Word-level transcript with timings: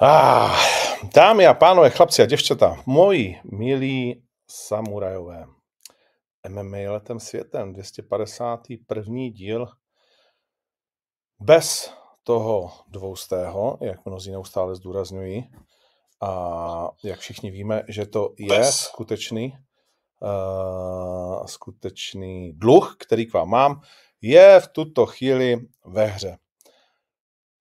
Ah, 0.00 0.56
dámy 1.14 1.46
a 1.46 1.54
pánové, 1.54 1.90
chlapci 1.90 2.22
a 2.22 2.26
děvčata, 2.26 2.82
moji 2.86 3.40
milí 3.44 4.22
samurajové, 4.50 5.46
MMA 6.48 6.92
letem 6.92 7.20
světem, 7.20 7.72
251. 7.72 9.14
díl, 9.32 9.68
bez 11.40 11.92
toho 12.22 12.72
dvoustého, 12.88 13.78
jak 13.80 14.06
mnozí 14.06 14.30
neustále 14.30 14.74
zdůrazňují, 14.74 15.50
a 16.20 16.90
jak 17.04 17.20
všichni 17.20 17.50
víme, 17.50 17.82
že 17.88 18.06
to 18.06 18.34
je 18.38 18.58
bez. 18.58 18.78
skutečný, 18.78 19.58
uh, 20.20 21.46
skutečný 21.46 22.52
dluh, 22.52 22.96
který 23.00 23.26
k 23.26 23.32
vám 23.32 23.48
mám, 23.48 23.80
je 24.20 24.60
v 24.60 24.68
tuto 24.68 25.06
chvíli 25.06 25.56
ve 25.84 26.06
hře. 26.06 26.38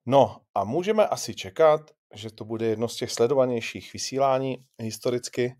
No 0.05 0.41
a 0.55 0.63
můžeme 0.63 1.07
asi 1.07 1.35
čekat, 1.35 1.94
že 2.13 2.31
to 2.31 2.45
bude 2.45 2.65
jedno 2.65 2.87
z 2.87 2.95
těch 2.95 3.11
sledovanějších 3.11 3.93
vysílání 3.93 4.65
historicky. 4.79 5.55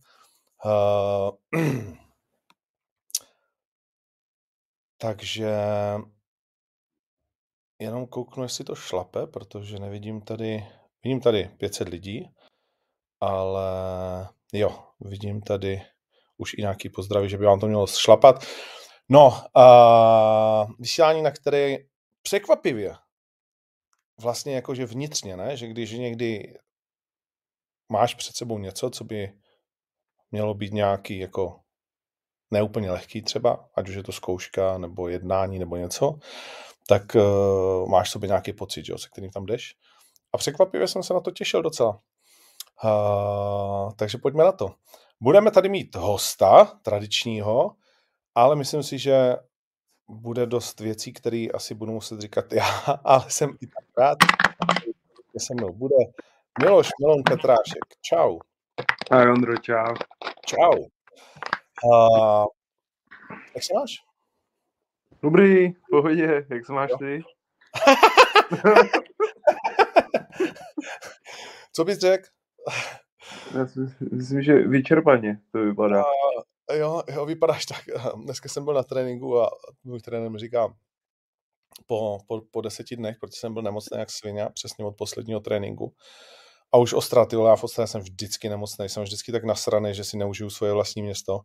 Uh, 0.66 1.62
takže 4.98 5.56
jenom 7.80 8.08
kouknu, 8.08 8.44
jestli 8.44 8.64
to 8.64 8.76
šlape, 8.76 9.28
protože 9.28 9.80
nevidím 9.80 10.22
tady, 10.22 10.68
vidím 11.04 11.22
tady 11.22 11.50
500 11.58 11.90
lidí, 11.90 12.30
ale 13.22 13.70
jo, 14.54 14.84
vidím 15.00 15.42
tady 15.42 15.82
už 16.38 16.54
i 16.54 16.62
nějaký 16.62 16.90
pozdraví, 16.90 17.30
že 17.30 17.38
by 17.38 17.46
vám 17.46 17.60
to 17.60 17.68
mělo 17.68 17.88
šlapat. 17.88 18.46
No, 19.10 19.28
uh, 19.28 20.72
vysílání, 20.80 21.22
na 21.22 21.32
které 21.32 21.78
překvapivě 22.22 22.96
vlastně 24.22 24.56
jakože 24.56 24.86
vnitřně, 24.86 25.38
ne? 25.38 25.58
že 25.58 25.68
když 25.68 25.92
někdy 25.92 26.54
máš 27.92 28.16
před 28.16 28.36
sebou 28.36 28.58
něco, 28.58 28.90
co 28.90 29.04
by 29.04 29.34
mělo 30.32 30.54
být 30.54 30.74
nějaký 30.74 31.18
jako 31.20 31.60
neúplně 32.52 32.92
lehký 32.92 33.22
třeba, 33.22 33.70
ať 33.76 33.90
už 33.90 33.96
je 33.96 34.04
to 34.04 34.12
zkouška 34.12 34.78
nebo 34.78 35.08
jednání 35.08 35.60
nebo 35.60 35.76
něco, 35.76 36.20
tak 36.88 37.16
uh, 37.16 37.90
máš 37.90 38.10
sobě 38.10 38.28
nějaký 38.28 38.54
pocit, 38.54 38.90
jo, 38.90 38.98
se 38.98 39.08
kterým 39.12 39.32
tam 39.32 39.46
jdeš. 39.46 39.76
A 40.34 40.38
překvapivě 40.38 40.88
jsem 40.88 41.04
se 41.04 41.14
na 41.14 41.20
to 41.20 41.32
těšil 41.32 41.62
docela. 41.62 42.00
Uh, 42.84 43.92
takže 43.96 44.18
pojďme 44.18 44.44
na 44.44 44.52
to. 44.52 44.74
Budeme 45.22 45.52
tady 45.52 45.70
mít 45.70 45.96
hosta 45.96 46.66
tradičního, 46.66 47.76
ale 48.36 48.56
myslím 48.56 48.84
si, 48.84 49.00
že 49.00 49.36
bude 50.08 50.46
dost 50.46 50.80
věcí, 50.80 51.14
které 51.14 51.48
asi 51.54 51.74
budu 51.76 51.92
muset 51.92 52.22
říkat 52.22 52.54
já, 52.54 52.66
ale 53.04 53.26
jsem 53.30 53.58
i 53.62 53.68
tak 53.68 53.86
rád, 53.98 54.18
že 55.34 55.40
se 55.40 55.54
mnou 55.54 55.74
bude 55.74 55.96
Miloš 56.62 56.90
Milon 57.02 57.24
Petrášek. 57.24 57.84
Čau. 58.02 58.40
Ahoj 59.12 59.32
Ondro, 59.32 59.58
čau. 59.58 59.94
Čau. 60.46 60.80
Uh, 61.84 62.46
jak 63.56 63.64
se 63.64 63.74
máš? 63.74 64.04
Dobrý, 65.22 65.74
pohodě, 65.90 66.46
jak 66.50 66.66
se 66.66 66.74
máš 66.74 66.90
jo. 66.92 66.98
ty? 66.98 67.24
Co 71.72 71.84
bys 71.84 71.98
řekl? 71.98 72.28
Já 73.58 73.68
si 73.68 73.80
myslím, 74.12 74.42
že 74.42 74.54
vyčerpaně 74.54 75.42
to 75.52 75.60
vypadá. 75.60 76.06
Uh, 76.06 76.42
jo, 76.74 77.04
jo, 77.14 77.26
vypadáš 77.26 77.66
tak. 77.66 77.84
Dneska 78.24 78.50
jsem 78.50 78.66
byl 78.66 78.74
na 78.74 78.84
tréninku 78.84 79.42
a 79.42 79.50
můj 79.84 80.00
trenér 80.00 80.32
mi 80.32 80.40
říká, 80.40 80.74
po, 81.86 82.18
po, 82.28 82.42
po 82.52 82.62
deseti 82.62 82.96
dnech, 82.96 83.18
protože 83.20 83.40
jsem 83.40 83.54
byl 83.54 83.64
nemocný 83.64 84.00
jak 84.00 84.12
svině, 84.12 84.48
přesně 84.54 84.86
od 84.86 84.98
posledního 84.98 85.40
tréninku. 85.40 85.94
A 86.72 86.78
už 86.78 86.94
Ostra, 86.94 87.26
ty 87.26 87.36
já 87.36 87.56
v 87.56 87.64
Ostře 87.64 87.88
jsem 87.88 88.02
vždycky 88.02 88.50
nemocný, 88.50 88.90
jsem 88.90 89.04
vždycky 89.04 89.32
tak 89.32 89.44
nasraný, 89.44 89.94
že 89.94 90.04
si 90.04 90.18
neužiju 90.18 90.50
svoje 90.50 90.74
vlastní 90.74 91.02
město. 91.02 91.40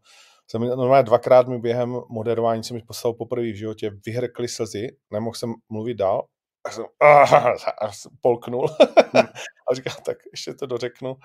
Jsem 0.47 0.63
normálně 0.63 1.03
dvakrát 1.03 1.49
mi 1.49 1.59
během 1.59 2.01
moderování 2.09 2.65
se 2.65 2.75
mi 2.75 2.83
poslal 2.83 3.15
poprvé 3.15 3.53
v 3.53 3.59
životě, 3.59 3.91
vyhrkly 4.07 4.49
slzy, 4.49 4.97
nemohl 5.13 5.35
jsem 5.35 5.55
mluvit 5.69 5.95
dál, 5.95 6.27
a 6.65 6.71
jsem 6.71 6.85
a 7.03 7.91
polknul. 8.21 8.69
a 9.71 9.75
říkám, 9.75 9.97
tak 10.05 10.17
ještě 10.33 10.55
to 10.55 10.67
dořeknu. 10.67 11.17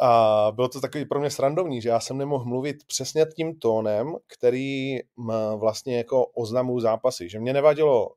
A 0.00 0.48
bylo 0.54 0.68
to 0.68 0.80
takový 0.80 1.04
pro 1.04 1.20
mě 1.20 1.30
srandovní, 1.30 1.82
že 1.82 1.88
já 1.88 2.00
jsem 2.00 2.18
nemohl 2.18 2.44
mluvit 2.44 2.76
přesně 2.86 3.26
tím 3.36 3.58
tónem, 3.58 4.16
který 4.26 4.98
vlastně 5.56 5.96
jako 5.96 6.26
oznamují 6.26 6.82
zápasy. 6.82 7.28
Že 7.28 7.40
mě 7.40 7.52
nevadilo 7.52 8.08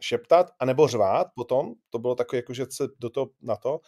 šeptat 0.00 0.50
a 0.58 0.64
nebo 0.64 0.88
řvát 0.88 1.26
potom, 1.34 1.72
to 1.90 1.98
bylo 1.98 2.14
takové 2.14 2.38
jako, 2.38 2.54
že 2.54 2.66
se 2.70 2.84
do 2.98 3.10
toho 3.10 3.30
na 3.42 3.56
to, 3.56 3.80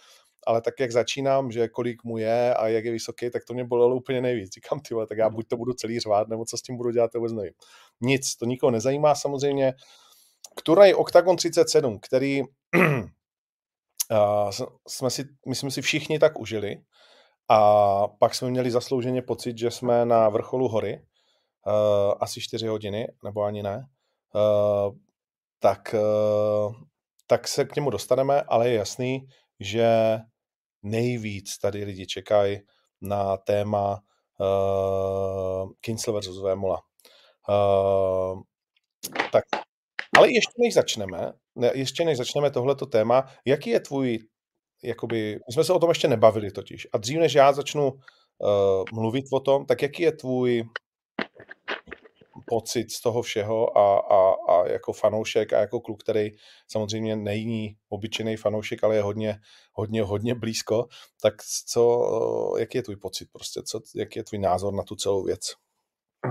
ale 0.46 0.60
tak 0.60 0.74
jak 0.80 0.92
začínám, 0.92 1.50
že 1.50 1.68
kolik 1.68 2.04
mu 2.04 2.18
je 2.18 2.54
a 2.54 2.68
jak 2.68 2.84
je 2.84 2.92
vysoký, 2.92 3.30
tak 3.30 3.44
to 3.44 3.54
mě 3.54 3.64
bolelo 3.64 3.96
úplně 3.96 4.20
nejvíc. 4.20 4.52
Říkám, 4.52 4.80
ty 4.80 4.94
tak 5.08 5.18
já 5.18 5.30
buď 5.30 5.48
to 5.48 5.56
budu 5.56 5.72
celý 5.72 6.00
řvát, 6.00 6.28
nebo 6.28 6.44
co 6.44 6.56
s 6.56 6.62
tím 6.62 6.76
budu 6.76 6.90
dělat, 6.90 7.12
to 7.12 7.18
vůbec 7.18 7.32
nevím. 7.32 7.52
Nic, 8.00 8.36
to 8.36 8.44
nikoho 8.44 8.70
nezajímá 8.70 9.14
samozřejmě. 9.14 9.72
Který 10.56 10.94
Octagon 10.94 11.36
37, 11.36 11.98
který 12.02 12.42
uh, 12.42 12.48
jsme 14.88 15.10
si, 15.10 15.24
myslím 15.48 15.70
si, 15.70 15.82
všichni 15.82 16.18
tak 16.18 16.40
užili, 16.40 16.76
a 17.48 18.08
pak 18.08 18.34
jsme 18.34 18.50
měli 18.50 18.70
zaslouženě 18.70 19.22
pocit, 19.22 19.58
že 19.58 19.70
jsme 19.70 20.04
na 20.04 20.28
vrcholu 20.28 20.68
hory, 20.68 21.06
uh, 21.66 22.14
asi 22.20 22.40
4 22.40 22.66
hodiny, 22.66 23.08
nebo 23.24 23.42
ani 23.42 23.62
ne, 23.62 23.88
uh, 24.34 24.94
tak, 25.58 25.94
uh, 25.94 26.74
tak 27.26 27.48
se 27.48 27.64
k 27.64 27.76
němu 27.76 27.90
dostaneme, 27.90 28.42
ale 28.42 28.68
je 28.68 28.74
jasný, 28.74 29.26
že 29.60 30.18
nejvíc 30.82 31.58
tady 31.58 31.84
lidi 31.84 32.06
čekají 32.06 32.60
na 33.00 33.36
téma 33.36 34.00
uh, 34.40 35.70
Kinsel 35.80 36.14
versus 36.14 36.42
Vémola. 36.42 36.80
Uh, 37.48 38.40
tak, 39.32 39.44
ale 40.18 40.32
ještě 40.32 40.52
než 40.58 40.74
začneme, 40.74 41.32
ne, 41.56 41.70
ještě 41.74 42.04
než 42.04 42.18
začneme 42.18 42.50
tohleto 42.50 42.86
téma, 42.86 43.24
jaký 43.44 43.70
je 43.70 43.80
tvůj 43.80 44.18
jakoby, 44.84 45.38
my 45.46 45.52
jsme 45.52 45.64
se 45.64 45.72
o 45.72 45.78
tom 45.78 45.88
ještě 45.88 46.08
nebavili 46.08 46.50
totiž. 46.50 46.88
A 46.92 46.98
dřív, 46.98 47.18
než 47.18 47.34
já 47.34 47.52
začnu 47.52 47.92
uh, 47.92 47.98
mluvit 48.92 49.24
o 49.32 49.40
tom, 49.40 49.66
tak 49.66 49.82
jaký 49.82 50.02
je 50.02 50.12
tvůj 50.12 50.64
pocit 52.46 52.90
z 52.90 53.00
toho 53.00 53.22
všeho 53.22 53.78
a, 53.78 53.98
a, 53.98 54.34
a 54.48 54.68
jako 54.68 54.92
fanoušek 54.92 55.52
a 55.52 55.60
jako 55.60 55.80
kluk, 55.80 56.02
který 56.02 56.30
samozřejmě 56.68 57.16
není 57.16 57.76
obyčejný 57.88 58.36
fanoušek, 58.36 58.84
ale 58.84 58.96
je 58.96 59.02
hodně, 59.02 59.38
hodně, 59.72 60.02
hodně 60.02 60.34
blízko, 60.34 60.86
tak 61.22 61.34
co, 61.66 62.08
jaký 62.58 62.78
je 62.78 62.82
tvůj 62.82 62.96
pocit 62.96 63.28
prostě, 63.32 63.62
co, 63.62 63.80
jaký 63.96 64.18
je 64.18 64.24
tvůj 64.24 64.38
názor 64.38 64.74
na 64.74 64.82
tu 64.82 64.96
celou 64.96 65.24
věc? 65.24 65.40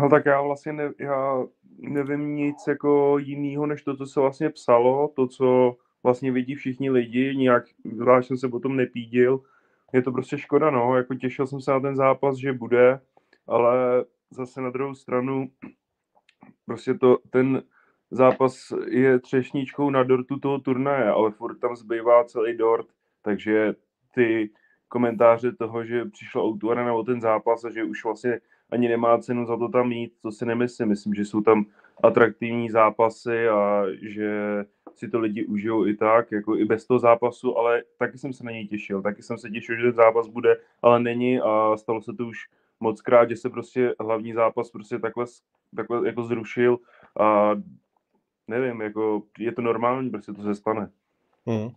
No, 0.02 0.10
tak 0.10 0.26
já 0.26 0.42
vlastně 0.42 0.74
ne, 0.74 0.92
já 1.00 1.44
nevím 1.80 2.36
nic 2.36 2.56
jako 2.68 3.18
jinýho, 3.18 3.66
než 3.66 3.84
to, 3.84 3.98
co 3.98 4.06
se 4.06 4.20
vlastně 4.20 4.50
psalo, 4.50 5.08
to, 5.16 5.28
co 5.28 5.76
vlastně 6.04 6.32
vidí 6.32 6.56
všichni 6.56 6.90
lidi, 6.90 7.36
nějak 7.36 7.64
zvlášť 7.94 8.28
jsem 8.28 8.38
se 8.38 8.50
potom 8.50 8.76
nepídil. 8.76 9.42
Je 9.94 10.02
to 10.02 10.12
prostě 10.12 10.38
škoda, 10.38 10.70
no, 10.70 10.98
jako 10.98 11.16
těšil 11.16 11.48
jsem 11.48 11.62
se 11.62 11.72
na 11.72 11.80
ten 11.80 11.96
zápas, 11.96 12.38
že 12.38 12.54
bude, 12.54 13.00
ale 13.48 14.06
zase 14.32 14.62
na 14.62 14.70
druhou 14.70 14.96
stranu 14.96 15.50
prostě 16.66 16.94
to, 16.94 17.18
ten 17.30 17.64
zápas 18.12 18.74
je 18.88 19.20
třešničkou 19.20 19.90
na 19.90 20.04
dortu 20.04 20.40
toho 20.40 20.60
turnaje, 20.60 21.10
ale 21.10 21.32
furt 21.32 21.60
tam 21.60 21.76
zbývá 21.76 22.24
celý 22.24 22.58
dort, 22.58 22.88
takže 23.22 23.76
ty 24.16 24.50
komentáře 24.88 25.52
toho, 25.52 25.86
že 25.86 26.06
přišlo 26.06 26.44
autora 26.44 26.94
o 26.94 27.04
ten 27.04 27.22
zápas 27.22 27.66
a 27.66 27.70
že 27.70 27.84
už 27.84 28.04
vlastně 28.04 28.40
ani 28.72 28.88
nemá 28.88 29.18
cenu 29.18 29.46
za 29.46 29.58
to 29.58 29.70
tam 29.70 29.92
jít, 29.92 30.14
to 30.22 30.32
si 30.32 30.46
nemyslím. 30.46 30.88
Myslím, 30.90 31.14
že 31.14 31.26
jsou 31.26 31.42
tam 31.42 31.66
atraktivní 32.04 32.70
zápasy 32.70 33.48
a 33.48 33.84
že 34.02 34.66
si 34.96 35.10
to 35.10 35.20
lidi 35.20 35.46
užijou 35.46 35.88
i 35.88 35.98
tak, 35.98 36.32
jako 36.32 36.58
i 36.58 36.66
bez 36.66 36.86
toho 36.86 37.00
zápasu, 37.00 37.58
ale 37.58 37.84
taky 37.98 38.18
jsem 38.18 38.34
se 38.34 38.44
na 38.44 38.52
něj 38.52 38.68
těšil. 38.68 39.02
Taky 39.02 39.24
jsem 39.24 39.38
se 39.38 39.50
těšil, 39.50 39.76
že 39.76 39.84
ten 39.84 39.94
zápas 39.94 40.28
bude, 40.28 40.58
ale 40.82 41.00
není 41.00 41.40
a 41.40 41.78
stalo 41.78 42.02
se 42.02 42.14
to 42.14 42.26
už 42.26 42.38
moc 42.80 43.02
krát, 43.02 43.30
že 43.30 43.36
se 43.36 43.50
prostě 43.50 43.96
hlavní 44.00 44.34
zápas 44.34 44.70
prostě 44.70 45.00
takhle, 45.00 45.26
takhle 45.76 46.08
jako 46.08 46.24
zrušil 46.24 46.78
a 47.20 47.56
nevím, 48.48 48.82
jako 48.82 49.22
je 49.40 49.52
to 49.52 49.62
normální, 49.62 50.10
prostě 50.10 50.34
to 50.34 50.44
se 50.44 50.56
stane. 50.56 50.90
Hmm. 51.46 51.70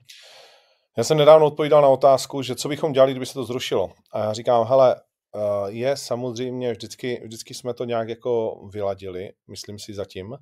Já 0.96 1.04
jsem 1.04 1.18
nedávno 1.18 1.46
odpovídal 1.46 1.82
na 1.82 1.88
otázku, 1.88 2.42
že 2.42 2.54
co 2.54 2.68
bychom 2.68 2.92
dělali, 2.92 3.12
kdyby 3.12 3.26
se 3.26 3.34
to 3.34 3.44
zrušilo. 3.44 3.90
A 4.12 4.18
já 4.18 4.32
říkám, 4.32 4.66
hele, 4.66 4.96
eh, 4.96 5.38
je 5.66 5.96
samozřejmě, 5.96 6.72
vždycky, 6.72 7.20
vždycky 7.24 7.54
jsme 7.54 7.74
to 7.74 7.84
nějak 7.84 8.08
jako 8.08 8.60
vyladili, 8.72 9.32
myslím 9.48 9.78
si 9.78 9.94
zatím, 9.94 10.36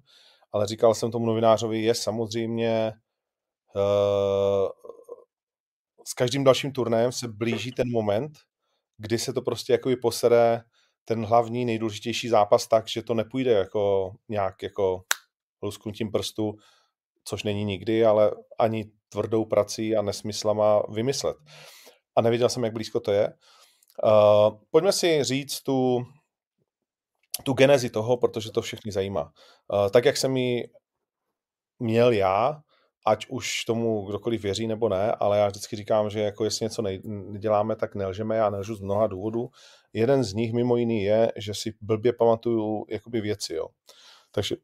ale 0.55 0.67
říkal 0.67 0.95
jsem 0.95 1.11
tomu 1.11 1.27
novinářovi, 1.27 1.83
je 1.83 1.95
samozřejmě 1.95 2.93
uh, 3.77 4.69
s 6.06 6.15
každým 6.15 6.45
dalším 6.45 6.73
turnajem 6.73 7.12
se 7.12 7.29
blíží 7.29 7.73
ten 7.73 7.91
moment, 7.93 8.33
kdy 8.99 9.19
se 9.19 9.33
to 9.33 9.43
prostě 9.43 9.73
jako 9.73 9.91
posede 10.03 10.62
ten 11.05 11.25
hlavní, 11.25 11.65
nejdůležitější 11.65 12.29
zápas 12.29 12.69
tak, 12.69 12.89
že 12.89 13.03
to 13.03 13.15
nepůjde 13.15 13.53
jako 13.53 14.12
nějak 14.29 14.62
jako 14.62 15.03
lusknutím 15.62 16.12
prstu, 16.12 16.55
což 17.25 17.43
není 17.43 17.65
nikdy, 17.65 18.05
ale 18.05 18.31
ani 18.59 18.85
tvrdou 19.09 19.45
prací 19.45 19.97
a 19.97 20.03
nesmyslama 20.03 20.83
vymyslet. 20.93 21.37
a 22.17 22.23
nevěděl 22.23 22.49
jsem, 22.49 22.65
jak 22.65 22.73
blízko 22.73 23.01
to 23.01 23.12
je. 23.12 23.33
Uh, 24.05 24.59
pojďme 24.71 24.93
si 24.93 25.25
říct 25.25 25.61
tu, 25.62 26.05
tu 27.43 27.53
genezi 27.53 27.91
toho, 27.91 28.17
protože 28.17 28.51
to 28.51 28.63
všechny 28.63 28.93
zajímá. 28.93 29.23
Uh, 29.23 29.89
tak, 29.91 30.05
jak 30.05 30.17
jsem 30.17 30.37
ji 30.37 30.69
měl 31.79 32.13
já, 32.13 32.63
ať 33.07 33.27
už 33.29 33.65
tomu 33.65 34.05
kdokoliv 34.05 34.43
věří 34.43 34.67
nebo 34.67 34.89
ne, 34.89 35.13
ale 35.13 35.39
já 35.39 35.47
vždycky 35.49 35.77
říkám, 35.77 36.11
že 36.11 36.21
jako 36.21 36.45
jestli 36.45 36.65
něco 36.65 36.83
neděláme, 37.05 37.77
tak 37.77 37.95
nelžeme, 37.95 38.37
já 38.37 38.51
nelžu 38.51 38.75
z 38.75 38.81
mnoha 38.81 39.07
důvodů. 39.07 39.49
Jeden 39.93 40.25
z 40.25 40.33
nich 40.33 40.53
mimo 40.53 40.77
jiný 40.77 41.03
je, 41.03 41.33
že 41.37 41.55
si 41.55 41.75
blbě 41.81 42.13
pamatuju 42.13 42.85
jakoby 42.89 43.21
věci, 43.21 43.55
jo. 43.55 43.67
Takže 44.31 44.57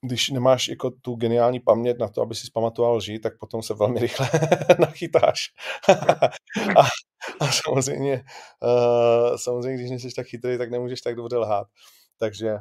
když 0.00 0.30
nemáš 0.30 0.68
jako 0.68 0.90
tu 0.90 1.14
geniální 1.14 1.60
paměť 1.60 1.98
na 1.98 2.08
to, 2.08 2.22
aby 2.22 2.34
si 2.34 2.46
zpamatoval 2.46 2.96
lži, 2.96 3.18
tak 3.18 3.38
potom 3.38 3.62
se 3.62 3.74
velmi 3.74 4.00
rychle 4.00 4.30
nachytáš. 4.78 5.48
a, 6.76 6.82
a 7.40 7.52
samozřejmě, 7.52 8.24
uh, 8.62 9.36
samozřejmě, 9.36 9.76
když 9.76 9.90
nejsi 9.90 10.08
tak 10.16 10.26
chytrý, 10.26 10.58
tak 10.58 10.70
nemůžeš 10.70 11.00
tak 11.00 11.16
dobře 11.16 11.36
lhát. 11.36 11.66
Takže 12.18 12.58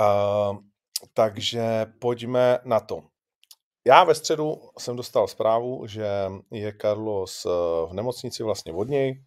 uh, 0.00 0.58
takže 1.14 1.86
pojďme 1.98 2.58
na 2.64 2.80
to. 2.80 3.02
Já 3.86 4.04
ve 4.04 4.14
středu 4.14 4.60
jsem 4.78 4.96
dostal 4.96 5.28
zprávu, 5.28 5.86
že 5.86 6.06
je 6.50 6.74
Carlos 6.80 7.46
eh, 7.46 7.50
v 7.90 7.92
nemocnici 7.92 8.42
vlastně 8.42 8.72
od 8.72 8.88
něj. 8.88 9.24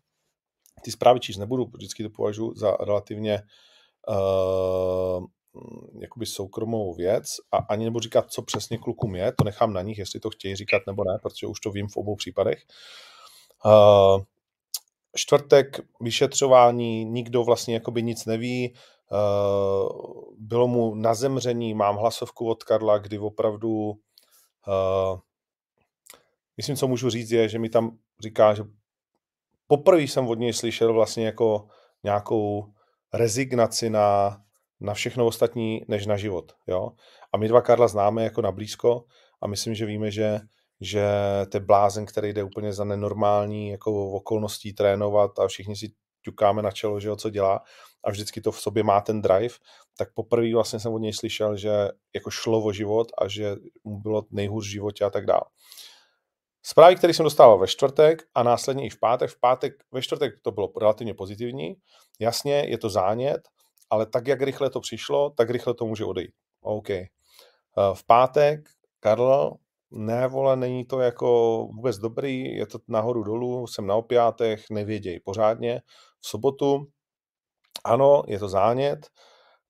Ty 0.83 0.91
zprávy 0.91 1.19
číst 1.19 1.37
nebudu, 1.37 1.65
vždycky 1.73 2.03
to 2.03 2.09
považuji 2.09 2.53
za 2.55 2.71
relativně 2.71 3.41
uh, 4.07 5.25
jakoby 6.01 6.25
soukromou 6.25 6.93
věc 6.93 7.25
a 7.51 7.57
ani 7.57 7.85
nebudu 7.85 8.03
říkat, 8.03 8.31
co 8.31 8.41
přesně 8.41 8.77
klukům 8.77 9.15
je, 9.15 9.31
to 9.31 9.43
nechám 9.43 9.73
na 9.73 9.81
nich, 9.81 9.97
jestli 9.97 10.19
to 10.19 10.29
chtějí 10.29 10.55
říkat 10.55 10.81
nebo 10.87 11.03
ne, 11.03 11.17
protože 11.21 11.47
už 11.47 11.59
to 11.59 11.71
vím 11.71 11.87
v 11.87 11.97
obou 11.97 12.15
případech. 12.15 12.63
Uh, 13.65 14.23
čtvrtek 15.15 15.79
vyšetřování, 16.01 17.05
nikdo 17.05 17.43
vlastně 17.43 17.73
jakoby 17.73 18.03
nic 18.03 18.25
neví, 18.25 18.73
uh, 19.11 20.33
bylo 20.37 20.67
mu 20.67 20.95
na 20.95 21.13
zemření, 21.13 21.73
mám 21.73 21.95
hlasovku 21.95 22.49
od 22.49 22.63
Karla, 22.63 22.97
kdy 22.97 23.19
opravdu 23.19 23.69
uh, 23.71 25.19
myslím, 26.57 26.75
co 26.75 26.87
můžu 26.87 27.09
říct 27.09 27.31
je, 27.31 27.49
že 27.49 27.59
mi 27.59 27.69
tam 27.69 27.97
říká, 28.19 28.53
že 28.53 28.63
poprvé 29.67 30.01
jsem 30.01 30.27
od 30.27 30.39
něj 30.39 30.53
slyšel 30.53 30.93
vlastně 30.93 31.25
jako 31.25 31.67
nějakou 32.03 32.65
rezignaci 33.13 33.89
na 33.89 34.37
na 34.81 34.93
všechno 34.93 35.25
ostatní, 35.25 35.85
než 35.87 36.05
na 36.05 36.17
život. 36.17 36.55
Jo? 36.67 36.89
A 37.33 37.37
my 37.37 37.47
dva 37.47 37.61
Karla 37.61 37.87
známe 37.87 38.23
jako 38.23 38.41
na 38.41 38.51
blízko 38.51 39.05
a 39.41 39.47
myslím, 39.47 39.75
že 39.75 39.85
víme, 39.85 40.11
že, 40.11 40.39
že 40.81 41.05
to 41.49 41.57
je 41.57 41.61
blázen, 41.61 42.05
který 42.05 42.33
jde 42.33 42.43
úplně 42.43 42.73
za 42.73 42.83
nenormální 42.83 43.69
jako 43.69 44.11
okolností 44.11 44.73
trénovat 44.73 45.39
a 45.39 45.47
všichni 45.47 45.75
si 45.75 45.93
ťukáme 46.21 46.61
na 46.61 46.71
čelo, 46.71 46.99
že 46.99 47.07
jo, 47.07 47.15
co 47.15 47.29
dělá 47.29 47.63
a 48.03 48.11
vždycky 48.11 48.41
to 48.41 48.51
v 48.51 48.61
sobě 48.61 48.83
má 48.83 49.01
ten 49.01 49.21
drive, 49.21 49.55
tak 49.97 50.13
poprvé 50.13 50.53
vlastně 50.53 50.79
jsem 50.79 50.93
od 50.93 50.97
něj 50.97 51.13
slyšel, 51.13 51.57
že 51.57 51.87
jako 52.15 52.29
šlo 52.29 52.63
o 52.63 52.73
život 52.73 53.07
a 53.17 53.27
že 53.27 53.55
mu 53.83 53.99
bylo 53.99 54.25
nejhůř 54.31 54.67
v 54.67 54.71
životě 54.71 55.05
a 55.05 55.09
tak 55.09 55.25
dále. 55.25 55.43
Zprávy, 56.63 56.95
které 56.95 57.13
jsem 57.13 57.23
dostával 57.23 57.59
ve 57.59 57.67
čtvrtek 57.67 58.23
a 58.35 58.43
následně 58.43 58.85
i 58.85 58.89
v 58.89 58.99
pátek. 58.99 59.29
V 59.29 59.39
pátek, 59.39 59.73
ve 59.91 60.01
čtvrtek 60.01 60.33
to 60.41 60.51
bylo 60.51 60.71
relativně 60.79 61.13
pozitivní. 61.13 61.75
Jasně, 62.19 62.53
je 62.67 62.77
to 62.77 62.89
zánět, 62.89 63.41
ale 63.89 64.05
tak, 64.05 64.27
jak 64.27 64.41
rychle 64.41 64.69
to 64.69 64.79
přišlo, 64.79 65.29
tak 65.29 65.49
rychle 65.49 65.73
to 65.73 65.85
může 65.85 66.05
odejít. 66.05 66.33
OK. 66.61 66.89
Eh, 66.89 67.07
v 67.93 68.03
pátek, 68.05 68.69
Karl, 68.99 69.53
ne, 69.91 70.27
vole, 70.27 70.55
není 70.55 70.85
to 70.85 70.99
jako 70.99 71.57
vůbec 71.71 71.97
dobrý, 71.97 72.55
je 72.55 72.67
to 72.67 72.79
nahoru 72.87 73.23
dolů, 73.23 73.67
jsem 73.67 73.87
na 73.87 73.95
opiátech, 73.95 74.65
nevěděj 74.69 75.19
pořádně. 75.19 75.81
V 76.19 76.27
sobotu, 76.27 76.87
ano, 77.83 78.23
je 78.27 78.39
to 78.39 78.49
zánět, 78.49 79.07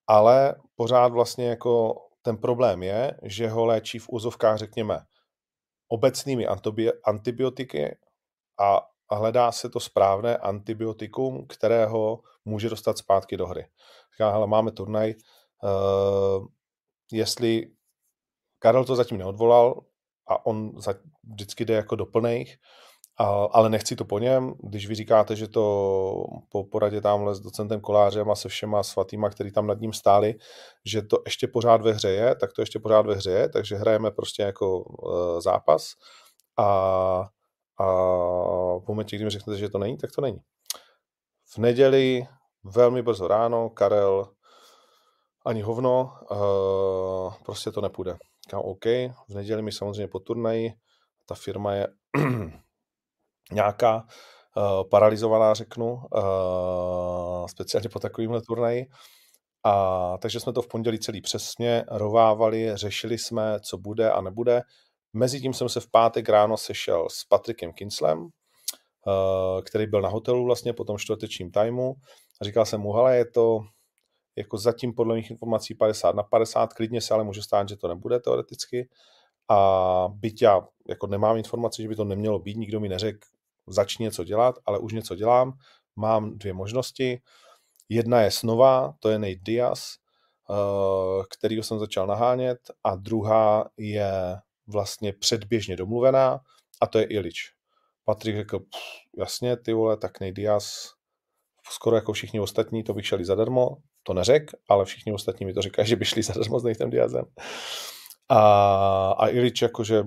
ale 0.07 0.56
pořád 0.75 1.12
vlastně 1.12 1.50
jako 1.50 1.95
ten 2.21 2.38
problém 2.38 2.83
je, 2.83 3.18
že 3.23 3.50
ho 3.50 3.65
léčí 3.65 4.00
v 4.00 4.09
úzovkách, 4.09 4.57
řekněme, 4.57 5.00
obecnými 5.88 6.47
antibiotiky 7.06 7.97
a 8.59 8.88
hledá 9.12 9.51
se 9.51 9.69
to 9.69 9.79
správné 9.79 10.38
antibiotikum, 10.38 11.47
kterého 11.47 12.19
může 12.45 12.69
dostat 12.69 12.97
zpátky 12.97 13.38
do 13.38 13.47
hry. 13.47 13.68
Říká, 14.13 14.31
hele, 14.31 14.47
máme 14.47 14.71
turnaj, 14.71 15.13
uh, 15.63 16.47
jestli 17.12 17.71
Karel 18.59 18.85
to 18.85 18.95
zatím 18.95 19.18
neodvolal 19.18 19.81
a 20.31 20.45
on 20.45 20.72
za, 20.81 20.94
vždycky 21.24 21.66
jde 21.66 21.74
jako 21.74 21.95
do 21.95 22.06
plných, 22.06 22.57
ale 23.51 23.69
nechci 23.69 23.95
to 23.95 24.06
po 24.06 24.19
něm, 24.19 24.54
když 24.63 24.88
vy 24.88 24.95
říkáte, 24.95 25.36
že 25.36 25.48
to 25.48 26.25
po 26.50 26.63
poradě 26.63 27.01
tamhle 27.01 27.36
s 27.36 27.39
docentem 27.39 27.81
Kolářem 27.81 28.31
a 28.31 28.36
se 28.36 28.50
všema 28.50 28.83
svatýma, 28.83 29.30
který 29.30 29.51
tam 29.51 29.68
nad 29.68 29.80
ním 29.80 29.94
stáli, 29.94 30.36
že 30.86 31.01
to 31.01 31.18
ještě 31.25 31.48
pořád 31.48 31.81
ve 31.81 31.94
hře 31.94 32.10
je, 32.10 32.36
tak 32.36 32.54
to 32.54 32.62
ještě 32.62 32.80
pořád 32.80 33.06
ve 33.06 33.16
hře 33.16 33.31
je, 33.31 33.50
takže 33.50 33.75
hrajeme 33.75 34.12
prostě 34.12 34.44
jako 34.44 34.80
uh, 34.80 35.39
zápas 35.39 35.94
a, 36.57 36.66
a 37.80 37.86
v 38.80 38.83
momentě, 38.88 39.16
kdy 39.16 39.25
mi 39.25 39.31
řeknete, 39.31 39.60
že 39.60 39.69
to 39.69 39.78
není, 39.78 39.98
tak 39.98 40.12
to 40.12 40.22
není. 40.22 40.39
V 41.54 41.57
neděli 41.57 42.28
velmi 42.63 43.01
brzo 43.01 43.28
ráno, 43.28 43.69
Karel, 43.69 44.30
ani 45.45 45.62
hovno, 45.62 46.13
uh, 46.31 47.33
prostě 47.45 47.72
to 47.72 47.81
nepůjde. 47.81 48.18
Říkám, 48.51 48.62
OK, 48.65 48.86
v 49.30 49.36
neděli 49.36 49.62
mi 49.62 49.71
samozřejmě 49.71 50.07
po 50.07 50.19
turnaji, 50.19 50.74
ta 51.25 51.36
firma 51.36 51.74
je 51.74 51.88
nějaká 53.51 53.95
uh, 53.95 54.89
paralizovaná, 54.89 55.53
řeknu, 55.53 55.94
uh, 55.94 57.48
speciálně 57.48 57.89
po 57.89 58.00
takovýmhle 58.00 58.42
turnaji. 58.42 58.86
A, 59.63 60.18
takže 60.18 60.39
jsme 60.39 60.53
to 60.53 60.62
v 60.62 60.68
pondělí 60.68 61.00
celý 61.00 61.21
přesně 61.21 61.86
rovávali, 61.92 62.71
řešili 62.77 63.18
jsme, 63.18 63.59
co 63.59 63.77
bude 63.77 64.12
a 64.12 64.21
nebude. 64.21 64.62
Mezitím 65.13 65.54
jsem 65.54 65.69
se 65.69 65.80
v 65.80 65.92
pátek 65.92 66.30
ráno 66.30 66.57
sešel 66.57 67.07
s 67.09 67.25
Patrikem 67.25 67.74
Kinslem, 67.74 68.27
který 69.65 69.88
byl 69.88 70.01
na 70.01 70.09
hotelu 70.09 70.45
vlastně 70.45 70.74
po 70.74 70.83
tom 70.83 70.97
čtvrtečním 70.97 71.51
tajmu 71.51 71.95
říkal 72.42 72.65
jsem 72.65 72.81
mu, 72.81 72.94
hele, 72.94 73.18
je 73.18 73.25
to 73.25 73.59
jako 74.36 74.57
zatím 74.57 74.94
podle 74.94 75.16
mých 75.16 75.31
informací 75.31 75.75
50 75.75 76.16
na 76.16 76.24
50, 76.24 76.74
klidně 76.74 77.01
se 77.01 77.13
ale 77.13 77.24
může 77.24 77.42
stát, 77.42 77.69
že 77.69 77.78
to 77.78 77.88
nebude 77.88 78.19
teoreticky. 78.19 78.89
A 79.50 80.07
byť 80.13 80.42
já 80.42 80.62
jako 80.89 81.07
nemám 81.07 81.38
informaci, 81.38 81.81
že 81.81 81.88
by 81.88 81.95
to 81.95 82.04
nemělo 82.04 82.40
být, 82.40 82.57
nikdo 82.57 82.80
mi 82.80 82.90
neřekl, 82.90 83.28
začni 83.68 84.04
něco 84.04 84.23
dělat, 84.23 84.56
ale 84.66 84.80
už 84.80 84.94
něco 84.94 85.16
dělám. 85.16 85.54
Mám 85.95 86.38
dvě 86.38 86.54
možnosti. 86.54 87.21
Jedna 87.90 88.21
je 88.21 88.31
snová, 88.31 88.94
to 89.00 89.09
je 89.09 89.19
Nate 89.19 89.35
Diaz, 89.35 89.95
eh, 90.50 91.23
kterýho 91.38 91.64
jsem 91.64 91.80
začal 91.80 92.07
nahánět, 92.07 92.59
a 92.83 92.95
druhá 92.95 93.69
je 93.78 94.35
vlastně 94.68 95.14
předběžně 95.14 95.76
domluvená, 95.76 96.40
a 96.81 96.88
to 96.88 97.00
je 97.00 97.06
Ilič. 97.06 97.54
Patrik 98.06 98.35
řekl, 98.35 98.59
jasně, 99.18 99.57
ty 99.57 99.73
vole, 99.73 99.97
tak 99.97 100.19
Nate 100.19 100.31
Diaz 100.31 100.94
skoro 101.71 101.95
jako 101.95 102.14
všichni 102.14 102.40
ostatní, 102.40 102.83
to 102.83 102.94
bych 102.94 103.07
šeli 103.07 103.26
zadarmo, 103.26 103.78
to 104.04 104.14
neřek, 104.14 104.52
ale 104.70 104.86
všichni 104.86 105.14
ostatní 105.14 105.46
mi 105.46 105.54
to 105.54 105.62
říkají, 105.62 105.88
že 105.88 105.96
by 105.96 106.06
šli 106.06 106.24
zadarmo 106.24 106.60
s 106.60 106.64
Nathan 106.64 106.90
Diazem. 106.90 107.26
A, 108.30 109.12
a 109.12 109.28
Ilič 109.28 109.62
jakože 109.62 110.04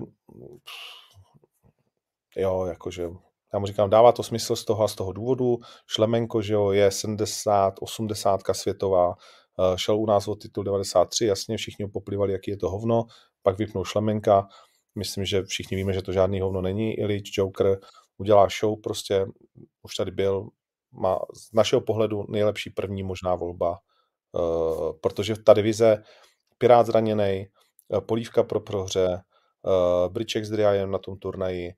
jo, 2.35 2.65
jakože 2.65 3.09
já 3.53 3.59
mu 3.59 3.65
říkám, 3.65 3.89
dává 3.89 4.11
to 4.11 4.23
smysl 4.23 4.55
z 4.55 4.65
toho 4.65 4.83
a 4.83 4.87
z 4.87 4.95
toho 4.95 5.13
důvodu. 5.13 5.59
Šlemenko, 5.87 6.41
že 6.41 6.53
jo, 6.53 6.71
je 6.71 6.91
70, 6.91 7.73
80 7.79 8.41
světová, 8.51 9.13
eh, 9.59 9.77
šel 9.77 9.97
u 9.99 10.05
nás 10.05 10.27
o 10.27 10.35
titul 10.35 10.63
93, 10.63 11.25
jasně, 11.25 11.57
všichni 11.57 11.83
ho 11.83 11.89
poplivali, 11.89 12.33
jaký 12.33 12.51
je 12.51 12.57
to 12.57 12.69
hovno, 12.69 13.05
pak 13.43 13.57
vypnul 13.57 13.85
Šlemenka, 13.85 14.47
myslím, 14.95 15.25
že 15.25 15.43
všichni 15.43 15.77
víme, 15.77 15.93
že 15.93 16.01
to 16.01 16.11
žádný 16.11 16.41
hovno 16.41 16.61
není, 16.61 16.93
Ilič, 16.93 17.37
Joker, 17.37 17.79
udělá 18.17 18.47
show, 18.59 18.81
prostě 18.81 19.25
už 19.83 19.95
tady 19.95 20.11
byl, 20.11 20.49
má 20.95 21.19
z 21.33 21.53
našeho 21.53 21.81
pohledu 21.81 22.25
nejlepší 22.29 22.69
první 22.69 23.03
možná 23.03 23.35
volba, 23.35 23.77
uh, 24.31 24.91
protože 25.01 25.35
ta 25.35 25.53
divize 25.53 26.03
Pirát 26.57 26.85
zraněný, 26.85 27.47
uh, 27.87 27.99
Polívka 27.99 28.43
pro 28.43 28.59
prohře, 28.59 29.21
uh, 29.61 30.13
Briček 30.13 30.45
s 30.45 30.49
Driajem 30.49 30.91
na 30.91 30.97
tom 30.97 31.17
turnaji, 31.17 31.73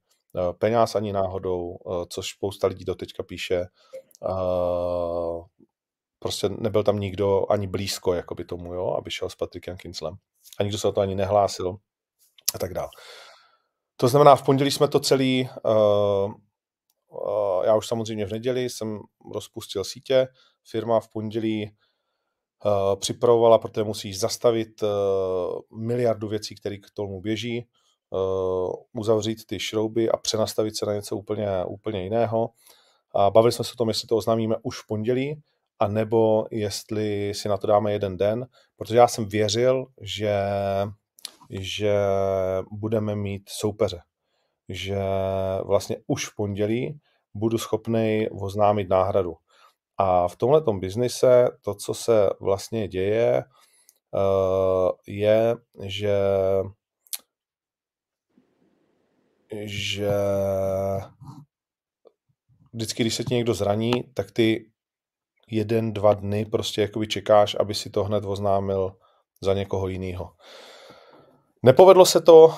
Peňáz 0.59 0.95
ani 0.95 1.13
náhodou, 1.13 1.77
což 2.09 2.29
spousta 2.29 2.67
lidí 2.67 2.85
doteďka 2.85 3.23
píše, 3.23 3.65
uh, 4.21 5.45
prostě 6.19 6.49
nebyl 6.49 6.83
tam 6.83 6.99
nikdo 6.99 7.45
ani 7.49 7.67
blízko 7.67 8.13
jakoby 8.13 8.45
tomu, 8.45 8.73
jo, 8.73 8.95
aby 8.99 9.11
šel 9.11 9.29
s 9.29 9.35
Patrikem 9.35 9.77
Kinslem. 9.77 10.15
A 10.59 10.63
nikdo 10.63 10.77
se 10.77 10.87
o 10.87 10.91
to 10.91 11.01
ani 11.01 11.15
nehlásil 11.15 11.77
a 12.55 12.57
tak 12.59 12.73
dále. 12.73 12.89
To 13.97 14.07
znamená, 14.07 14.35
v 14.35 14.43
pondělí 14.43 14.71
jsme 14.71 14.87
to 14.87 14.99
celý 14.99 15.49
já 17.65 17.75
už 17.75 17.87
samozřejmě 17.87 18.25
v 18.25 18.31
neděli 18.31 18.69
jsem 18.69 18.99
rozpustil 19.33 19.83
sítě, 19.83 20.27
firma 20.69 20.99
v 20.99 21.09
pondělí 21.09 21.71
připravovala, 22.99 23.57
protože 23.57 23.83
musíš 23.83 24.19
zastavit 24.19 24.83
miliardu 25.77 26.27
věcí, 26.27 26.55
které 26.55 26.77
k 26.77 26.91
tomu 26.93 27.21
běží. 27.21 27.67
uh, 28.09 28.71
uzavřít 28.93 29.45
ty 29.45 29.59
šrouby 29.59 30.09
a 30.09 30.17
přenastavit 30.17 30.77
se 30.77 30.85
na 30.85 30.93
něco 30.93 31.15
úplně, 31.17 31.65
úplně 31.65 32.03
jiného. 32.03 32.49
A 33.15 33.29
bavili 33.29 33.51
jsme 33.51 33.65
se 33.65 33.71
o 33.73 33.77
tom, 33.77 33.87
jestli 33.87 34.07
to 34.07 34.15
oznámíme 34.15 34.55
už 34.63 34.79
v 34.79 34.87
pondělí, 34.87 35.41
a 35.79 35.87
nebo 35.87 36.45
jestli 36.51 37.33
si 37.33 37.49
na 37.49 37.57
to 37.57 37.67
dáme 37.67 37.91
jeden 37.91 38.17
den, 38.17 38.47
protože 38.75 38.97
já 38.97 39.07
jsem 39.07 39.25
věřil, 39.25 39.85
že, 40.01 40.39
že 41.49 41.95
budeme 42.71 43.15
mít 43.15 43.49
soupeře. 43.49 43.99
Že 44.69 44.99
vlastně 45.65 45.97
už 46.07 46.29
v 46.29 46.35
pondělí 46.35 46.99
budu 47.33 47.57
schopný 47.57 48.27
oznámit 48.41 48.89
náhradu. 48.89 49.35
A 49.97 50.27
v 50.27 50.35
tomhle 50.35 50.63
biznise 50.79 51.49
to, 51.61 51.75
co 51.75 51.93
se 51.93 52.29
vlastně 52.39 52.87
děje, 52.87 53.43
eh, 54.15 54.91
je, 55.07 55.55
že 55.83 56.17
že 59.65 60.11
vždycky, 62.73 63.03
když 63.03 63.15
se 63.15 63.23
ti 63.23 63.35
někdo 63.35 63.53
zraní, 63.53 63.91
tak 64.13 64.31
ty 64.31 64.71
jeden, 65.51 65.93
dva 65.93 66.13
dny 66.13 66.45
prostě 66.45 66.81
jakoby 66.81 67.07
čekáš, 67.07 67.55
aby 67.59 67.73
si 67.75 67.89
to 67.89 68.03
hned 68.03 68.25
oznámil 68.25 68.95
za 69.41 69.53
někoho 69.53 69.87
jiného. 69.87 70.31
Nepovedlo 71.63 72.05
se 72.05 72.21
to. 72.21 72.53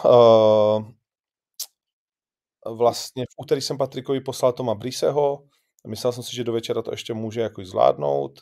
Vlastně 2.76 3.24
v 3.24 3.34
úterý 3.38 3.62
jsem 3.62 3.78
Patrikovi 3.78 4.22
poslal 4.22 4.54
Toma 4.54 4.76
Briseho. 4.76 5.44
Myslel 5.88 6.14
jsem 6.14 6.24
si, 6.24 6.36
že 6.36 6.44
do 6.44 6.54
večera 6.54 6.82
to 6.82 6.92
ještě 6.92 7.14
může 7.14 7.42
jako 7.42 7.66
zvládnout. 7.66 8.40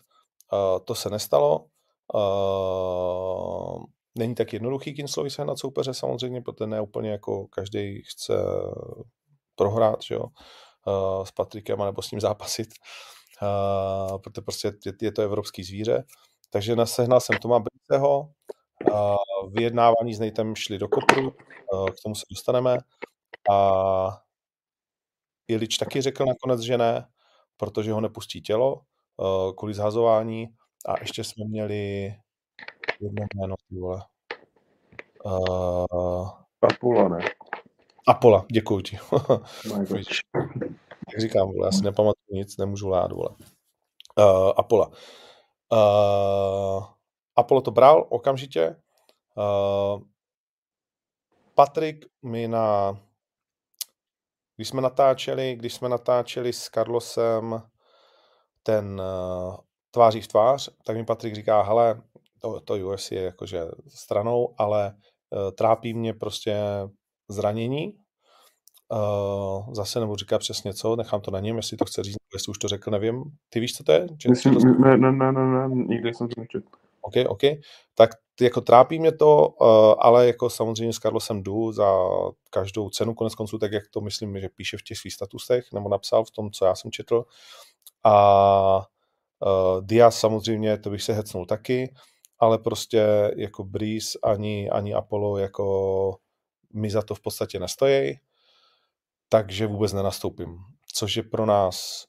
Uh, 0.53 0.85
to 0.85 0.95
se 0.95 1.09
nestalo. 1.09 1.65
Uh, 2.13 3.83
není 4.17 4.35
tak 4.35 4.53
jednoduchý 4.53 4.93
Kinslovi 4.93 5.29
sehnat 5.29 5.59
soupeře 5.59 5.93
samozřejmě, 5.93 6.41
protože 6.41 6.67
ne 6.67 6.81
úplně 6.81 7.11
jako 7.11 7.47
každý 7.47 8.01
chce 8.01 8.33
prohrát, 9.55 10.01
že 10.01 10.15
jo, 10.15 10.23
uh, 10.23 11.23
s 11.23 11.31
Patrikem 11.31 11.79
nebo 11.79 12.01
s 12.01 12.11
ním 12.11 12.21
zápasit. 12.21 12.67
Uh, 13.41 14.17
protože 14.17 14.41
prostě 14.41 14.71
je, 14.85 14.93
je 15.01 15.11
to 15.11 15.21
evropský 15.21 15.63
zvíře. 15.63 16.03
Takže 16.49 16.75
nasehnal 16.75 17.19
jsem 17.19 17.37
Toma 17.37 17.59
Briseho, 17.59 18.19
uh, 18.91 19.15
vyjednávání 19.53 20.13
s 20.13 20.19
Nejtem 20.19 20.55
šli 20.55 20.77
do 20.77 20.87
kopru, 20.87 21.29
uh, 21.73 21.87
k 21.89 21.95
tomu 22.03 22.15
se 22.15 22.25
dostaneme. 22.31 22.77
A 23.51 24.21
Ilič 25.47 25.77
taky 25.77 26.01
řekl 26.01 26.25
nakonec, 26.25 26.61
že 26.61 26.77
ne, 26.77 27.07
protože 27.57 27.91
ho 27.91 28.01
nepustí 28.01 28.41
tělo 28.41 28.75
uh, 28.75 29.53
kvůli 29.55 29.73
zhazování. 29.73 30.47
A 30.87 30.99
ještě 30.99 31.23
jsme 31.23 31.45
měli 31.45 32.13
jedno 32.99 33.25
jméno, 33.35 33.55
ty 33.69 33.79
vole. 33.79 34.01
Uh, 35.25 36.29
Apola, 36.61 37.07
ne? 37.09 37.19
Apola, 38.07 38.45
děkuji 38.51 38.81
ti. 38.81 38.99
Jak 41.13 41.21
říkám, 41.21 41.47
vole, 41.47 41.67
já 41.67 41.71
si 41.71 41.83
nepamatuju 41.83 42.37
nic, 42.37 42.57
nemůžu 42.57 42.87
lát, 42.87 43.11
vole. 43.11 43.29
Uh, 44.19 44.51
Apola. 44.57 44.91
Uh, 45.71 46.85
Apollo 47.35 47.61
to 47.61 47.71
bral 47.71 48.07
okamžitě. 48.09 48.75
Uh, 49.37 50.01
Patrik 51.55 52.05
mi 52.23 52.47
na 52.47 52.99
když 54.57 54.67
jsme 54.67 54.81
natáčeli, 54.81 55.55
když 55.55 55.73
jsme 55.73 55.89
natáčeli 55.89 56.53
s 56.53 56.69
Carlosem 56.69 57.61
ten 58.63 59.01
uh, 59.01 59.55
tváří 59.91 60.21
v 60.21 60.27
tvář, 60.27 60.69
tak 60.85 60.97
mi 60.97 61.05
Patrik 61.05 61.35
říká, 61.35 61.61
hele, 61.61 62.01
to, 62.39 62.59
to 62.59 62.73
UFC 62.73 63.11
je 63.11 63.21
jakože 63.21 63.61
stranou, 63.87 64.55
ale 64.57 64.93
uh, 65.29 65.51
trápí 65.51 65.93
mě 65.93 66.13
prostě 66.13 66.57
zranění. 67.29 67.93
Uh, 68.91 69.73
zase 69.73 69.99
nebudu 69.99 70.15
říkat 70.15 70.39
přesně 70.39 70.73
co, 70.73 70.95
nechám 70.95 71.21
to 71.21 71.31
na 71.31 71.39
něm, 71.39 71.57
jestli 71.57 71.77
to 71.77 71.85
chce 71.85 72.03
říct, 72.03 72.17
jestli 72.33 72.51
už 72.51 72.57
to 72.57 72.67
řekl, 72.67 72.91
nevím. 72.91 73.23
Ty 73.49 73.59
víš, 73.59 73.77
co 73.77 73.83
to 73.83 73.91
je? 73.91 74.07
Myslím, 74.29 74.53
to... 74.53 74.59
ne, 74.59 74.97
ne, 74.97 75.11
ne, 75.11 75.31
ne, 75.31 75.45
ne, 75.45 75.75
nikdy 75.75 76.13
jsem 76.13 76.27
to 76.27 76.41
nečetl. 76.41 76.67
OK, 77.01 77.13
OK. 77.27 77.41
Tak 77.95 78.09
jako 78.41 78.61
trápí 78.61 78.99
mě 78.99 79.11
to, 79.11 79.47
uh, 79.47 79.67
ale 79.99 80.27
jako 80.27 80.49
samozřejmě 80.49 80.93
s 80.93 80.99
Carlosem 80.99 81.43
jdu 81.43 81.71
za 81.71 81.93
každou 82.49 82.89
cenu, 82.89 83.13
konec 83.13 83.35
konců, 83.35 83.57
tak 83.57 83.71
jak 83.71 83.83
to 83.87 84.01
myslím, 84.01 84.39
že 84.39 84.49
píše 84.49 84.77
v 84.77 84.83
těch 84.83 84.97
svých 84.97 85.13
statusech, 85.13 85.71
nebo 85.73 85.89
napsal 85.89 86.25
v 86.25 86.31
tom, 86.31 86.51
co 86.51 86.65
já 86.65 86.75
jsem 86.75 86.91
četl. 86.91 87.25
A 88.03 88.87
uh, 89.45 89.81
Diaz 89.81 90.19
samozřejmě, 90.19 90.77
to 90.77 90.89
bych 90.89 91.03
se 91.03 91.13
hecnul 91.13 91.45
taky, 91.45 91.93
ale 92.39 92.57
prostě 92.57 93.31
jako 93.35 93.63
Breeze 93.63 94.19
ani, 94.23 94.69
ani 94.69 94.93
Apollo 94.93 95.37
jako 95.37 96.17
mi 96.73 96.89
za 96.89 97.01
to 97.01 97.15
v 97.15 97.21
podstatě 97.21 97.59
nestojí, 97.59 98.19
takže 99.29 99.67
vůbec 99.67 99.93
nenastoupím. 99.93 100.57
Což 100.93 101.17
je 101.17 101.23
pro 101.23 101.45
nás 101.45 102.05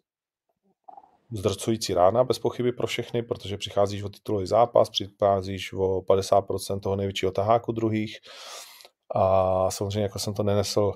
zdrcující 1.33 1.95
rána, 1.95 2.25
bez 2.25 2.39
pochyby 2.39 2.73
pro 2.73 2.87
všechny, 2.87 3.23
protože 3.23 3.57
přicházíš 3.57 4.03
o 4.03 4.09
titulový 4.09 4.47
zápas, 4.47 4.91
přicházíš 4.91 5.73
o 5.73 6.01
50% 6.01 6.81
toho 6.81 6.97
největšího 6.97 7.33
taháku 7.33 7.73
druhých 7.73 8.17
a 9.15 9.71
samozřejmě 9.71 10.03
jako 10.03 10.19
jsem 10.19 10.35
to 10.35 10.43
nenesl, 10.43 10.93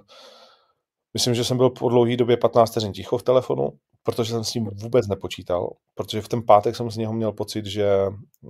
myslím, 1.14 1.34
že 1.34 1.44
jsem 1.44 1.56
byl 1.56 1.70
po 1.70 1.88
dlouhé 1.88 2.16
době 2.16 2.36
15 2.36 2.70
vteřin 2.70 2.92
ticho 2.92 3.18
v 3.18 3.22
telefonu, 3.22 3.68
protože 4.02 4.32
jsem 4.32 4.44
s 4.44 4.54
ním 4.54 4.64
vůbec 4.64 5.08
nepočítal, 5.08 5.70
protože 5.94 6.20
v 6.20 6.28
ten 6.28 6.42
pátek 6.46 6.76
jsem 6.76 6.90
z 6.90 6.96
něho 6.96 7.12
měl 7.12 7.32
pocit, 7.32 7.66
že, 7.66 7.88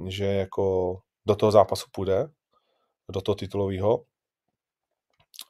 že 0.07 0.25
jako 0.25 0.97
do 1.27 1.37
toho 1.37 1.53
zápasu 1.53 1.87
půjde, 1.93 2.29
do 3.13 3.21
toho 3.21 3.35
titulového. 3.37 4.05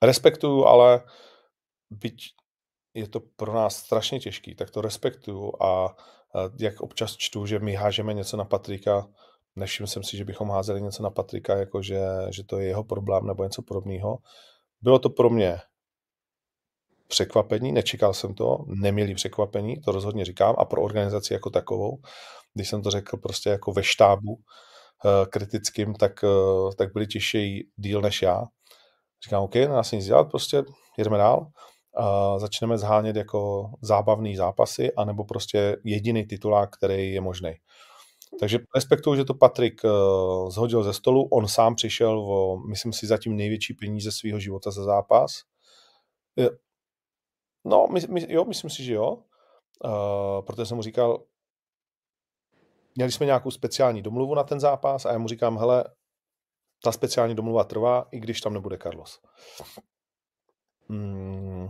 Respektuju, 0.03 0.65
ale 0.65 1.05
byť 1.91 2.15
je 2.95 3.09
to 3.09 3.21
pro 3.21 3.55
nás 3.55 3.77
strašně 3.77 4.21
těžký, 4.21 4.55
tak 4.55 4.71
to 4.71 4.81
respektuju 4.81 5.53
a 5.63 5.97
jak 6.59 6.81
občas 6.81 7.17
čtu, 7.17 7.47
že 7.47 7.59
my 7.59 7.75
hážeme 7.75 8.15
něco 8.15 8.37
na 8.37 8.45
Patrika, 8.45 9.09
nevšiml 9.57 9.87
jsem 9.87 10.03
si, 10.03 10.17
že 10.17 10.25
bychom 10.25 10.51
házeli 10.51 10.83
něco 10.83 11.03
na 11.03 11.11
Patrika, 11.11 11.57
jako 11.57 11.83
že, 11.83 12.01
že 12.31 12.45
to 12.45 12.59
je 12.59 12.67
jeho 12.67 12.85
problém 12.85 13.27
nebo 13.27 13.45
něco 13.45 13.63
podobného. 13.63 14.19
Bylo 14.81 14.99
to 14.99 15.11
pro 15.11 15.31
mě 15.31 15.59
překvapení, 17.09 17.73
nečekal 17.73 18.15
jsem 18.15 18.35
to, 18.35 18.59
nemilý 18.67 19.15
překvapení, 19.15 19.81
to 19.81 19.93
rozhodně 19.93 20.25
říkám, 20.25 20.55
a 20.59 20.65
pro 20.65 20.83
organizaci 20.83 21.33
jako 21.33 21.51
takovou, 21.51 21.99
když 22.55 22.69
jsem 22.69 22.83
to 22.83 22.91
řekl 22.91 23.17
prostě 23.17 23.51
jako 23.51 23.73
ve 23.73 23.83
štábu 23.83 24.39
eh, 25.05 25.27
kritickým, 25.27 25.95
tak, 25.95 26.25
eh, 26.25 26.75
tak 26.79 26.93
byli 26.93 27.07
těžší 27.07 27.69
díl 27.77 28.01
než 28.01 28.23
já. 28.23 28.45
Říkám, 29.25 29.43
OK, 29.43 29.55
no, 29.55 29.85
se 29.85 29.97
nic 29.97 30.05
dělat, 30.05 30.31
prostě 30.31 30.65
jedeme 30.99 31.19
dál 31.19 31.47
a 31.97 32.39
začneme 32.39 32.79
zhánět 32.79 33.17
jako 33.17 33.71
zábavný 33.81 34.37
zápasy, 34.37 34.93
anebo 34.93 35.25
prostě 35.25 35.77
jediný 35.85 36.27
titulák, 36.27 36.77
který 36.77 37.13
je 37.13 37.21
možný. 37.21 37.53
Takže 38.41 38.59
respektuju, 38.75 39.17
že 39.17 39.25
to 39.25 39.35
Patrik 39.35 39.85
uh, 39.85 40.51
zhodil 40.51 40.83
ze 40.83 40.93
stolu. 40.93 41.29
On 41.33 41.49
sám 41.49 41.75
přišel 41.75 42.19
o, 42.19 42.57
myslím 42.57 42.93
si, 42.93 43.07
zatím 43.07 43.37
největší 43.37 43.75
peníze 43.75 44.13
svého 44.13 44.39
života 44.39 44.71
za 44.71 44.85
zápas. 44.85 45.41
No, 47.65 47.87
my, 47.93 48.01
my, 48.09 48.27
jo, 48.29 48.45
myslím 48.45 48.71
si, 48.71 48.85
že 48.85 48.95
jo. 48.95 49.19
Uh, 49.85 50.45
protože 50.47 50.67
jsem 50.67 50.77
mu 50.77 50.83
říkal, 50.83 51.23
měli 52.95 53.13
jsme 53.13 53.27
nějakou 53.27 53.51
speciální 53.51 54.03
domluvu 54.03 54.35
na 54.35 54.45
ten 54.45 54.61
zápas 54.61 55.07
a 55.07 55.13
já 55.13 55.19
mu 55.19 55.29
říkám, 55.29 55.59
hele, 55.59 55.85
ta 56.85 56.93
speciální 56.93 57.35
domluva 57.35 57.65
trvá, 57.65 58.09
i 58.11 58.21
když 58.21 58.41
tam 58.41 58.55
nebude 58.55 58.79
Carlos. 58.79 59.21
Hmm. 60.93 61.69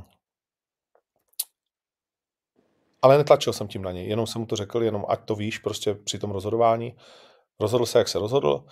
Ale 3.02 3.18
netlačil 3.18 3.52
jsem 3.52 3.68
tím 3.68 3.82
na 3.82 3.92
něj, 3.92 4.06
jenom 4.06 4.26
jsem 4.26 4.40
mu 4.40 4.46
to 4.46 4.56
řekl, 4.56 4.82
jenom 4.82 5.04
ať 5.08 5.24
to 5.24 5.34
víš 5.34 5.58
prostě 5.58 5.94
při 5.94 6.18
tom 6.18 6.30
rozhodování. 6.30 6.96
Rozhodl 7.60 7.86
se, 7.86 7.98
jak 7.98 8.08
se 8.08 8.18
rozhodl. 8.18 8.64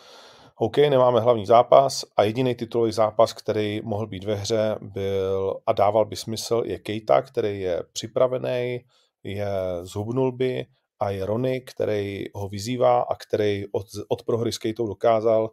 OK, 0.57 0.76
nemáme 0.76 1.21
hlavní 1.21 1.47
zápas 1.47 2.04
a 2.16 2.23
jediný 2.23 2.54
titulový 2.54 2.92
zápas, 2.92 3.33
který 3.33 3.80
mohl 3.85 4.07
být 4.07 4.25
ve 4.25 4.35
hře, 4.35 4.78
byl 4.80 5.61
a 5.66 5.73
dával 5.73 6.04
by 6.04 6.16
smysl, 6.16 6.62
je 6.64 6.78
Kejta, 6.78 7.23
který 7.23 7.61
je 7.61 7.83
připravený, 7.92 8.80
je 9.23 9.49
zhubnul 9.83 10.33
by 10.33 10.66
a 11.00 11.11
je 11.11 11.26
Rony, 11.26 11.61
který 11.61 12.25
ho 12.35 12.49
vyzývá 12.49 13.00
a 13.00 13.14
který 13.14 13.64
od, 13.73 13.87
od 14.09 14.23
prohry 14.23 14.52
s 14.52 14.59
Kejtou 14.59 14.87
dokázal, 14.87 15.50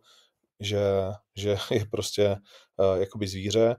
že, 0.59 0.81
že 1.35 1.57
je 1.71 1.85
prostě 1.85 2.29
uh, 2.77 2.99
jakoby 2.99 3.27
zvíře 3.27 3.75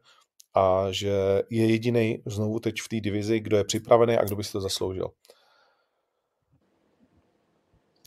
a 0.54 0.86
že 0.90 1.42
je 1.50 1.70
jediný 1.70 2.22
znovu 2.26 2.60
teď 2.60 2.80
v 2.80 2.88
té 2.88 3.00
divizi, 3.00 3.40
kdo 3.40 3.56
je 3.56 3.64
připravený 3.64 4.16
a 4.16 4.24
kdo 4.24 4.36
by 4.36 4.44
si 4.44 4.52
to 4.52 4.60
zasloužil. 4.60 5.10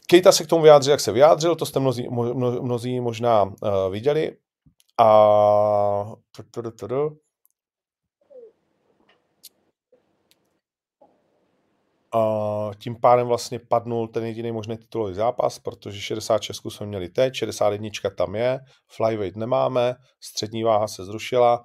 Kejta 0.07 0.31
se 0.31 0.43
k 0.43 0.47
tomu 0.47 0.63
vyjádřil, 0.63 0.91
jak 0.91 0.99
se 0.99 1.11
vyjádřil, 1.11 1.55
to 1.55 1.65
jste 1.65 1.79
mnozí, 1.79 2.07
mnozí 2.61 2.99
možná 2.99 3.43
uh, 3.43 3.53
viděli. 3.91 4.37
A 4.97 6.13
A 12.13 12.71
tím 12.79 12.95
pádem 12.95 13.27
vlastně 13.27 13.59
padnul 13.59 14.07
ten 14.07 14.25
jediný 14.25 14.51
možný 14.51 14.77
titulový 14.77 15.13
zápas, 15.13 15.59
protože 15.59 16.01
66 16.01 16.61
jsme 16.69 16.85
měli 16.85 17.09
teď, 17.09 17.33
61 17.33 17.89
tam 18.17 18.35
je, 18.35 18.59
flyweight 18.87 19.37
nemáme, 19.37 19.95
střední 20.19 20.63
váha 20.63 20.87
se 20.87 21.05
zrušila, 21.05 21.63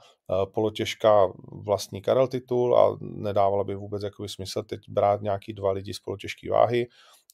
polotěžka 0.55 1.33
vlastní 1.65 2.03
Karel 2.03 2.29
titul 2.29 2.79
a 2.79 2.97
nedávalo 3.01 3.65
by 3.65 3.75
vůbec 3.75 4.03
jakoby 4.03 4.29
smysl 4.29 4.63
teď 4.63 4.81
brát 4.89 5.23
nějaký 5.23 5.53
dva 5.53 5.73
lidi 5.73 5.95
z 5.95 5.99
polotěžké 5.99 6.51
váhy 6.51 6.87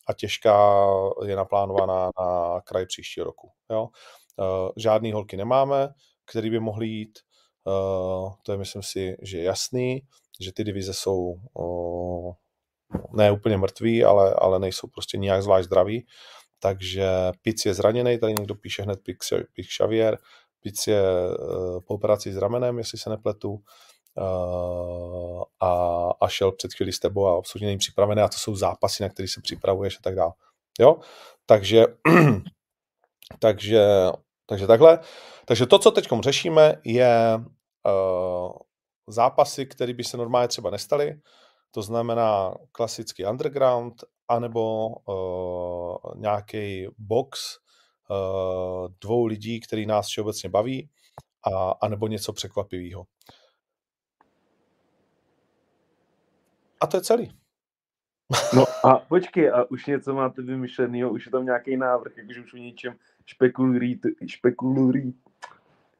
a 0.06 0.12
těžká 0.12 0.86
je 1.24 1.36
naplánovaná 1.36 2.10
na 2.20 2.60
kraj 2.60 2.86
příštího 2.86 3.24
roku. 3.24 3.50
Jo? 3.70 3.88
Žádný 4.76 5.12
holky 5.12 5.36
nemáme, 5.36 5.88
který 6.30 6.50
by 6.50 6.60
mohli 6.60 6.86
jít, 6.86 7.18
to 8.42 8.52
je 8.52 8.58
myslím 8.58 8.82
si, 8.82 9.16
že 9.22 9.38
je 9.38 9.44
jasný, 9.44 10.02
že 10.40 10.52
ty 10.52 10.64
divize 10.64 10.94
jsou 10.94 11.34
ne 13.12 13.32
úplně 13.32 13.56
mrtví, 13.56 14.04
ale, 14.04 14.34
ale 14.34 14.58
nejsou 14.58 14.88
prostě 14.88 15.18
nijak 15.18 15.42
zvlášť 15.42 15.66
zdraví. 15.66 16.06
Takže 16.58 17.08
Pic 17.42 17.66
je 17.66 17.74
zraněný, 17.74 18.18
tady 18.18 18.34
někdo 18.38 18.54
píše 18.54 18.82
hned 18.82 19.00
Pic 19.54 19.66
Xavier, 19.68 20.18
Pic 20.62 20.86
je 20.86 21.02
uh, 21.02 21.80
po 21.86 21.94
operaci 21.94 22.32
s 22.32 22.36
ramenem, 22.36 22.78
jestli 22.78 22.98
se 22.98 23.10
nepletu, 23.10 23.50
uh, 23.52 25.42
a, 25.60 26.10
a 26.20 26.28
šel 26.28 26.52
před 26.52 26.74
chvíli 26.74 26.92
s 26.92 26.98
tebou 26.98 27.26
a 27.26 27.38
absolutně 27.38 27.66
není 27.66 27.78
připravený 27.78 28.22
a 28.22 28.28
to 28.28 28.38
jsou 28.38 28.54
zápasy, 28.54 29.02
na 29.02 29.08
které 29.08 29.28
se 29.28 29.40
připravuješ 29.40 29.96
a 29.96 30.02
tak 30.02 30.14
dále. 30.14 30.32
Jo? 30.80 30.96
Takže, 31.46 31.84
takže, 33.38 33.86
takže 34.46 34.66
takhle. 34.66 34.98
Takže 35.44 35.66
to, 35.66 35.78
co 35.78 35.90
teď 35.90 36.08
řešíme, 36.22 36.80
je 36.84 37.40
uh, 37.86 38.52
zápasy, 39.08 39.66
které 39.66 39.92
by 39.92 40.04
se 40.04 40.16
normálně 40.16 40.48
třeba 40.48 40.70
nestaly, 40.70 41.20
to 41.70 41.82
znamená 41.82 42.54
klasický 42.72 43.26
underground, 43.26 44.04
anebo 44.28 44.88
uh, 44.88 45.96
nějaký 46.16 46.86
box 46.98 47.58
dvou 49.00 49.26
lidí, 49.26 49.60
který 49.60 49.86
nás 49.86 50.06
všeobecně 50.06 50.48
baví, 50.48 50.88
a, 51.52 51.70
anebo 51.70 52.06
něco 52.06 52.32
překvapivého. 52.32 53.06
A 56.80 56.86
to 56.86 56.96
je 56.96 57.00
celý. 57.00 57.32
No 58.56 58.64
a 58.84 58.98
počkej, 59.08 59.50
a 59.50 59.70
už 59.70 59.86
něco 59.86 60.14
máte 60.14 60.42
vymyšleného, 60.42 61.10
už 61.10 61.26
je 61.26 61.32
tam 61.32 61.44
nějaký 61.44 61.76
návrh, 61.76 62.16
jakože 62.16 62.40
už 62.40 62.54
o 62.54 62.56
něčem 62.56 62.94
špekulujete, 63.26 64.08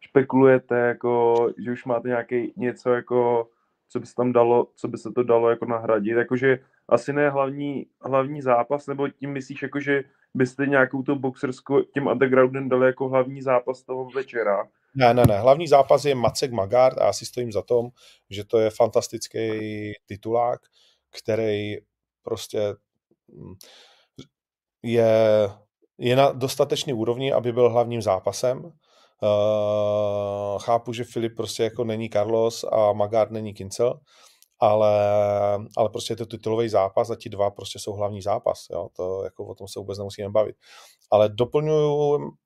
špekulujete, 0.00 0.78
jako, 0.78 1.36
že 1.58 1.72
už 1.72 1.84
máte 1.84 2.08
nějaký 2.08 2.52
něco 2.56 2.90
jako 2.90 3.48
co 3.92 4.00
by 4.00 4.06
se 4.06 4.14
tam 4.14 4.32
dalo, 4.32 4.68
co 4.76 4.88
by 4.88 4.98
se 4.98 5.10
to 5.12 5.22
dalo 5.22 5.50
jako 5.50 5.64
nahradit, 5.64 6.16
jakože 6.16 6.58
asi 6.88 7.12
ne 7.12 7.30
hlavní, 7.30 7.86
hlavní 8.00 8.42
zápas, 8.42 8.86
nebo 8.86 9.08
tím 9.08 9.32
myslíš, 9.32 9.62
jakože 9.62 10.04
byste 10.34 10.66
nějakou 10.66 11.02
tu 11.02 11.14
boxerskou 11.14 11.82
tím 11.82 12.06
undergroundem 12.06 12.68
dali 12.68 12.86
jako 12.86 13.08
hlavní 13.08 13.42
zápas 13.42 13.82
toho 13.82 14.10
večera? 14.10 14.68
Ne, 14.94 15.14
ne, 15.14 15.22
ne. 15.28 15.38
Hlavní 15.38 15.68
zápas 15.68 16.04
je 16.04 16.14
Macek 16.14 16.52
Magard 16.52 16.98
a 16.98 17.06
já 17.06 17.12
si 17.12 17.26
stojím 17.26 17.52
za 17.52 17.62
tom, 17.62 17.88
že 18.30 18.44
to 18.44 18.58
je 18.58 18.70
fantastický 18.70 19.48
titulák, 20.06 20.60
který 21.22 21.76
prostě 22.22 22.74
mm, 23.28 23.54
je, 24.82 25.12
je 25.98 26.16
na 26.16 26.32
dostatečný 26.32 26.92
úrovni, 26.92 27.32
aby 27.32 27.52
byl 27.52 27.70
hlavním 27.70 28.02
zápasem 28.02 28.72
Uh, 29.22 30.58
chápu, 30.58 30.92
že 30.92 31.04
Filip 31.04 31.36
prostě 31.36 31.62
jako 31.62 31.84
není 31.84 32.10
Carlos 32.10 32.64
a 32.72 32.92
Magard 32.92 33.30
není 33.30 33.54
Kincel, 33.54 34.00
ale, 34.62 34.94
ale 35.76 35.88
prostě 35.88 36.12
je 36.12 36.16
to 36.16 36.26
titulový 36.26 36.68
zápas 36.68 37.10
a 37.10 37.16
ti 37.16 37.28
dva 37.28 37.50
prostě 37.50 37.78
jsou 37.78 37.92
hlavní 37.92 38.22
zápas. 38.22 38.66
Jo? 38.70 38.88
To 38.96 39.24
jako 39.24 39.46
o 39.46 39.54
tom 39.54 39.68
se 39.68 39.80
vůbec 39.80 39.98
nemusíme 39.98 40.28
bavit. 40.28 40.56
Ale 41.10 41.30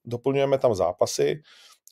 doplňujeme 0.05 0.59
tam 0.59 0.75
zápasy 0.75 1.43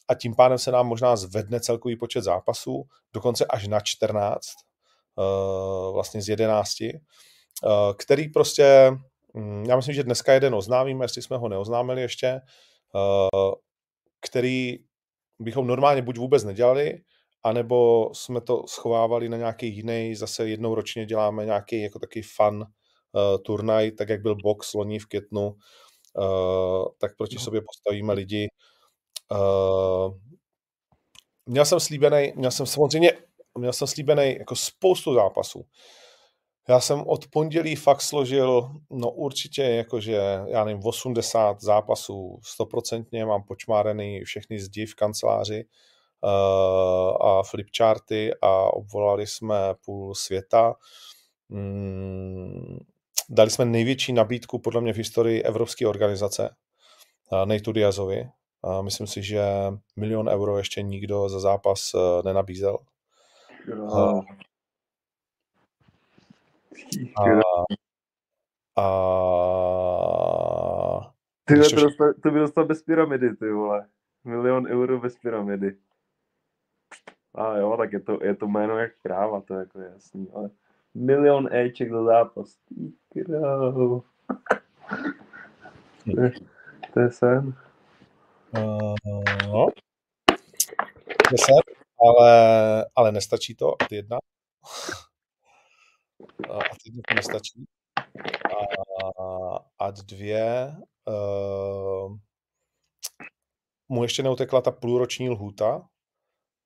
a 0.09 0.15
tím 0.15 0.35
pádem 0.35 0.59
se 0.59 0.73
nám 0.73 0.87
možná 0.87 1.17
zvedne 1.17 1.61
celkový 1.61 1.97
počet 1.97 2.25
zápasů, 2.25 2.83
dokonce 3.13 3.45
až 3.45 3.69
na 3.69 3.81
14, 3.81 4.47
uh, 5.17 5.25
eh, 5.25 5.93
vlastně 5.93 6.23
z 6.23 6.29
11, 6.29 6.81
uh, 6.81 6.89
eh, 6.91 7.95
který 7.99 8.29
prostě, 8.29 8.93
um, 9.33 9.65
já 9.65 9.77
myslím, 9.77 9.95
že 9.95 10.03
dneska 10.03 10.33
jeden 10.33 10.55
oznámíme, 10.55 11.05
jestli 11.05 11.23
jsme 11.23 11.37
ho 11.37 11.49
neoznámili 11.49 12.03
ještě, 12.03 12.41
který 14.21 14.79
bychom 15.39 15.67
normálně 15.67 16.03
buď 16.03 16.19
vůbec 16.19 16.45
nedělali, 16.45 16.99
anebo 17.45 18.11
jsme 18.13 18.41
to 18.41 18.67
schovávali 18.67 19.29
na 19.29 19.37
nějaký 19.37 19.77
jiný, 19.77 20.15
zase 20.15 20.49
jednou 20.49 20.75
ročně 20.75 21.07
děláme 21.07 21.45
nějaký 21.45 21.83
jako 21.83 21.99
taky 21.99 22.23
fun 22.23 22.57
uh, 22.57 22.63
turnaj, 23.43 23.91
tak 23.91 24.09
jak 24.09 24.23
byl 24.23 24.37
box 24.43 24.75
loni 24.75 24.99
v 24.99 25.07
Květnu, 25.07 25.47
uh, 25.49 26.85
tak 26.99 27.17
proti 27.17 27.37
no. 27.37 27.43
sobě 27.43 27.61
postavíme 27.61 28.13
lidi. 28.13 28.49
Uh, 29.33 30.15
měl 31.47 31.65
jsem 31.65 31.81
slíbený, 31.81 32.33
měl 32.37 32.51
jsem 32.51 32.67
samozřejmě, 32.67 33.13
měl 33.59 33.73
jsem 33.73 33.89
slíbený 33.89 34.37
jako 34.39 34.57
spoustu 34.57 35.15
zápasů. 35.15 35.65
Já 36.69 36.81
jsem 36.81 37.05
od 37.07 37.27
pondělí 37.29 37.77
fakt 37.77 38.01
složil, 38.01 38.71
no 38.91 39.11
určitě 39.11 39.63
jakože, 39.63 40.21
já 40.47 40.65
nevím, 40.65 40.83
80 40.85 41.61
zápasů, 41.61 42.39
stoprocentně 42.45 43.25
mám 43.25 43.43
počmárený 43.43 44.21
všechny 44.25 44.61
zdi 44.61 44.87
v 44.87 44.95
kanceláři 44.95 45.65
uh, 45.65 45.94
a 47.21 47.43
flipcharty 47.43 48.31
a 48.43 48.75
obvolali 48.75 49.27
jsme 49.27 49.75
půl 49.85 50.15
světa. 50.15 50.75
Mm, 51.49 52.79
dali 53.31 53.51
jsme 53.51 53.65
největší 53.65 54.13
nabídku 54.13 54.59
podle 54.59 54.81
mě 54.81 54.93
v 54.93 54.97
historii 54.97 55.43
evropské 55.43 55.87
organizace 55.87 56.57
uh, 57.33 57.47
Nejtu 57.47 57.73
Diazovi. 57.73 58.29
Myslím 58.83 59.07
si, 59.07 59.23
že 59.23 59.45
milion 59.97 60.29
euro 60.29 60.59
ještě 60.59 60.83
nikdo 60.83 61.29
za 61.29 61.41
zápas 61.41 61.95
uh, 61.95 62.01
nenabízel. 62.25 62.79
Uh, 63.69 64.21
a, 67.17 67.23
a... 68.83 68.91
Ty 71.45 71.55
to, 71.75 71.87
to 72.23 72.31
by 72.31 72.39
dostal 72.39 72.65
bez 72.65 72.83
pyramidy, 72.83 73.37
ty 73.37 73.53
vole. 73.53 73.89
Milion 74.25 74.67
euro 74.67 75.01
bez 75.01 75.19
pyramidy. 75.19 75.77
A 77.35 77.57
jo, 77.57 77.77
tak 77.77 77.93
je 77.93 78.01
to, 78.01 78.19
je 78.25 78.35
to 78.35 78.47
jméno 78.47 78.79
jak 78.79 78.93
kráva, 79.03 79.41
to 79.41 79.55
je 79.55 79.61
jako 79.61 79.81
jasný, 79.81 80.29
ale 80.35 80.51
milion 80.95 81.55
Eček 81.55 81.91
do 81.91 82.05
zápas. 82.05 82.59
Ty 83.13 83.25
krávo. 83.25 84.03
to, 86.15 86.21
je, 86.21 86.33
to 86.95 87.11
sen. 87.11 87.55
Uh, 88.59 88.95
no. 89.47 89.67
Je 91.33 91.39
sen, 91.39 91.63
ale, 92.01 92.31
ale 92.97 93.13
nestačí 93.13 93.55
to, 93.55 93.83
ad 93.83 93.93
jedna 93.93 94.19
a 96.51 96.59
teď 96.59 96.95
to 97.09 97.15
nestačí. 97.15 97.65
A 99.79 99.87
ad 99.87 99.99
dvě, 99.99 100.77
uh, 101.09 102.17
mu 103.89 104.03
ještě 104.03 104.23
neutekla 104.23 104.61
ta 104.61 104.71
půlroční 104.71 105.31
lhůta, 105.31 105.89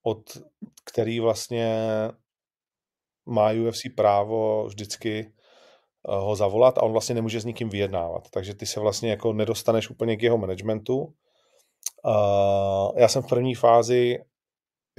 od 0.03 0.39
který 0.85 1.21
vlastně 1.21 1.75
má 3.27 3.51
UFC 3.69 3.83
právo 3.97 4.67
vždycky 4.67 5.33
uh, 6.09 6.15
ho 6.15 6.37
zavolat 6.37 6.79
a 6.79 6.83
on 6.83 6.93
vlastně 6.93 7.15
nemůže 7.15 7.41
s 7.41 7.45
nikým 7.45 7.69
vyjednávat. 7.69 8.31
Takže 8.31 8.55
ty 8.55 8.67
se 8.67 8.81
vlastně 8.81 9.11
jako 9.11 9.33
nedostaneš 9.33 9.91
úplně 9.91 10.17
k 10.17 10.23
jeho 10.23 10.39
managementu. 10.39 11.15
Já 12.97 13.09
jsem 13.09 13.23
v 13.23 13.29
první 13.29 13.55
fázi, 13.55 14.19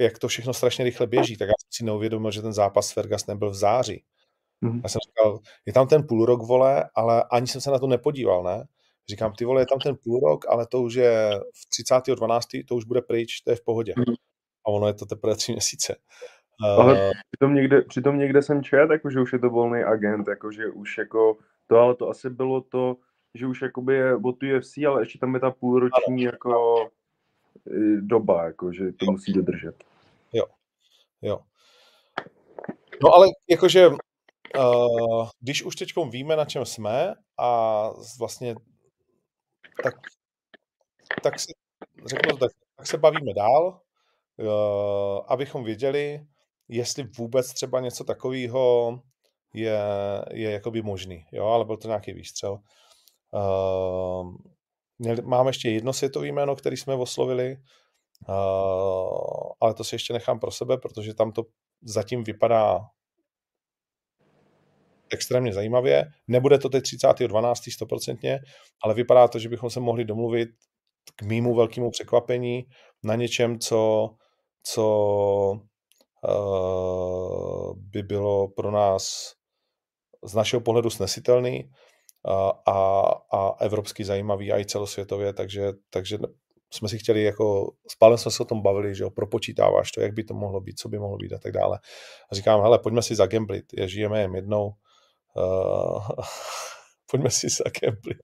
jak 0.00 0.18
to 0.18 0.28
všechno 0.28 0.54
strašně 0.54 0.84
rychle 0.84 1.06
běží, 1.06 1.36
tak 1.36 1.48
já 1.48 1.54
jsem 1.58 1.68
si 1.70 1.84
neuvědomil, 1.84 2.30
že 2.30 2.42
ten 2.42 2.52
zápas 2.52 2.88
s 2.88 2.92
Fergusonem 2.92 3.38
byl 3.38 3.50
v 3.50 3.54
září. 3.54 4.04
Mm-hmm. 4.64 4.80
Já 4.82 4.88
jsem 4.88 4.98
říkal, 5.08 5.38
je 5.66 5.72
tam 5.72 5.88
ten 5.88 6.06
půl 6.06 6.26
rok, 6.26 6.42
vole, 6.42 6.90
ale 6.94 7.24
ani 7.30 7.46
jsem 7.46 7.60
se 7.60 7.70
na 7.70 7.78
to 7.78 7.86
nepodíval, 7.86 8.42
ne? 8.42 8.64
Říkám, 9.08 9.32
ty 9.32 9.44
vole, 9.44 9.62
je 9.62 9.66
tam 9.66 9.78
ten 9.78 9.96
půl 10.04 10.20
rok, 10.20 10.48
ale 10.48 10.66
to 10.66 10.82
už 10.82 10.94
je 10.94 11.40
v 11.54 11.82
30.12., 11.84 12.64
to 12.68 12.74
už 12.74 12.84
bude 12.84 13.02
pryč, 13.02 13.40
to 13.40 13.50
je 13.50 13.56
v 13.56 13.64
pohodě. 13.64 13.92
Mm-hmm. 13.92 14.14
A 14.66 14.70
ono 14.70 14.86
je 14.86 14.94
to 14.94 15.06
teprve 15.06 15.36
tři 15.36 15.52
měsíce. 15.52 15.96
Ale 16.78 16.92
uh, 16.92 17.10
přitom 17.30 17.54
někde, 17.54 17.82
přitom 17.82 18.18
někde 18.18 18.42
jsem 18.42 18.62
čet, 18.62 18.90
jako, 18.90 19.10
že 19.10 19.20
už 19.20 19.32
je 19.32 19.38
to 19.38 19.50
volný 19.50 19.82
agent, 19.82 20.28
jako, 20.28 20.52
že 20.52 20.66
už 20.66 20.98
jako 20.98 21.36
to, 21.66 21.76
ale 21.76 21.94
to 21.94 22.08
asi 22.08 22.30
bylo 22.30 22.60
to, 22.60 22.96
že 23.34 23.46
už 23.46 23.62
jakoby 23.62 23.94
je 23.94 24.16
od 24.16 24.42
UFC, 24.42 24.78
ale 24.88 25.02
ještě 25.02 25.18
tam 25.18 25.34
je 25.34 25.40
ta 25.40 25.50
půlroční 25.50 26.22
jako 26.22 26.90
doba, 28.00 28.44
jako, 28.44 28.72
že 28.72 28.92
to 28.92 29.04
jo. 29.04 29.12
musí 29.12 29.32
dodržet. 29.32 29.84
Jo, 30.32 30.44
jo. 31.22 31.40
No 33.02 33.14
ale 33.14 33.26
jakože 33.50 33.90
Uh, 34.58 35.28
když 35.40 35.62
už 35.62 35.76
teď 35.76 35.88
víme, 36.10 36.36
na 36.36 36.44
čem 36.44 36.64
jsme 36.64 37.14
a 37.38 37.82
vlastně 38.18 38.54
tak, 39.82 39.94
tak, 41.22 41.40
si, 41.40 41.52
řeknu 42.06 42.36
tak, 42.36 42.50
tak 42.76 42.86
se 42.86 42.98
bavíme 42.98 43.34
dál, 43.34 43.80
abychom 45.28 45.64
věděli, 45.64 46.20
jestli 46.68 47.04
vůbec 47.18 47.52
třeba 47.52 47.80
něco 47.80 48.04
takového 48.04 48.92
je, 49.54 49.78
je 50.30 50.50
jakoby 50.50 50.82
možný, 50.82 51.24
jo, 51.32 51.46
ale 51.46 51.64
byl 51.64 51.76
to 51.76 51.88
nějaký 51.88 52.12
výstřel. 52.12 52.58
Uh, 53.32 54.34
máme 55.24 55.50
ještě 55.50 55.70
jedno 55.70 55.92
světové 55.92 56.26
jméno, 56.26 56.56
který 56.56 56.76
jsme 56.76 56.94
oslovili, 56.94 57.56
Uh, 58.28 59.52
ale 59.60 59.74
to 59.74 59.84
si 59.84 59.94
ještě 59.94 60.12
nechám 60.12 60.40
pro 60.40 60.50
sebe, 60.50 60.78
protože 60.78 61.14
tam 61.14 61.32
to 61.32 61.42
zatím 61.82 62.24
vypadá 62.24 62.80
extrémně 65.10 65.52
zajímavě. 65.52 66.04
Nebude 66.28 66.58
to 66.58 66.68
teď 66.68 66.84
30.12. 66.84 67.72
stoprocentně, 67.72 68.38
ale 68.84 68.94
vypadá 68.94 69.28
to, 69.28 69.38
že 69.38 69.48
bychom 69.48 69.70
se 69.70 69.80
mohli 69.80 70.04
domluvit 70.04 70.48
k 71.16 71.22
mýmu 71.22 71.54
velkému 71.54 71.90
překvapení 71.90 72.62
na 73.02 73.14
něčem, 73.14 73.58
co, 73.58 74.08
co 74.62 74.84
uh, 76.28 77.72
by 77.76 78.02
bylo 78.02 78.48
pro 78.48 78.70
nás 78.70 79.32
z 80.24 80.34
našeho 80.34 80.60
pohledu 80.60 80.90
snesitelný 80.90 81.70
a, 82.28 82.50
a, 82.66 83.10
a 83.32 83.54
evropsky 83.60 84.04
zajímavý 84.04 84.52
a 84.52 84.58
i 84.58 84.64
celosvětově, 84.64 85.32
takže, 85.32 85.72
takže 85.90 86.18
jsme 86.72 86.88
si 86.88 86.98
chtěli 86.98 87.22
jako, 87.22 87.72
spálem 87.88 88.18
jsme 88.18 88.30
se 88.30 88.42
o 88.42 88.46
tom 88.46 88.62
bavili, 88.62 88.94
že 88.94 89.04
jo, 89.04 89.10
propočítáváš 89.10 89.92
to, 89.92 90.00
jak 90.00 90.12
by 90.12 90.24
to 90.24 90.34
mohlo 90.34 90.60
být, 90.60 90.78
co 90.78 90.88
by 90.88 90.98
mohlo 90.98 91.16
být 91.16 91.32
a 91.32 91.38
tak 91.38 91.52
dále. 91.52 91.78
A 92.32 92.34
říkám, 92.34 92.62
hele, 92.62 92.78
pojďme 92.78 93.02
si 93.02 93.14
zagamblit, 93.14 93.64
je, 93.72 93.88
žijeme 93.88 94.20
jen 94.20 94.34
jednou, 94.34 94.72
uh, 95.36 96.08
pojďme 97.10 97.30
si 97.30 97.46
zagamblit. 97.48 98.22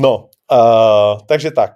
No, 0.00 0.28
uh, 0.52 1.26
takže 1.28 1.50
tak. 1.50 1.72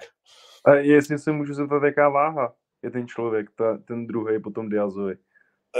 A 0.65 0.75
jestli 0.75 1.19
se 1.19 1.33
můžu 1.33 1.55
zeptat, 1.55 1.83
jaká 1.83 2.09
váha 2.09 2.55
je 2.83 2.91
ten 2.91 3.09
člověk, 3.09 3.51
ta, 3.51 3.79
ten 3.79 4.07
druhý 4.07 4.43
potom 4.43 4.69
Diazovi? 4.69 5.17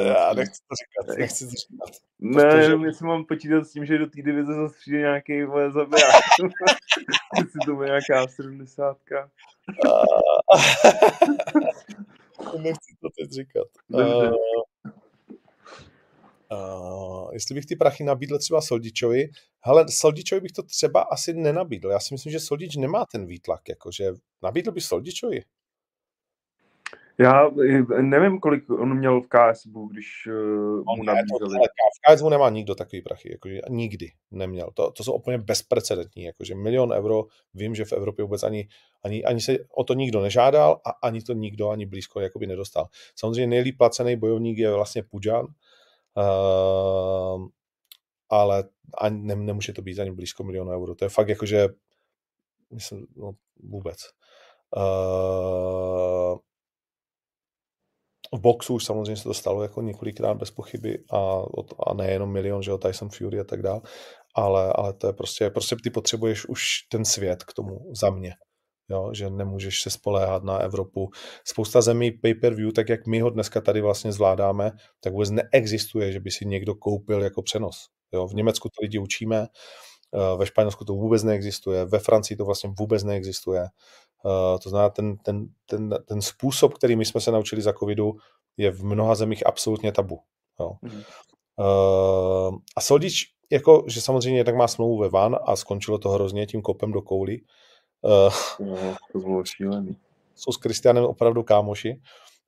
Já 0.01 0.33
nechci 0.33 0.61
to 0.69 0.75
říkat, 0.75 1.19
nechci 1.19 1.45
to 1.45 1.51
říkat. 1.51 1.91
Ne, 2.19 2.43
protože... 2.43 2.87
jestli 2.87 3.07
mám 3.07 3.25
počítat 3.25 3.65
s 3.65 3.73
tím, 3.73 3.87
že 3.87 3.99
do 3.99 4.07
té 4.07 4.23
divize 4.23 4.55
zase 4.55 4.75
přijde 4.81 4.99
nějaký 4.99 5.45
vole 5.45 5.71
zabiják. 5.71 6.25
jestli 7.39 7.61
to 7.67 7.75
bude 7.75 7.87
nějaká 7.87 8.27
70. 8.29 8.99
nechci 12.63 12.97
to 13.01 13.09
teď 13.19 13.31
říkat. 13.31 13.67
Uh, 13.89 14.33
uh, 16.53 17.33
jestli 17.33 17.55
bych 17.55 17.67
ty 17.67 17.77
prachy 17.77 18.05
nabídl 18.05 18.39
třeba 18.39 18.61
Soldičovi, 18.61 19.29
hele, 19.61 19.85
Soldičovi 19.89 20.41
bych 20.41 20.53
to 20.53 20.63
třeba 20.63 21.03
asi 21.03 21.35
nenabídl. 21.35 21.91
Já 21.91 22.01
si 22.01 22.15
myslím, 22.15 22.33
že 22.33 22.41
Soldič 22.41 22.77
nemá 22.77 23.05
ten 23.13 23.27
výtlak, 23.27 23.69
jakože 23.69 24.13
nabídl 24.43 24.73
by 24.73 24.81
Soldičovi. 24.81 25.43
Já 27.19 27.51
nevím, 28.01 28.41
kolik 28.41 28.71
on 28.71 28.99
měl 28.99 29.21
v 29.21 29.27
KSB, 29.29 29.71
když 29.91 30.27
uh, 30.27 30.97
mu 30.97 31.03
nabízeli. 31.05 31.59
V 31.97 32.15
KSB 32.15 32.25
nemá 32.31 32.51
nikdo 32.51 32.75
takový 32.75 33.03
prachy, 33.03 33.33
jakože 33.33 33.61
nikdy 33.69 34.13
neměl. 34.31 34.71
To, 34.75 34.91
to 34.91 35.05
jsou 35.05 35.13
úplně 35.13 35.39
bezprecedentní, 35.39 36.23
jakože 36.23 36.55
milion 36.55 36.93
euro, 36.93 37.25
vím, 37.55 37.75
že 37.75 37.85
v 37.85 37.93
Evropě 37.93 38.25
vůbec 38.25 38.43
ani, 38.43 38.69
ani, 39.05 39.25
ani 39.25 39.41
se 39.41 39.57
o 39.77 39.85
to 39.85 39.95
nikdo 39.95 40.23
nežádal 40.23 40.81
a 40.87 40.91
ani 40.91 41.23
to 41.23 41.33
nikdo 41.33 41.69
ani 41.69 41.87
blízko 41.87 42.21
jakoby 42.21 42.47
nedostal. 42.47 42.87
Samozřejmě 43.15 43.47
nejlíp 43.47 43.79
placený 43.79 44.17
bojovník 44.17 44.59
je 44.59 44.73
vlastně 44.73 45.03
Pujan, 45.03 45.47
uh, 46.17 47.47
ale 48.29 48.65
ani, 48.99 49.23
ne, 49.23 49.37
nemůže 49.37 49.73
to 49.73 49.83
být 49.83 49.99
ani 49.99 50.13
blízko 50.13 50.45
milionu 50.45 50.71
euro. 50.71 50.95
To 50.95 51.05
je 51.05 51.09
fakt 51.09 51.29
jakože, 51.29 51.69
myslím, 52.75 53.07
no, 53.17 53.33
vůbec. 53.63 53.97
Uh, 54.77 56.39
v 58.37 58.41
boxu 58.41 58.75
už 58.75 58.85
samozřejmě 58.85 59.17
se 59.17 59.23
to 59.23 59.35
stalo 59.35 59.63
jako 59.63 59.83
několikrát 59.83 60.35
bez 60.35 60.51
pochyby 60.51 60.99
a, 61.13 61.43
a 61.87 61.95
nejenom 61.95 62.33
milion, 62.33 62.63
že 62.63 62.71
jo, 62.71 62.79
Tyson 62.79 63.09
Fury 63.09 63.41
a 63.41 63.45
tak 63.45 63.63
dále, 63.63 63.81
ale, 64.35 64.73
ale 64.77 64.93
to 64.93 65.07
je 65.07 65.13
prostě, 65.13 65.51
prostě 65.51 65.77
ty 65.85 65.91
potřebuješ 65.91 66.47
už 66.47 66.63
ten 66.91 67.05
svět 67.05 67.45
k 67.45 67.53
tomu 67.53 67.79
za 68.01 68.11
mě. 68.11 68.33
Jo, 68.91 69.11
že 69.15 69.31
nemůžeš 69.31 69.83
se 69.83 69.91
spoléhat 69.91 70.45
na 70.45 70.59
Evropu. 70.59 71.11
Spousta 71.45 71.81
zemí 71.81 72.13
pay-per-view, 72.13 72.73
tak 72.73 72.89
jak 72.89 73.07
my 73.07 73.21
ho 73.21 73.31
dneska 73.31 73.61
tady 73.61 73.81
vlastně 73.81 74.13
zvládáme, 74.13 74.73
tak 75.01 75.13
vůbec 75.13 75.31
neexistuje, 75.31 76.13
že 76.13 76.21
by 76.21 76.31
si 76.31 76.47
někdo 76.47 76.75
koupil 76.75 77.23
jako 77.23 77.43
přenos. 77.43 77.77
Jo, 78.13 78.27
v 78.27 78.35
Německu 78.35 78.69
to 78.69 78.83
lidi 78.83 78.99
učíme, 78.99 79.47
eh, 80.15 80.37
ve 80.37 80.47
Španělsku 80.47 80.85
to 80.85 80.93
vůbec 80.93 81.23
neexistuje, 81.23 81.85
ve 81.85 81.99
Francii 81.99 82.37
to 82.37 82.45
vlastně 82.45 82.71
vůbec 82.79 83.05
neexistuje. 83.05 83.67
Uh, 84.25 84.59
to 84.59 84.71
znamená, 84.71 84.91
ten, 84.91 85.17
ten, 85.17 85.49
ten, 85.67 85.99
ten 86.05 86.23
způsob, 86.23 86.75
který 86.75 86.97
my 86.97 87.05
jsme 87.05 87.21
se 87.21 87.31
naučili 87.31 87.63
za 87.63 87.73
covidu, 87.73 88.17
je 88.57 88.71
v 88.71 88.85
mnoha 88.85 89.15
zemích 89.15 89.47
absolutně 89.47 89.93
tabu. 89.93 90.21
Jo. 90.61 90.73
Mm. 90.83 90.91
Uh, 90.91 92.59
a 92.77 92.81
Soldič, 92.81 93.25
jako, 93.51 93.85
že 93.87 94.01
samozřejmě 94.01 94.45
tak 94.45 94.55
má 94.57 94.69
smlouvu 94.69 94.99
ve 94.99 95.09
van 95.09 95.37
a 95.45 95.57
skončilo 95.57 95.99
to 95.99 96.09
hrozně 96.11 96.47
tím 96.47 96.63
kopem 96.63 96.93
do 96.93 97.03
kouli. 97.03 97.41
Uh, 98.01 98.33
no, 98.67 98.97
to 99.13 99.19
bylo 99.19 99.45
šílený. 99.45 99.97
Jsou 100.35 100.53
s 100.53 100.57
Kristianem 100.57 101.05
opravdu 101.05 101.43
kámoši, 101.43 102.01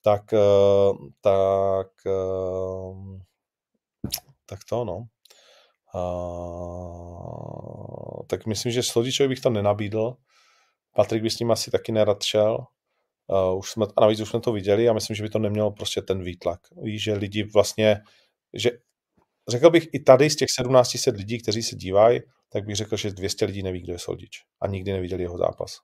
tak, 0.03 0.23
uh, 0.33 0.97
tak, 1.21 1.89
uh, 2.07 3.19
tak 4.47 4.59
to 4.69 4.85
no. 4.85 5.05
Uh, 5.95 7.39
tak 8.27 8.47
myslím, 8.47 8.73
že 8.73 8.83
Soldičovi 8.83 9.29
bych 9.29 9.41
to 9.41 9.51
nenabídl, 9.51 10.17
Patrik 10.99 11.23
by 11.23 11.31
s 11.31 11.39
ním 11.39 11.51
asi 11.51 11.71
taky 11.71 11.93
nerad 11.93 12.23
šel. 12.23 12.59
Uh, 13.27 13.59
už 13.59 13.71
jsme, 13.71 13.87
a 13.97 14.01
navíc 14.01 14.21
už 14.21 14.29
jsme 14.29 14.41
to 14.41 14.53
viděli 14.53 14.89
a 14.89 14.93
myslím, 14.93 15.17
že 15.17 15.23
by 15.23 15.29
to 15.29 15.39
nemělo 15.39 15.71
prostě 15.71 16.03
ten 16.03 16.23
výtlak. 16.23 16.61
Víš, 16.83 17.03
že 17.03 17.15
lidi 17.15 17.43
vlastně, 17.43 18.01
že 18.55 18.71
řekl 19.49 19.71
bych 19.71 19.89
i 19.93 20.01
tady 20.01 20.31
z 20.31 20.37
těch 20.37 20.47
1700 20.47 21.17
lidí, 21.17 21.43
kteří 21.43 21.63
se 21.63 21.77
dívají, 21.77 22.21
tak 22.53 22.67
bych 22.67 22.77
řekl, 22.77 22.97
že 22.97 23.11
200 23.11 23.45
lidí 23.45 23.63
neví, 23.63 23.83
kdo 23.83 23.93
je 23.93 23.99
Soldič 23.99 24.31
a 24.61 24.67
nikdy 24.67 24.93
neviděli 24.93 25.23
jeho 25.23 25.39
zápas. 25.39 25.79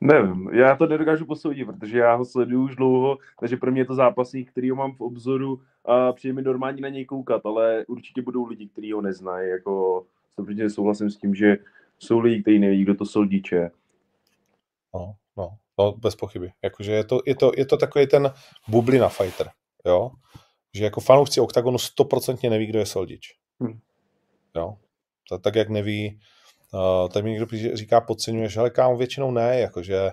Nevím, 0.00 0.48
já 0.52 0.76
to 0.76 0.86
nedokážu 0.86 1.26
posoudit, 1.26 1.64
protože 1.64 1.98
já 1.98 2.14
ho 2.14 2.24
sleduju 2.24 2.64
už 2.64 2.76
dlouho, 2.76 3.18
takže 3.40 3.56
pro 3.56 3.72
mě 3.72 3.80
je 3.80 3.86
to 3.86 3.94
zápasník, 3.94 4.50
který 4.50 4.70
ho 4.70 4.76
mám 4.76 4.92
v 4.92 5.00
obzoru 5.00 5.60
a 5.84 6.12
přijde 6.12 6.34
mi 6.34 6.42
normálně 6.42 6.80
na 6.80 6.88
něj 6.88 7.04
koukat, 7.04 7.46
ale 7.46 7.84
určitě 7.88 8.22
budou 8.22 8.46
lidi, 8.46 8.68
kteří 8.68 8.92
ho 8.92 9.00
neznají, 9.00 9.50
jako 9.50 10.04
stoprocentně 10.32 10.70
souhlasím 10.70 11.10
s 11.10 11.16
tím, 11.16 11.34
že 11.34 11.56
jsou 11.98 12.18
lidi, 12.18 12.42
kteří 12.42 12.58
neví, 12.58 12.82
kdo 12.82 12.94
to 12.94 13.06
soldíče 13.06 13.56
je. 13.56 13.70
No, 14.94 15.14
no, 15.36 15.48
no, 15.78 15.92
bez 15.92 16.16
pochyby. 16.16 16.52
Jakože 16.62 16.92
je 16.92 17.04
to, 17.04 17.20
je 17.26 17.34
to, 17.34 17.52
je 17.56 17.66
to 17.66 17.76
takový 17.76 18.06
ten 18.06 18.32
bublina 18.68 19.08
fighter, 19.08 19.50
jo? 19.86 20.10
Že 20.74 20.84
jako 20.84 21.00
fanoušci 21.00 21.40
OKTAGONu 21.40 21.78
stoprocentně 21.78 22.50
neví, 22.50 22.66
kdo 22.66 22.78
je 22.78 22.86
soldič. 22.86 23.28
Hmm. 23.60 23.80
Jo? 24.56 24.76
Tak, 25.30 25.42
tak 25.42 25.54
jak 25.54 25.68
neví, 25.68 26.18
uh, 26.74 27.08
tak 27.08 27.24
mi 27.24 27.30
někdo 27.30 27.46
říká, 27.74 28.00
podceňuješ, 28.00 28.56
ale 28.56 28.70
kámo, 28.70 28.96
většinou 28.96 29.30
ne, 29.30 29.60
jakože 29.60 30.10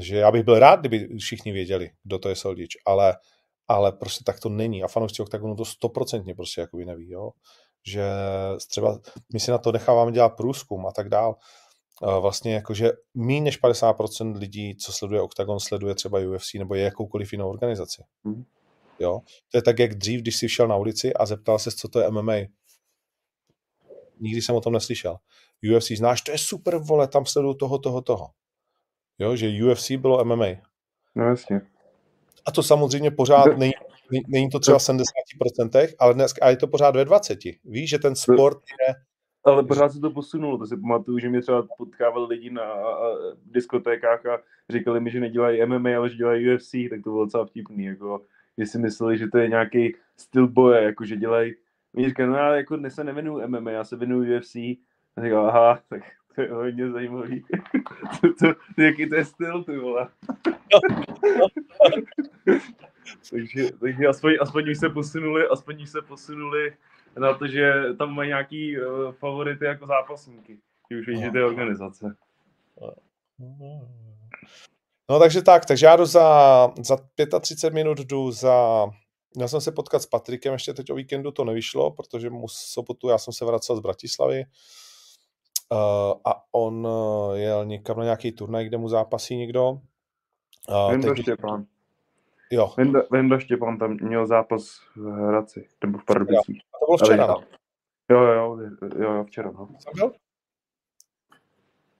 že 0.00 0.16
já 0.16 0.30
bych 0.30 0.42
byl 0.42 0.58
rád, 0.58 0.80
kdyby 0.80 1.18
všichni 1.18 1.52
věděli, 1.52 1.90
kdo 2.04 2.18
to 2.18 2.28
je 2.28 2.36
soldič, 2.36 2.76
ale, 2.86 3.16
ale 3.68 3.92
prostě 3.92 4.24
tak 4.24 4.40
to 4.40 4.48
není 4.48 4.82
a 4.82 4.88
fanoušci 4.88 5.22
OKTAGONu 5.22 5.56
to 5.56 5.64
stoprocentně 5.64 6.34
prostě 6.34 6.60
jakoby 6.60 6.84
neví, 6.84 7.10
jo 7.10 7.30
že 7.86 8.04
třeba 8.68 8.98
my 9.32 9.40
si 9.40 9.50
na 9.50 9.58
to 9.58 9.72
necháváme 9.72 10.12
dělat 10.12 10.28
průzkum 10.28 10.86
a 10.86 10.92
tak 10.92 11.08
dál. 11.08 11.36
Vlastně 12.20 12.54
jakože 12.54 12.92
méně 13.14 13.40
než 13.40 13.62
50% 13.62 14.38
lidí, 14.38 14.76
co 14.76 14.92
sleduje 14.92 15.20
Octagon, 15.20 15.60
sleduje 15.60 15.94
třeba 15.94 16.18
UFC 16.18 16.54
nebo 16.54 16.74
je 16.74 16.84
jakoukoliv 16.84 17.32
jinou 17.32 17.50
organizaci. 17.50 18.02
Mm. 18.24 18.44
Jo? 18.98 19.20
To 19.50 19.58
je 19.58 19.62
tak, 19.62 19.78
jak 19.78 19.94
dřív, 19.94 20.20
když 20.20 20.36
jsi 20.36 20.48
šel 20.48 20.68
na 20.68 20.76
ulici 20.76 21.14
a 21.14 21.26
zeptal 21.26 21.58
se, 21.58 21.70
co 21.70 21.88
to 21.88 22.00
je 22.00 22.10
MMA. 22.10 22.34
Nikdy 24.20 24.42
jsem 24.42 24.54
o 24.54 24.60
tom 24.60 24.72
neslyšel. 24.72 25.16
UFC 25.76 25.90
znáš, 25.90 26.22
to 26.22 26.32
je 26.32 26.38
super, 26.38 26.76
vole, 26.76 27.08
tam 27.08 27.26
sleduju 27.26 27.54
toho, 27.54 27.78
toho, 27.78 28.02
toho. 28.02 28.30
Jo, 29.18 29.36
že 29.36 29.64
UFC 29.64 29.90
bylo 29.90 30.24
MMA. 30.24 30.46
No 31.14 31.24
jasně. 31.24 31.60
A 32.46 32.52
to 32.52 32.62
samozřejmě 32.62 33.10
pořád 33.10 33.56
není 33.56 33.72
Není 34.28 34.50
to 34.50 34.58
třeba 34.58 34.78
v 34.78 34.82
70%, 34.82 35.88
ale 35.98 36.14
dnes 36.14 36.34
a 36.42 36.50
je 36.50 36.56
to 36.56 36.66
pořád 36.66 36.96
ve 36.96 37.04
20%. 37.04 37.58
Víš, 37.64 37.90
že 37.90 37.98
ten 37.98 38.14
sport 38.14 38.58
je... 38.88 38.94
Ale 39.44 39.62
pořád 39.62 39.92
se 39.92 40.00
to 40.00 40.10
posunulo, 40.10 40.58
to 40.58 40.66
si 40.66 40.76
pamatuju, 40.76 41.18
že 41.18 41.28
mě 41.28 41.40
třeba 41.40 41.66
potkávali 41.78 42.26
lidi 42.26 42.50
na 42.50 42.62
diskotékách 43.46 44.26
a 44.26 44.38
říkali 44.70 45.00
mi, 45.00 45.10
že 45.10 45.20
nedělají 45.20 45.66
MMA, 45.66 45.96
ale 45.96 46.10
že 46.10 46.16
dělají 46.16 46.54
UFC, 46.54 46.70
tak 46.90 47.02
to 47.04 47.10
bylo 47.10 47.24
docela 47.24 47.46
vtipný, 47.46 47.84
jako, 47.84 48.20
že 48.58 48.66
si 48.66 48.78
mysleli, 48.78 49.18
že 49.18 49.28
to 49.28 49.38
je 49.38 49.48
nějaký 49.48 49.94
styl 50.16 50.48
boje, 50.48 50.82
jako 50.82 51.04
že 51.04 51.16
dělají, 51.16 51.54
mě 51.92 52.08
říkají, 52.08 52.28
no 52.28 52.36
já 52.36 52.56
jako 52.56 52.78
se 52.88 53.04
nevenuju 53.04 53.48
MMA, 53.48 53.70
já 53.70 53.84
se 53.84 53.96
venuju 53.96 54.38
UFC, 54.38 54.56
a 54.56 55.22
říkal, 55.22 55.48
aha, 55.48 55.82
tak 55.88 56.02
to 56.34 56.42
je 56.42 56.52
hodně 56.52 56.90
zajímavý. 56.90 57.44
to, 58.20 58.28
to, 58.74 58.82
jaký 58.82 59.08
to 59.08 59.14
je 59.14 59.24
styl, 59.24 59.64
ty 59.64 59.78
vole. 59.78 60.08
takže, 63.30 63.72
takže 63.80 64.06
aspoň, 64.06 64.32
aspoň 64.40 64.70
už 64.70 64.78
se 64.78 64.88
posunuli, 64.88 65.48
aspoň 65.48 65.82
už 65.82 65.90
se 65.90 66.02
posunuli 66.02 66.76
na 67.18 67.34
to, 67.34 67.46
že 67.46 67.72
tam 67.98 68.14
mají 68.14 68.28
nějaký 68.28 68.78
uh, 68.78 69.12
favority 69.12 69.64
jako 69.64 69.86
zápasníky. 69.86 70.58
Že 70.90 70.98
už 70.98 71.06
vidíte 71.06 71.38
no. 71.38 71.46
organizace. 71.46 72.16
No 75.10 75.18
takže 75.18 75.42
tak, 75.42 75.66
takže 75.66 75.86
já 75.86 75.96
jdu 75.96 76.06
za, 76.06 76.68
za 76.82 76.96
35 77.40 77.74
minut 77.74 77.98
jdu 77.98 78.30
za 78.30 78.86
Měl 79.34 79.48
jsem 79.48 79.60
se 79.60 79.72
potkat 79.72 80.02
s 80.02 80.06
Patrikem, 80.06 80.52
ještě 80.52 80.74
teď 80.74 80.90
o 80.90 80.94
víkendu 80.94 81.30
to 81.30 81.44
nevyšlo, 81.44 81.90
protože 81.90 82.30
mu 82.30 82.48
sobotu 82.48 83.08
já 83.08 83.18
jsem 83.18 83.32
se 83.32 83.44
vracel 83.44 83.76
z 83.76 83.80
Bratislavy 83.80 84.44
uh, 85.72 85.78
a 86.24 86.42
on 86.52 86.86
uh, 86.86 87.34
jel 87.34 87.64
někam 87.64 87.98
na 87.98 88.04
nějaký 88.04 88.32
turnaj, 88.32 88.66
kde 88.66 88.78
mu 88.78 88.88
zápasí 88.88 89.36
někdo. 89.36 89.70
Uh, 89.70 90.90
Venda 90.90 91.14
teď... 91.14 91.22
Štěpán. 91.22 91.66
Jo. 92.52 92.74
Venda, 92.76 93.02
Venda 93.10 93.38
Štěpán 93.38 93.78
tam 93.78 93.96
měl 94.00 94.26
zápas 94.26 94.80
v 94.96 95.00
Hradci, 95.00 95.68
nebo 95.84 95.98
v 95.98 96.04
Pardubicích. 96.04 96.62
To 96.80 96.86
bylo 96.86 96.98
včera, 96.98 97.26
no. 97.26 97.42
Jo, 98.10 98.22
jo, 98.22 98.58
jo, 98.98 99.14
jo, 99.14 99.24
včera, 99.24 99.50
no. 99.50 99.68
Jsem 99.78 99.92
byl? 99.94 100.12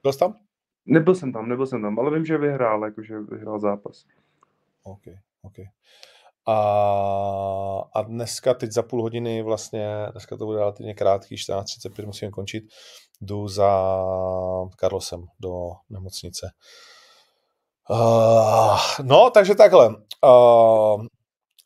Byl 0.02 0.12
jsi 0.12 0.18
tam? 0.18 0.38
Nebyl 0.86 1.14
jsem 1.14 1.32
tam, 1.32 1.48
nebyl 1.48 1.66
jsem 1.66 1.82
tam, 1.82 1.98
ale 1.98 2.10
vím, 2.14 2.24
že 2.24 2.38
vyhrál, 2.38 2.84
jakože 2.84 3.18
vyhrál 3.18 3.60
zápas. 3.60 4.04
OK, 4.82 5.02
OK. 5.42 5.54
A, 6.46 6.54
a 7.94 8.02
dneska, 8.02 8.54
teď 8.54 8.72
za 8.72 8.82
půl 8.82 9.02
hodiny 9.02 9.42
vlastně, 9.42 10.06
dneska 10.10 10.36
to 10.36 10.46
bude 10.46 10.58
relativně 10.58 10.94
krátký, 10.94 11.36
14.35 11.36 12.06
musím 12.06 12.30
končit, 12.30 12.64
jdu 13.20 13.48
za 13.48 14.02
Karlosem 14.76 15.24
do 15.40 15.70
nemocnice. 15.90 16.50
Uh, 17.90 18.78
no, 19.02 19.30
takže 19.30 19.54
takhle. 19.54 19.94
Uh, 20.24 21.06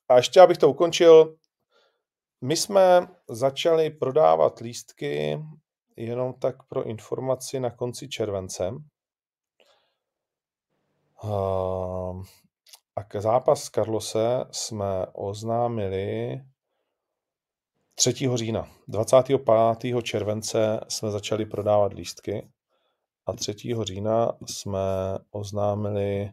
a 0.09 0.17
ještě 0.17 0.41
abych 0.41 0.59
to 0.59 0.71
ukončil, 0.71 1.37
my 2.41 2.57
jsme 2.57 3.09
začali 3.29 3.91
prodávat 3.91 4.59
lístky 4.59 5.39
jenom 5.97 6.35
tak 6.35 6.63
pro 6.63 6.85
informaci 6.85 7.61
na 7.61 7.71
konci 7.71 8.09
července. 8.09 8.73
A 12.97 13.05
k 13.09 13.21
zápas 13.21 13.65
s 13.65 13.71
Carlose 13.71 14.45
jsme 14.51 15.07
oznámili 15.13 16.41
3. 17.95 18.13
října. 18.35 18.69
25. 18.89 20.03
července 20.03 20.81
jsme 20.89 21.11
začali 21.11 21.47
prodávat 21.47 21.93
lístky 21.93 22.49
a 23.27 23.33
3. 23.33 23.55
října 23.83 24.33
jsme 24.47 24.81
oznámili 25.31 26.33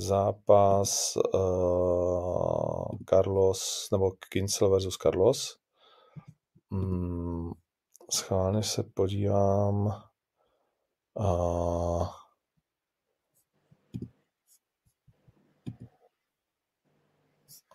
zápas 0.00 1.16
uh, 1.34 2.96
Carlos, 3.08 3.88
nebo 3.92 4.10
Kinsel 4.28 4.70
versus 4.70 4.96
Carlos. 4.96 5.56
Hmm, 6.70 7.50
schválně 8.10 8.62
se 8.62 8.82
podívám. 8.82 10.02
Uh, 11.14 12.06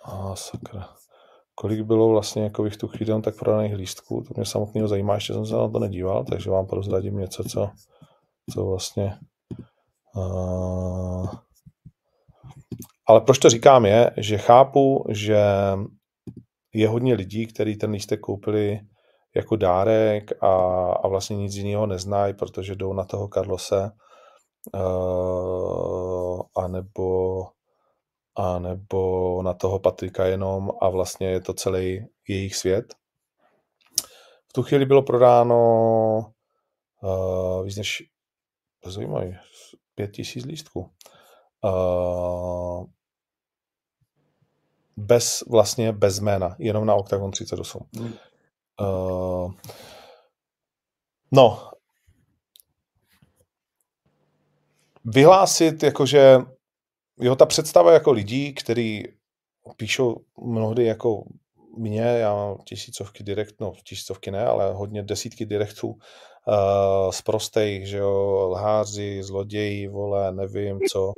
A 0.05 0.35
sakra. 0.35 0.89
Kolik 1.55 1.81
bylo 1.81 2.09
vlastně 2.09 2.43
jako 2.43 2.63
v 2.63 2.77
tu 2.77 2.87
chvíli 2.87 3.21
tak 3.21 3.39
prodaných 3.39 3.75
lístků, 3.75 4.23
to 4.27 4.33
mě 4.35 4.45
samotného 4.45 4.87
zajímá, 4.87 5.15
ještě 5.15 5.33
jsem 5.33 5.45
se 5.45 5.55
na 5.55 5.69
to 5.69 5.79
nedíval, 5.79 6.23
takže 6.23 6.49
vám 6.49 6.67
prozradím 6.67 7.17
něco, 7.17 7.43
co, 7.43 7.69
co 8.53 8.65
vlastně... 8.65 9.19
Uh... 10.15 11.44
Ale 13.07 13.21
proč 13.21 13.39
to 13.39 13.49
říkám 13.49 13.85
je, 13.85 14.11
že 14.17 14.37
chápu, 14.37 15.05
že 15.09 15.37
je 16.73 16.87
hodně 16.87 17.13
lidí, 17.13 17.47
kteří 17.47 17.75
ten 17.75 17.91
lístek 17.91 18.19
koupili 18.19 18.79
jako 19.35 19.55
dárek 19.55 20.43
a, 20.43 20.55
a 21.03 21.07
vlastně 21.07 21.37
nic 21.37 21.55
jiného 21.55 21.87
neznají, 21.87 22.33
protože 22.33 22.75
jdou 22.75 22.93
na 22.93 23.03
toho 23.03 23.27
Karlose 23.27 23.91
uh, 24.73 26.41
anebo 26.57 27.41
a 28.37 28.59
nebo 28.59 29.41
na 29.43 29.53
toho 29.53 29.79
Patrika 29.79 30.25
jenom 30.25 30.71
a 30.81 30.89
vlastně 30.89 31.27
je 31.27 31.41
to 31.41 31.53
celý 31.53 32.07
jejich 32.27 32.55
svět. 32.55 32.93
V 34.49 34.53
tu 34.53 34.63
chvíli 34.63 34.85
bylo 34.85 35.01
prodáno 35.01 35.57
uh, 37.03 37.65
víc 37.65 37.77
než 37.77 38.03
zajímavý, 38.85 39.35
pět 39.95 40.11
tisíc 40.11 40.45
lístků. 40.45 40.91
Uh, 41.63 42.85
bez, 44.97 45.43
vlastně 45.49 45.91
bez 45.91 46.19
jména, 46.19 46.55
jenom 46.59 46.85
na 46.85 46.95
Octagon 46.95 47.31
38. 47.31 47.87
Mm. 47.99 48.13
Uh, 48.81 49.53
no, 51.31 51.71
vyhlásit 55.05 55.83
jakože 55.83 56.37
jo, 57.19 57.35
ta 57.35 57.45
představa 57.45 57.93
jako 57.93 58.11
lidí, 58.11 58.53
kteří 58.53 59.07
píšou 59.77 60.15
mnohdy 60.41 60.85
jako 60.85 61.23
mě, 61.77 62.01
já 62.01 62.33
mám 62.33 62.57
tisícovky 62.65 63.23
direkt, 63.23 63.55
no 63.59 63.73
tisícovky 63.83 64.31
ne, 64.31 64.45
ale 64.45 64.73
hodně 64.73 65.03
desítky 65.03 65.45
direktů 65.45 65.87
uh, 65.87 67.11
z 67.11 67.21
prostej, 67.21 67.85
že 67.85 67.97
jo, 67.97 68.47
lháři, 68.51 69.23
zloději, 69.23 69.87
vole, 69.87 70.31
nevím 70.31 70.79
co. 70.91 71.13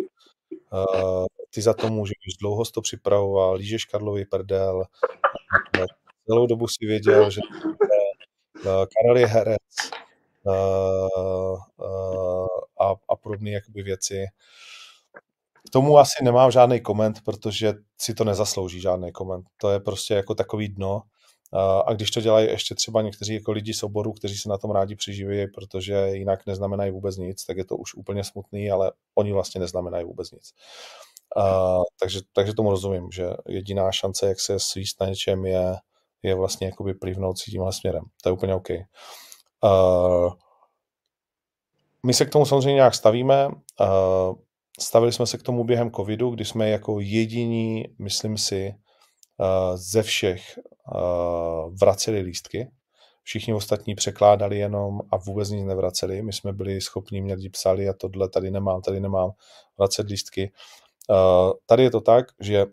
Uh, 0.73 1.25
ty 1.49 1.61
za 1.61 1.73
to 1.73 1.89
můžeš, 1.89 2.15
dlouho 2.41 2.65
jsi 2.65 2.71
to 2.71 2.81
připravoval, 2.81 3.53
lížeš 3.53 3.85
Karlový 3.85 4.25
prdel, 4.25 4.83
celou 6.27 6.47
dobu 6.47 6.67
si 6.67 6.85
věděl, 6.85 7.31
že 7.31 7.41
uh, 7.45 8.63
Karel 8.63 9.17
je 9.17 9.27
herec 9.27 9.61
uh, 10.43 11.59
a, 12.79 12.95
a 13.09 13.15
podobné 13.15 13.49
jakoby 13.49 13.83
věci. 13.83 14.25
K 15.67 15.69
tomu 15.69 15.97
asi 15.97 16.23
nemám 16.23 16.51
žádný 16.51 16.81
koment, 16.81 17.21
protože 17.25 17.73
si 17.97 18.13
to 18.13 18.23
nezaslouží 18.23 18.81
žádný 18.81 19.11
koment. 19.11 19.45
To 19.57 19.71
je 19.71 19.79
prostě 19.79 20.13
jako 20.13 20.35
takový 20.35 20.67
dno. 20.67 21.01
A 21.85 21.93
když 21.93 22.11
to 22.11 22.21
dělají 22.21 22.47
ještě 22.47 22.75
třeba 22.75 23.01
někteří 23.01 23.33
jako 23.33 23.51
lidi 23.51 23.73
z 23.73 23.83
oboru, 23.83 24.13
kteří 24.13 24.37
se 24.37 24.49
na 24.49 24.57
tom 24.57 24.71
rádi 24.71 24.95
přiživí, 24.95 25.47
protože 25.47 26.09
jinak 26.13 26.45
neznamenají 26.45 26.91
vůbec 26.91 27.17
nic, 27.17 27.45
tak 27.45 27.57
je 27.57 27.65
to 27.65 27.77
už 27.77 27.93
úplně 27.93 28.23
smutný, 28.23 28.71
ale 28.71 28.91
oni 29.15 29.33
vlastně 29.33 29.61
neznamenají 29.61 30.05
vůbec 30.05 30.31
nic. 30.31 30.53
A, 31.35 31.79
takže, 31.99 32.19
takže 32.33 32.53
tomu 32.53 32.71
rozumím, 32.71 33.11
že 33.11 33.29
jediná 33.47 33.91
šance, 33.91 34.27
jak 34.27 34.39
se 34.39 34.59
svíst 34.59 35.01
na 35.01 35.07
něčem, 35.07 35.45
je, 35.45 35.75
je 36.23 36.35
vlastně 36.35 36.67
jakoby 36.67 36.93
plivnout 36.93 37.37
si 37.37 37.51
tímhle 37.51 37.73
směrem. 37.73 38.03
To 38.23 38.29
je 38.29 38.33
úplně 38.33 38.55
OK. 38.55 38.69
Uh, 39.63 40.33
my 42.05 42.13
se 42.13 42.25
k 42.25 42.29
tomu 42.31 42.45
samozřejmě 42.45 42.73
nějak 42.73 42.95
stavíme. 42.95 43.47
Uh, 43.47 44.35
Stavili 44.79 45.13
jsme 45.13 45.27
se 45.27 45.37
k 45.37 45.43
tomu 45.43 45.63
během 45.63 45.91
covidu, 45.91 46.29
kdy 46.29 46.45
jsme 46.45 46.69
jako 46.69 46.99
jediní, 46.99 47.85
myslím 47.99 48.37
si, 48.37 48.75
ze 49.75 50.03
všech 50.03 50.59
vraceli 51.81 52.19
lístky. 52.19 52.71
Všichni 53.23 53.53
ostatní 53.53 53.95
překládali 53.95 54.57
jenom 54.57 54.99
a 55.11 55.17
vůbec 55.17 55.49
nic 55.49 55.65
nevraceli. 55.65 56.21
My 56.21 56.33
jsme 56.33 56.53
byli 56.53 56.81
schopni, 56.81 57.21
mě 57.21 57.33
lidi 57.33 57.49
psali 57.49 57.89
a 57.89 57.93
tohle 57.93 58.29
tady 58.29 58.51
nemám, 58.51 58.81
tady 58.81 58.99
nemám, 58.99 59.31
vracet 59.77 60.09
lístky. 60.09 60.51
Eh, 61.11 61.53
tady 61.65 61.83
je 61.83 61.91
to 61.91 62.01
tak, 62.01 62.25
že 62.39 62.65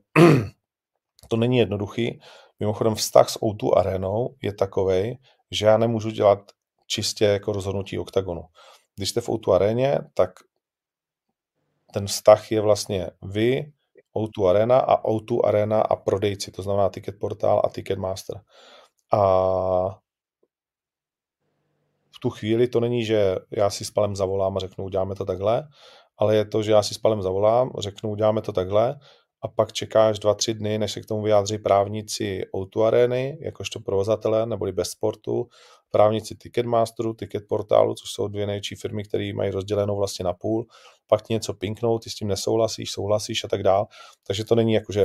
to 1.29 1.37
není 1.37 1.59
jednoduchý. 1.59 2.21
Mimochodem 2.61 2.95
vztah 2.95 3.29
s 3.29 3.41
O2 3.41 3.79
arenou 3.79 4.35
je 4.43 4.55
takový, 4.55 5.19
že 5.51 5.67
já 5.67 5.79
nemůžu 5.79 6.11
dělat 6.11 6.39
čistě 6.87 7.25
jako 7.25 7.53
rozhodnutí 7.53 7.99
oktagonu. 7.99 8.43
Když 8.97 9.09
jste 9.11 9.21
v 9.21 9.29
O2 9.29 9.53
aréně, 9.53 9.99
tak 10.15 10.31
ten 11.93 12.07
vztah 12.07 12.53
je 12.53 12.61
vlastně 12.61 13.11
vy, 13.23 13.73
O2 14.17 14.49
Arena 14.49 14.79
a 14.79 15.03
O2 15.03 15.47
Arena 15.47 15.81
a 15.81 15.97
prodejci, 15.97 16.51
to 16.51 16.63
znamená 16.63 16.89
Ticket 16.89 17.19
Portal 17.19 17.63
a 17.65 17.69
Ticketmaster. 17.69 18.41
A 19.13 19.21
v 22.11 22.19
tu 22.21 22.31
chvíli 22.31 22.69
to 22.69 22.81
není, 22.81 23.05
že 23.05 23.37
já 23.51 23.71
si 23.71 23.85
s 23.85 23.91
Palem 23.91 24.17
zavolám 24.17 24.57
a 24.57 24.61
řeknu, 24.61 24.85
uděláme 24.85 25.15
to 25.15 25.25
takhle, 25.25 25.69
ale 26.19 26.37
je 26.37 26.45
to, 26.45 26.63
že 26.63 26.73
já 26.73 26.83
si 26.83 26.95
s 26.95 26.99
Palem 26.99 27.23
zavolám, 27.23 27.71
řeknu, 27.79 28.11
uděláme 28.11 28.43
to 28.43 28.53
takhle 28.53 28.99
a 29.45 29.49
pak 29.49 29.73
čekáš 29.73 30.19
dva, 30.19 30.35
tři 30.35 30.55
dny, 30.55 30.79
než 30.79 30.93
se 30.93 31.01
k 31.01 31.07
tomu 31.07 31.23
vyjádří 31.23 31.59
právníci 31.59 32.43
O2 32.55 32.83
Areny, 32.83 33.39
jakožto 33.41 33.81
provozatele, 33.81 34.47
neboli 34.47 34.73
bez 34.73 34.91
sportu, 34.91 35.49
právníci 35.91 36.35
Ticketmasteru, 36.35 37.15
Ticket 37.15 37.43
Portálu, 37.49 37.95
což 37.95 38.11
jsou 38.11 38.29
dvě 38.29 38.47
největší 38.47 38.75
firmy, 38.75 39.05
které 39.05 39.33
mají 39.35 39.51
rozdělenou 39.51 39.97
vlastně 39.97 40.25
na 40.25 40.33
půl, 40.33 40.67
pak 41.07 41.23
ti 41.23 41.33
něco 41.33 41.55
pinknou, 41.55 41.99
ty 41.99 42.11
s 42.11 42.15
tím 42.15 42.29
nesouhlasíš, 42.29 42.91
souhlasíš 42.91 43.45
a 43.45 43.49
tak 43.49 43.63
dál. 43.63 43.87
Takže 44.27 44.45
to 44.45 44.55
není 44.55 44.73
jako, 44.73 44.93
že 44.93 45.05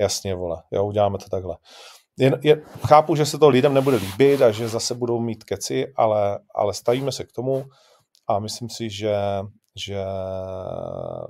jasně, 0.00 0.34
vole, 0.34 0.62
jo, 0.70 0.86
uděláme 0.86 1.18
to 1.18 1.28
takhle. 1.28 1.56
Je, 2.18 2.32
je, 2.42 2.62
chápu, 2.86 3.14
že 3.14 3.26
se 3.26 3.38
to 3.38 3.48
lidem 3.48 3.74
nebude 3.74 3.96
líbit 3.96 4.42
a 4.42 4.50
že 4.50 4.68
zase 4.68 4.94
budou 4.94 5.20
mít 5.20 5.44
keci, 5.44 5.92
ale, 5.96 6.38
ale 6.54 6.74
stavíme 6.74 7.12
se 7.12 7.24
k 7.24 7.32
tomu 7.32 7.64
a 8.28 8.38
myslím 8.38 8.68
si, 8.68 8.90
že, 8.90 9.14
že 9.76 10.04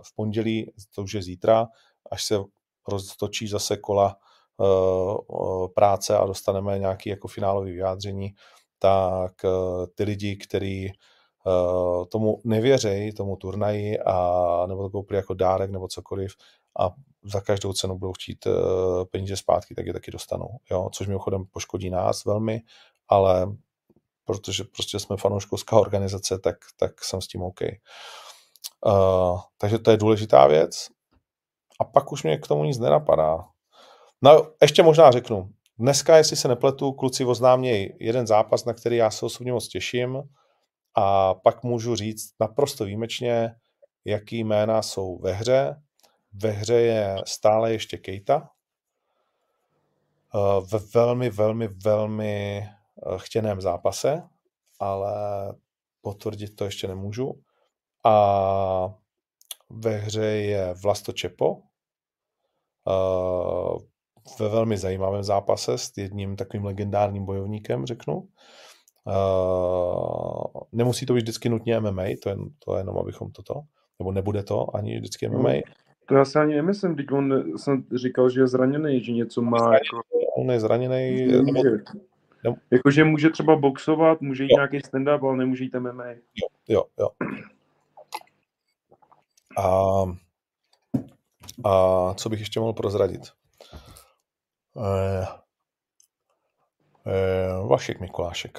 v 0.05 0.15
pondělí, 0.17 0.73
to 0.95 1.03
už 1.03 1.13
je 1.13 1.23
zítra, 1.23 1.69
až 2.11 2.25
se 2.25 2.39
roztočí 2.89 3.49
zase 3.49 3.77
kola 3.77 4.17
uh, 4.57 5.69
práce 5.75 6.17
a 6.19 6.27
dostaneme 6.27 6.79
nějaké 6.79 7.11
jako 7.11 7.29
finálové 7.29 7.71
vyjádření, 7.71 8.35
tak 8.79 9.33
uh, 9.45 9.87
ty 9.95 10.05
lidi, 10.05 10.37
kteří 10.37 10.93
uh, 11.47 12.05
tomu 12.05 12.41
nevěřejí, 12.45 13.13
tomu 13.13 13.37
turnaji, 13.37 13.99
a, 13.99 14.67
nebo 14.67 14.83
to 14.83 14.91
koupili 14.91 15.17
jako 15.17 15.35
dárek 15.35 15.71
nebo 15.71 15.89
cokoliv 15.89 16.35
a 16.81 16.91
za 17.25 17.41
každou 17.41 17.73
cenu 17.73 17.99
budou 17.99 18.13
chtít 18.13 18.47
peníze 19.11 19.37
zpátky, 19.37 19.75
tak 19.75 19.87
je 19.87 19.93
taky 19.93 20.11
dostanou. 20.11 20.49
Jo? 20.71 20.89
Což 20.93 21.07
mimochodem 21.07 21.45
poškodí 21.45 21.91
nás 21.91 22.25
velmi, 22.25 22.63
ale 23.09 23.47
protože 24.25 24.65
prostě 24.65 24.99
jsme 24.99 25.17
fanouškovská 25.17 25.81
organizace, 25.81 26.39
tak, 26.39 26.57
tak 26.77 27.05
jsem 27.05 27.21
s 27.21 27.27
tím 27.27 27.43
OK. 27.43 27.61
Uh, 28.87 29.41
takže 29.59 29.79
to 29.79 29.91
je 29.91 29.97
důležitá 29.97 30.47
věc. 30.47 30.89
A 31.81 31.85
pak 31.85 32.13
už 32.13 32.23
mě 32.23 32.39
k 32.39 32.47
tomu 32.47 32.65
nic 32.65 32.79
nenapadá. 32.79 33.45
No, 34.23 34.47
ještě 34.63 34.83
možná 34.83 35.11
řeknu. 35.11 35.51
Dneska, 35.79 36.17
jestli 36.17 36.37
se 36.37 36.49
nepletu, 36.49 36.93
kluci 36.93 37.25
oznámějí 37.25 37.89
jeden 38.01 38.27
zápas, 38.27 38.65
na 38.65 38.73
který 38.73 38.97
já 38.97 39.11
se 39.11 39.27
osobně 39.27 39.53
moc 39.53 39.69
těším 39.69 40.23
a 40.95 41.35
pak 41.35 41.63
můžu 41.63 41.97
říct 41.97 42.35
naprosto 42.41 42.85
výjimečně, 42.85 43.55
jaký 44.05 44.45
jména 44.45 44.83
jsou 44.83 45.19
ve 45.19 45.33
hře. 45.33 45.83
Ve 46.33 46.51
hře 46.51 46.75
je 46.75 47.17
stále 47.27 47.73
ještě 47.73 47.97
Kejta, 47.99 48.51
eh, 50.35 50.67
ve 50.73 50.79
velmi, 50.95 51.31
velmi, 51.31 51.69
velmi 51.69 52.59
eh, 52.59 52.69
chtěném 53.17 53.61
zápase, 53.61 54.23
ale 54.81 55.13
potvrdit 56.01 56.57
to 56.57 56.65
ještě 56.65 56.89
nemůžu. 56.89 57.43
A 58.05 58.95
ve 59.71 59.97
hře 59.97 60.25
je 60.25 60.75
Vlasto 60.83 61.13
Čepo, 61.13 61.57
ve 64.41 64.49
velmi 64.49 64.77
zajímavém 64.77 65.23
zápase 65.23 65.79
s 65.79 65.93
jedním 65.97 66.37
takovým 66.37 66.65
legendárním 66.65 67.25
bojovníkem, 67.25 67.87
řeknu. 67.87 68.29
Uh, 69.05 70.63
nemusí 70.73 71.07
to 71.07 71.15
být 71.15 71.21
vždycky 71.21 71.49
nutně 71.49 71.81
MMA, 71.81 72.03
to 72.23 72.29
je, 72.29 72.37
to 72.65 72.75
je 72.75 72.81
jenom, 72.81 72.99
abychom 72.99 73.31
toto, 73.31 73.55
nebo 73.99 74.13
nebude 74.13 74.43
to 74.43 74.77
ani 74.77 74.99
vždycky 74.99 75.29
MMA. 75.29 75.53
No, 75.53 75.61
to 76.07 76.15
já 76.15 76.25
si 76.25 76.39
ani 76.39 76.55
nemyslím, 76.55 76.97
teď 76.97 77.13
on 77.13 77.59
jsem 77.59 77.85
říkal, 77.95 78.31
že 78.31 78.41
je 78.41 78.47
zraněný, 78.47 79.05
že 79.05 79.13
něco 79.13 79.43
má. 79.43 79.59
Zraněný, 79.59 79.81
jako... 79.95 80.03
On 80.37 80.51
je 80.51 80.61
zraněný. 80.61 81.27
Nebo... 81.27 81.63
Jakože 82.71 83.05
může 83.05 83.31
třeba 83.31 83.57
boxovat, 83.57 84.21
může 84.21 84.43
jít 84.43 84.51
jo. 84.51 84.57
nějaký 84.57 84.79
stand-up, 84.79 85.29
ale 85.29 85.37
nemůže 85.37 85.65
jít 85.65 85.75
MMA. 85.75 86.07
Jo, 86.09 86.49
jo, 86.69 86.85
jo. 86.99 87.09
A, 89.59 90.03
a 91.65 92.15
co 92.15 92.29
bych 92.29 92.41
ještě 92.41 92.61
mohl 92.61 92.73
prozradit? 92.73 93.23
Eh, 94.77 95.27
eh, 97.07 97.67
Vašek 97.69 98.01
Mikulášek. 98.01 98.59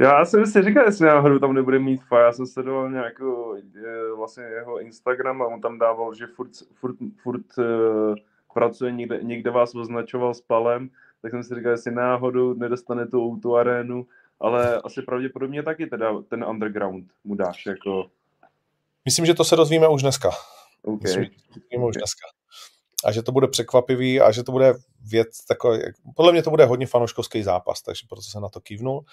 Já 0.00 0.24
jsem 0.24 0.46
si 0.46 0.62
říkal, 0.62 0.84
jestli 0.84 1.06
náhodou 1.06 1.38
tam 1.38 1.52
nebude 1.52 1.78
mít 1.78 2.02
fa. 2.02 2.20
Já 2.20 2.32
jsem 2.32 2.46
sledoval 2.46 2.90
nějakou 2.90 3.54
je, 3.54 4.14
vlastně 4.16 4.44
jeho 4.44 4.80
Instagram 4.80 5.42
a 5.42 5.46
on 5.46 5.60
tam 5.60 5.78
dával, 5.78 6.14
že 6.14 6.26
furt, 6.26 6.50
furt, 6.74 6.96
furt 7.22 7.58
uh, 7.58 8.14
pracuje, 8.54 8.92
někde, 8.92 9.18
někde 9.22 9.50
vás 9.50 9.74
označoval 9.74 10.34
s 10.34 10.40
palem, 10.40 10.90
tak 11.22 11.30
jsem 11.30 11.42
si 11.42 11.54
říkal, 11.54 11.72
jestli 11.72 11.90
náhodou 11.90 12.54
nedostane 12.54 13.06
tu 13.06 13.38
tu 13.42 13.56
arénu, 13.56 14.06
ale 14.40 14.80
asi 14.80 15.02
pravděpodobně 15.02 15.62
taky 15.62 15.86
teda 15.86 16.22
ten 16.22 16.44
underground 16.44 17.12
mu 17.24 17.34
dáš 17.34 17.66
jako... 17.66 18.10
Myslím, 19.04 19.26
že 19.26 19.34
to 19.34 19.44
se 19.44 19.56
dozvíme 19.56 19.88
už 19.88 20.02
dneska. 20.02 20.30
Okay. 20.84 20.98
Myslím, 21.02 21.24
že 21.24 21.30
to 21.30 21.60
dozvíme 21.60 21.86
už 21.86 21.96
dneska 21.96 22.26
a 23.04 23.12
že 23.12 23.22
to 23.22 23.32
bude 23.32 23.48
překvapivý 23.48 24.20
a 24.20 24.32
že 24.32 24.42
to 24.42 24.52
bude 24.52 24.74
věc 25.10 25.44
takový, 25.48 25.78
podle 26.16 26.32
mě 26.32 26.42
to 26.42 26.50
bude 26.50 26.64
hodně 26.64 26.86
fanouškovský 26.86 27.42
zápas, 27.42 27.82
takže 27.82 28.06
proto 28.08 28.22
se 28.22 28.40
na 28.40 28.48
to 28.48 28.60
kývnul. 28.60 29.04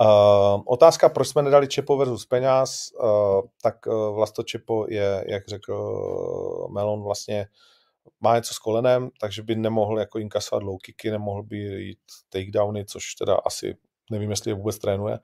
Uh, 0.00 0.62
otázka, 0.66 1.08
proč 1.08 1.28
jsme 1.28 1.42
nedali 1.42 1.68
Čepo 1.68 1.96
versus 1.96 2.26
Peňaz, 2.26 2.88
uh, 3.02 3.40
tak 3.62 3.86
uh, 3.86 4.14
Vlasto 4.14 4.42
Čepo 4.42 4.86
je, 4.88 5.24
jak 5.28 5.48
řekl 5.48 6.68
Melon, 6.70 7.02
vlastně 7.02 7.46
má 8.20 8.36
něco 8.36 8.54
s 8.54 8.58
kolenem, 8.58 9.10
takže 9.20 9.42
by 9.42 9.56
nemohl 9.56 9.98
jako 9.98 10.18
inkasovat 10.18 10.62
low 10.62 10.78
kicky, 10.82 11.10
nemohl 11.10 11.42
by 11.42 11.56
jít 11.56 11.98
takedowny, 12.28 12.84
což 12.84 13.14
teda 13.14 13.34
asi 13.34 13.76
nevím, 14.10 14.30
jestli 14.30 14.50
je 14.50 14.54
vůbec 14.54 14.78
trénuje, 14.78 15.18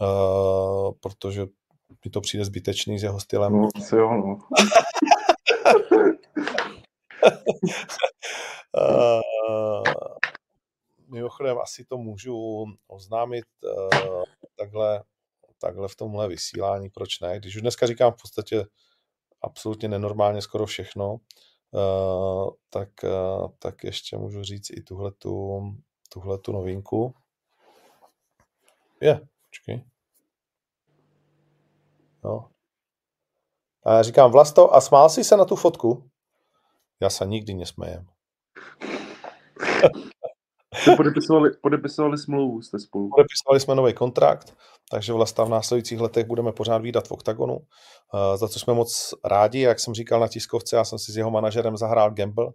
uh, 0.00 0.92
protože 1.00 1.46
mi 2.04 2.10
to 2.10 2.20
přijde 2.20 2.44
zbytečný 2.44 2.98
s 2.98 3.02
jeho 3.02 3.20
stylem. 3.20 3.52
No, 3.52 3.68
jo, 3.92 4.10
no. 4.10 4.38
uh, 8.76 9.82
mimochodem 11.08 11.58
asi 11.58 11.84
to 11.84 11.98
můžu 11.98 12.64
oznámit 12.86 13.44
uh, 13.64 14.22
takhle, 14.56 15.02
takhle 15.58 15.88
v 15.88 15.96
tomhle 15.96 16.28
vysílání, 16.28 16.88
proč 16.90 17.20
ne? 17.20 17.38
Když 17.38 17.56
už 17.56 17.62
dneska 17.62 17.86
říkám 17.86 18.12
v 18.12 18.22
podstatě 18.22 18.64
absolutně 19.42 19.88
nenormálně 19.88 20.42
skoro 20.42 20.66
všechno, 20.66 21.16
uh, 21.70 22.50
tak, 22.70 22.88
uh, 23.04 23.48
tak 23.58 23.84
ještě 23.84 24.16
můžu 24.16 24.42
říct 24.42 24.70
i 24.70 24.82
tuhle 24.82 26.38
tu 26.38 26.52
novinku. 26.52 27.14
Je, 29.00 29.20
počkej. 29.46 29.84
No. 32.24 32.48
A 33.84 33.92
já 33.92 34.02
říkám, 34.02 34.30
Vlasto, 34.30 34.74
a 34.74 34.80
smál 34.80 35.08
jsi 35.08 35.24
se 35.24 35.36
na 35.36 35.44
tu 35.44 35.56
fotku? 35.56 36.10
Já 37.00 37.10
se 37.10 37.26
nikdy 37.26 37.54
nesmějem. 37.54 38.06
Jste 40.74 40.90
podepisovali, 40.96 41.50
podepisovali 41.62 42.18
smlouvu, 42.18 42.62
jste 42.62 42.78
spolu. 42.78 43.10
Podepisovali 43.16 43.60
jsme 43.60 43.74
nový 43.74 43.94
kontrakt, 43.94 44.56
takže 44.90 45.12
vlastně 45.12 45.44
v 45.44 45.48
následujících 45.48 46.00
letech 46.00 46.26
budeme 46.26 46.52
pořád 46.52 46.78
výdat 46.78 47.08
v 47.08 47.12
OKTAGONu, 47.12 47.56
uh, 47.56 47.62
za 48.36 48.48
co 48.48 48.58
jsme 48.58 48.74
moc 48.74 49.14
rádi. 49.24 49.60
Jak 49.60 49.80
jsem 49.80 49.94
říkal 49.94 50.20
na 50.20 50.28
tiskovce, 50.28 50.76
já 50.76 50.84
jsem 50.84 50.98
si 50.98 51.12
s 51.12 51.16
jeho 51.16 51.30
manažerem 51.30 51.76
zahrál 51.76 52.10
Gamble 52.10 52.46
uh, 52.46 52.52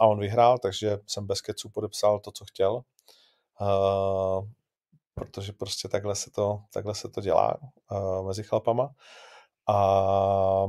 a 0.00 0.06
on 0.06 0.18
vyhrál, 0.18 0.58
takže 0.58 0.98
jsem 1.06 1.26
bez 1.26 1.40
keců 1.40 1.68
podepsal 1.74 2.20
to, 2.20 2.32
co 2.32 2.44
chtěl. 2.44 2.80
Uh, 3.60 4.44
protože 5.14 5.52
prostě 5.52 5.88
takhle 5.88 6.14
se 6.14 6.30
to, 6.30 6.60
takhle 6.72 6.94
se 6.94 7.08
to 7.08 7.20
dělá 7.20 7.56
uh, 7.90 8.26
mezi 8.26 8.42
chlapama. 8.42 8.90
A 9.68 10.66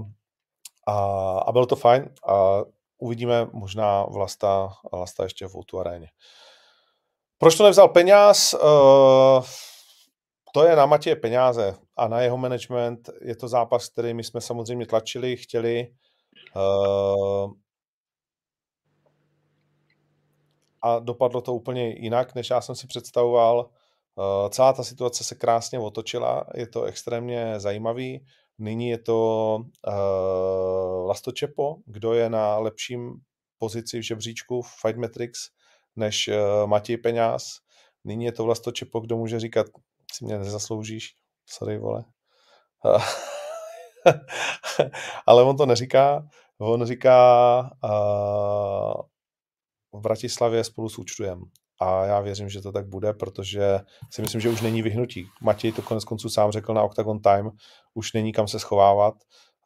a, 0.88 1.38
a 1.40 1.52
bylo 1.52 1.66
to 1.66 1.76
fajn 1.76 2.10
a 2.28 2.62
uvidíme 2.98 3.48
možná 3.54 4.04
Vlasta, 4.04 4.74
Vlasta 4.92 5.24
ještě 5.24 5.48
v 5.48 5.56
Outu 5.56 5.80
aréně. 5.80 6.08
Proč 7.38 7.58
to 7.58 7.64
nevzal 7.64 7.88
peněz? 7.88 8.54
Uh, 8.54 9.46
to 10.54 10.64
je 10.64 10.76
na 10.76 10.86
Matěje 10.86 11.16
peněze 11.16 11.76
a 11.98 12.08
na 12.08 12.22
jeho 12.22 12.38
management. 12.38 13.10
Je 13.22 13.36
to 13.36 13.48
zápas, 13.48 13.90
který 13.90 14.14
my 14.14 14.24
jsme 14.24 14.42
samozřejmě 14.42 14.86
tlačili, 14.86 15.38
chtěli. 15.38 15.94
Uh, 16.56 17.52
a 20.82 21.00
dopadlo 21.00 21.42
to 21.42 21.54
úplně 21.54 21.88
jinak, 21.90 22.36
než 22.36 22.50
já 22.50 22.62
jsem 22.62 22.76
si 22.76 22.88
představoval. 22.88 23.70
Uh, 24.18 24.50
celá 24.50 24.74
ta 24.74 24.84
situace 24.84 25.24
se 25.24 25.36
krásně 25.36 25.80
otočila, 25.80 26.46
je 26.54 26.68
to 26.68 26.84
extrémně 26.84 27.60
zajímavý. 27.60 28.26
Nyní 28.58 28.90
je 28.90 28.98
to 28.98 29.60
uh, 29.88 31.08
Lastočepo, 31.08 31.76
kdo 31.86 32.14
je 32.14 32.30
na 32.30 32.58
lepším 32.58 33.14
pozici 33.58 34.00
v 34.00 34.02
žebříčku 34.02 34.62
v 34.62 34.72
Fight 34.82 35.00
Metrics 35.00 35.40
než 35.96 36.28
uh, 36.28 36.68
Matěj 36.68 36.98
Peňáz. 36.98 37.46
Nyní 38.04 38.26
je 38.26 38.32
to 38.32 38.44
Vlastočepo, 38.44 39.00
kdo 39.00 39.18
může 39.18 39.40
říkat, 39.40 39.68
si 40.14 40.26
mě 40.26 40.38
nezasloužíš, 40.38 41.16
sorry 41.50 41.78
vole. 41.78 42.06
Ale 45.26 45.44
on 45.44 45.58
to 45.58 45.66
neříká, 45.66 46.28
on 46.58 46.86
říká 46.86 47.60
uh, 47.84 49.02
v 50.00 50.02
Bratislavě 50.02 50.64
spolu 50.64 50.90
s 50.90 50.98
účtujem 50.98 51.42
a 51.80 52.06
já 52.06 52.20
věřím, 52.20 52.50
že 52.50 52.62
to 52.62 52.72
tak 52.72 52.88
bude, 52.88 53.14
protože 53.14 53.80
si 54.12 54.22
myslím, 54.22 54.42
že 54.42 54.50
už 54.50 54.62
není 54.62 54.82
vyhnutí. 54.82 55.28
Matěj 55.42 55.72
to 55.72 55.82
konec 55.82 56.04
konců 56.04 56.30
sám 56.30 56.52
řekl 56.52 56.74
na 56.74 56.84
Octagon 56.84 57.20
Time, 57.20 57.52
už 57.94 58.14
není 58.14 58.34
kam 58.34 58.48
se 58.48 58.60
schovávat. 58.60 59.16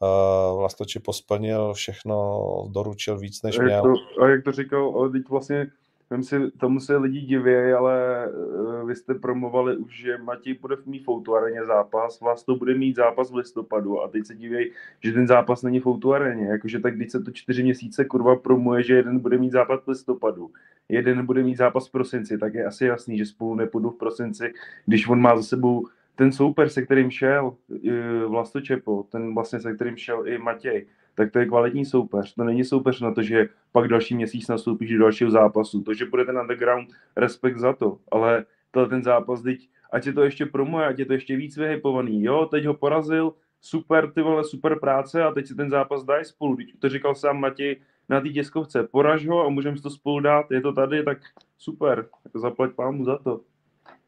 Uh, 0.01 0.59
Vlastoči 0.59 0.99
posplnil 0.99 1.73
všechno, 1.73 2.41
doručil 2.71 3.19
víc, 3.19 3.43
než 3.43 3.59
a 3.59 3.63
měl. 3.63 3.81
To, 3.83 4.23
a 4.23 4.29
jak 4.29 4.43
to 4.43 4.51
říkal, 4.51 4.93
ale 4.95 5.09
teď 5.09 5.21
vlastně 5.29 5.67
Vím 6.11 6.23
si, 6.23 6.51
tomu 6.51 6.79
se 6.79 6.97
lidi 6.97 7.21
diví, 7.21 7.71
ale 7.77 8.27
uh, 8.27 8.87
vy 8.87 8.95
jste 8.95 9.13
promovali 9.13 9.77
už, 9.77 10.01
že 10.01 10.17
Matěj 10.17 10.53
bude 10.53 10.75
mít 10.85 11.03
v 11.07 11.33
areně 11.35 11.65
zápas, 11.65 12.21
vás 12.21 12.43
to 12.43 12.55
bude 12.55 12.75
mít 12.75 12.95
zápas 12.95 13.31
v 13.31 13.35
listopadu 13.35 14.01
a 14.01 14.07
teď 14.07 14.25
se 14.25 14.35
diví, 14.35 14.71
že 15.03 15.13
ten 15.13 15.27
zápas 15.27 15.63
není 15.63 15.79
v 15.79 16.11
areně. 16.13 16.47
Jakože 16.47 16.79
tak 16.79 16.95
když 16.95 17.11
se 17.11 17.19
to 17.19 17.31
čtyři 17.31 17.63
měsíce 17.63 18.05
kurva 18.05 18.35
promuje, 18.35 18.83
že 18.83 18.95
jeden 18.95 19.19
bude 19.19 19.37
mít 19.37 19.51
zápas 19.51 19.83
v 19.83 19.87
listopadu, 19.87 20.51
jeden 20.89 21.25
bude 21.25 21.43
mít 21.43 21.57
zápas 21.57 21.87
v 21.87 21.91
prosinci, 21.91 22.37
tak 22.37 22.53
je 22.53 22.65
asi 22.65 22.85
jasný, 22.85 23.17
že 23.17 23.25
spolu 23.25 23.55
nepůjdu 23.55 23.89
v 23.89 23.97
prosinci, 23.97 24.53
když 24.85 25.07
on 25.07 25.21
má 25.21 25.37
za 25.37 25.43
sebou 25.43 25.87
ten 26.19 26.31
souper, 26.31 26.69
se 26.69 26.81
kterým 26.81 27.11
šel 27.11 27.55
eh, 27.87 28.25
Vlasto 28.25 28.61
Čepo, 28.61 29.03
ten 29.11 29.33
vlastně 29.33 29.59
se 29.59 29.73
kterým 29.73 29.97
šel 29.97 30.27
i 30.27 30.37
Matěj, 30.37 30.87
tak 31.15 31.31
to 31.31 31.39
je 31.39 31.45
kvalitní 31.45 31.85
soupeř. 31.85 32.33
To 32.33 32.43
není 32.43 32.63
soupeř 32.63 33.01
na 33.01 33.13
to, 33.13 33.23
že 33.23 33.49
pak 33.71 33.87
další 33.87 34.15
měsíc 34.15 34.47
nastoupíš 34.47 34.91
do 34.91 34.99
dalšího 34.99 35.31
zápasu. 35.31 35.81
To, 35.81 35.93
že 35.93 36.05
bude 36.05 36.25
ten 36.25 36.37
underground, 36.37 36.89
respekt 37.17 37.57
za 37.59 37.73
to, 37.73 37.97
ale 38.11 38.45
ten 38.89 39.03
zápas, 39.03 39.41
teď, 39.41 39.69
ať 39.91 40.05
je 40.05 40.13
to 40.13 40.23
ještě 40.23 40.45
promo, 40.45 40.77
ať 40.77 40.99
je 40.99 41.05
to 41.05 41.13
ještě 41.13 41.35
víc 41.35 41.57
vyhypovaný. 41.57 42.23
Jo, 42.23 42.45
teď 42.51 42.65
ho 42.65 42.73
porazil, 42.73 43.33
super, 43.61 44.11
ty 44.11 44.21
vole, 44.21 44.43
super 44.43 44.79
práce 44.79 45.23
a 45.23 45.31
teď 45.31 45.47
si 45.47 45.55
ten 45.55 45.69
zápas 45.69 46.03
dají 46.03 46.25
spolu. 46.25 46.57
To 46.79 46.89
říkal 46.89 47.15
sám 47.15 47.39
Matěj 47.39 47.79
na 48.09 48.21
té 48.21 48.29
tiskovce, 48.29 48.83
poraž 48.83 49.27
ho 49.27 49.45
a 49.45 49.49
můžeme 49.49 49.77
si 49.77 49.83
to 49.83 49.89
spolu 49.89 50.19
dát, 50.19 50.51
je 50.51 50.61
to 50.61 50.73
tady, 50.73 51.03
tak 51.03 51.17
super, 51.57 52.09
tak 52.23 52.41
zaplať 52.41 52.71
pámu 52.71 53.05
za 53.05 53.17
to. 53.17 53.41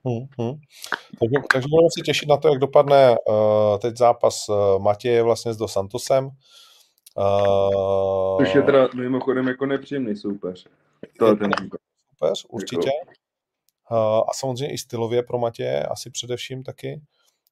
Hmm, 0.06 0.28
hmm. 0.40 0.60
Takže, 1.20 1.36
takže 1.54 1.68
budeme 1.68 1.90
se 1.98 2.02
těšit 2.06 2.30
na 2.30 2.38
to, 2.38 2.48
jak 2.48 2.60
dopadne 2.60 3.16
uh, 3.28 3.78
teď 3.78 3.98
zápas 3.98 4.50
uh, 4.50 4.80
Matěje 4.80 5.24
vlastně 5.24 5.54
s 5.54 5.58
Dos 5.58 5.74
Santosem. 5.74 6.30
Uh, 7.18 8.38
Což 8.38 8.56
je 8.56 8.62
teda 8.62 8.90
mimochodem 8.96 9.48
jako 9.48 9.66
nepříjemný 9.66 10.16
soupeř. 10.16 10.68
To 11.20 11.28
je 11.28 11.36
ten 11.36 11.52
soupeř, 12.10 12.46
určitě. 12.50 12.90
Jako... 13.00 13.12
Uh, 13.92 14.24
a 14.30 14.34
samozřejmě 14.34 14.74
i 14.74 14.78
stylově 14.78 15.24
pro 15.24 15.40
Matěje, 15.40 15.84
asi 15.84 16.10
především 16.10 16.64
taky. 16.64 17.02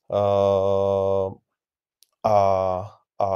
Uh, 0.08 1.34
a, 2.24 2.36
a, 3.20 3.28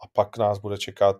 a 0.00 0.06
pak 0.12 0.38
nás 0.38 0.58
bude 0.58 0.78
čekat 0.78 1.16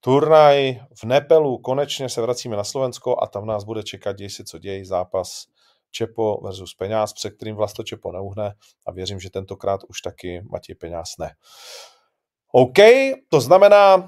turnaj 0.00 0.80
v 0.94 1.04
Nepelu. 1.04 1.58
Konečně 1.58 2.08
se 2.08 2.20
vracíme 2.20 2.56
na 2.56 2.64
Slovensko 2.64 3.22
a 3.22 3.26
tam 3.26 3.46
nás 3.46 3.64
bude 3.64 3.82
čekat, 3.82 4.16
děj 4.16 4.30
se 4.30 4.44
co 4.44 4.58
děj, 4.58 4.84
zápas 4.84 5.46
Čepo 5.90 6.40
versus 6.44 6.74
Peňáz, 6.74 7.12
před 7.12 7.30
kterým 7.30 7.56
Vlasto 7.56 7.82
Čepo 7.82 8.12
neuhne 8.12 8.54
a 8.86 8.92
věřím, 8.92 9.20
že 9.20 9.30
tentokrát 9.30 9.80
už 9.88 10.00
taky 10.00 10.42
Matěj 10.50 10.74
Peňáz 10.74 11.08
ne. 11.18 11.30
OK, 12.52 12.78
to 13.28 13.40
znamená 13.40 13.96
uh, 13.96 14.02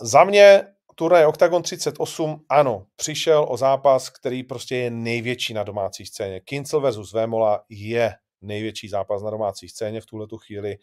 za 0.00 0.24
mě 0.24 0.66
turnaj 0.94 1.26
Octagon 1.26 1.62
38, 1.62 2.44
ano, 2.48 2.86
přišel 2.96 3.46
o 3.48 3.56
zápas, 3.56 4.08
který 4.08 4.42
prostě 4.42 4.76
je 4.76 4.90
největší 4.90 5.54
na 5.54 5.62
domácí 5.62 6.06
scéně. 6.06 6.40
Kincel 6.40 6.80
versus 6.80 7.12
Vémola 7.12 7.64
je 7.68 8.14
největší 8.40 8.88
zápas 8.88 9.22
na 9.22 9.30
domácí 9.30 9.68
scéně 9.68 10.00
v 10.00 10.06
tuhle 10.06 10.26
chvíli. 10.46 10.76
Uh, 10.76 10.82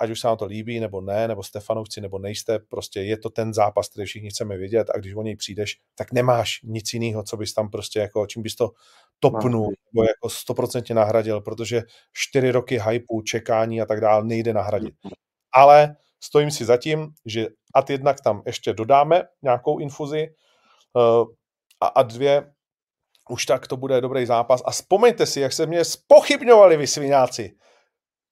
ať 0.00 0.10
už 0.10 0.20
se 0.20 0.28
vám 0.28 0.36
to 0.36 0.44
líbí, 0.44 0.80
nebo 0.80 1.00
ne, 1.00 1.28
nebo 1.28 1.42
Stefanovci, 1.42 2.00
nebo 2.00 2.18
nejste, 2.18 2.58
prostě 2.58 3.00
je 3.00 3.18
to 3.18 3.30
ten 3.30 3.54
zápas, 3.54 3.88
který 3.88 4.06
všichni 4.06 4.30
chceme 4.30 4.56
vidět 4.56 4.90
a 4.94 4.98
když 4.98 5.14
o 5.14 5.22
něj 5.22 5.36
přijdeš, 5.36 5.78
tak 5.94 6.12
nemáš 6.12 6.60
nic 6.62 6.92
jiného, 6.92 7.22
co 7.22 7.36
bys 7.36 7.54
tam 7.54 7.70
prostě 7.70 7.98
jako, 7.98 8.26
čím 8.26 8.42
bys 8.42 8.56
to 8.56 8.70
topnul, 9.20 9.72
nebo 9.92 10.04
jako 10.04 10.28
stoprocentně 10.28 10.94
nahradil, 10.94 11.40
protože 11.40 11.82
čtyři 12.12 12.50
roky 12.50 12.80
hypeu, 12.88 13.22
čekání 13.22 13.80
a 13.80 13.86
tak 13.86 14.00
dále 14.00 14.24
nejde 14.24 14.52
nahradit. 14.52 14.94
Ale 15.52 15.96
stojím 16.20 16.50
si 16.50 16.64
zatím, 16.64 17.12
že 17.26 17.46
ad 17.74 17.90
jednak 17.90 18.20
tam 18.20 18.42
ještě 18.46 18.72
dodáme 18.72 19.22
nějakou 19.42 19.78
infuzi 19.78 20.28
uh, 20.94 21.28
a 21.80 21.86
a 21.86 22.02
dvě 22.02 22.52
už 23.30 23.46
tak 23.46 23.66
to 23.66 23.76
bude 23.76 24.00
dobrý 24.00 24.26
zápas. 24.26 24.62
A 24.64 24.70
vzpomeňte 24.70 25.26
si, 25.26 25.40
jak 25.40 25.52
se 25.52 25.66
mě 25.66 25.84
spochybňovali 25.84 26.76
vy 26.76 26.86
svináci 26.86 27.54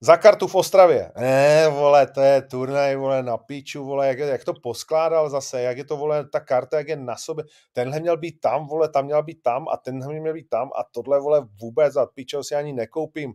za 0.01 0.17
kartu 0.17 0.47
v 0.47 0.55
Ostravě. 0.55 1.13
Ne, 1.17 1.69
vole, 1.69 2.07
to 2.07 2.21
je 2.21 2.43
turnaj, 2.43 2.97
vole, 2.97 3.23
na 3.23 3.37
píču, 3.37 3.85
vole, 3.85 4.09
jak, 4.09 4.19
jak 4.19 4.45
to 4.45 4.55
poskládal 4.55 5.31
zase, 5.31 5.63
jak 5.63 5.79
je 5.79 5.85
to, 5.85 5.97
vole, 5.97 6.29
ta 6.29 6.41
karta, 6.41 6.79
jak 6.79 6.89
je 6.89 6.97
na 6.97 7.17
sobě. 7.17 7.45
Tenhle 7.73 8.01
měl 8.01 8.17
být 8.17 8.41
tam, 8.41 8.67
vole, 8.67 8.89
tam 8.89 9.05
měl 9.05 9.23
být 9.23 9.43
tam 9.43 9.69
a 9.69 9.77
tenhle 9.77 10.21
měl 10.21 10.35
být 10.35 10.49
tam 10.49 10.69
a 10.79 10.85
tohle, 10.93 11.21
vole, 11.21 11.49
vůbec 11.61 11.93
za 11.93 12.07
píčeho 12.07 12.45
si 12.45 12.55
ani 12.55 12.73
nekoupím. 12.73 13.35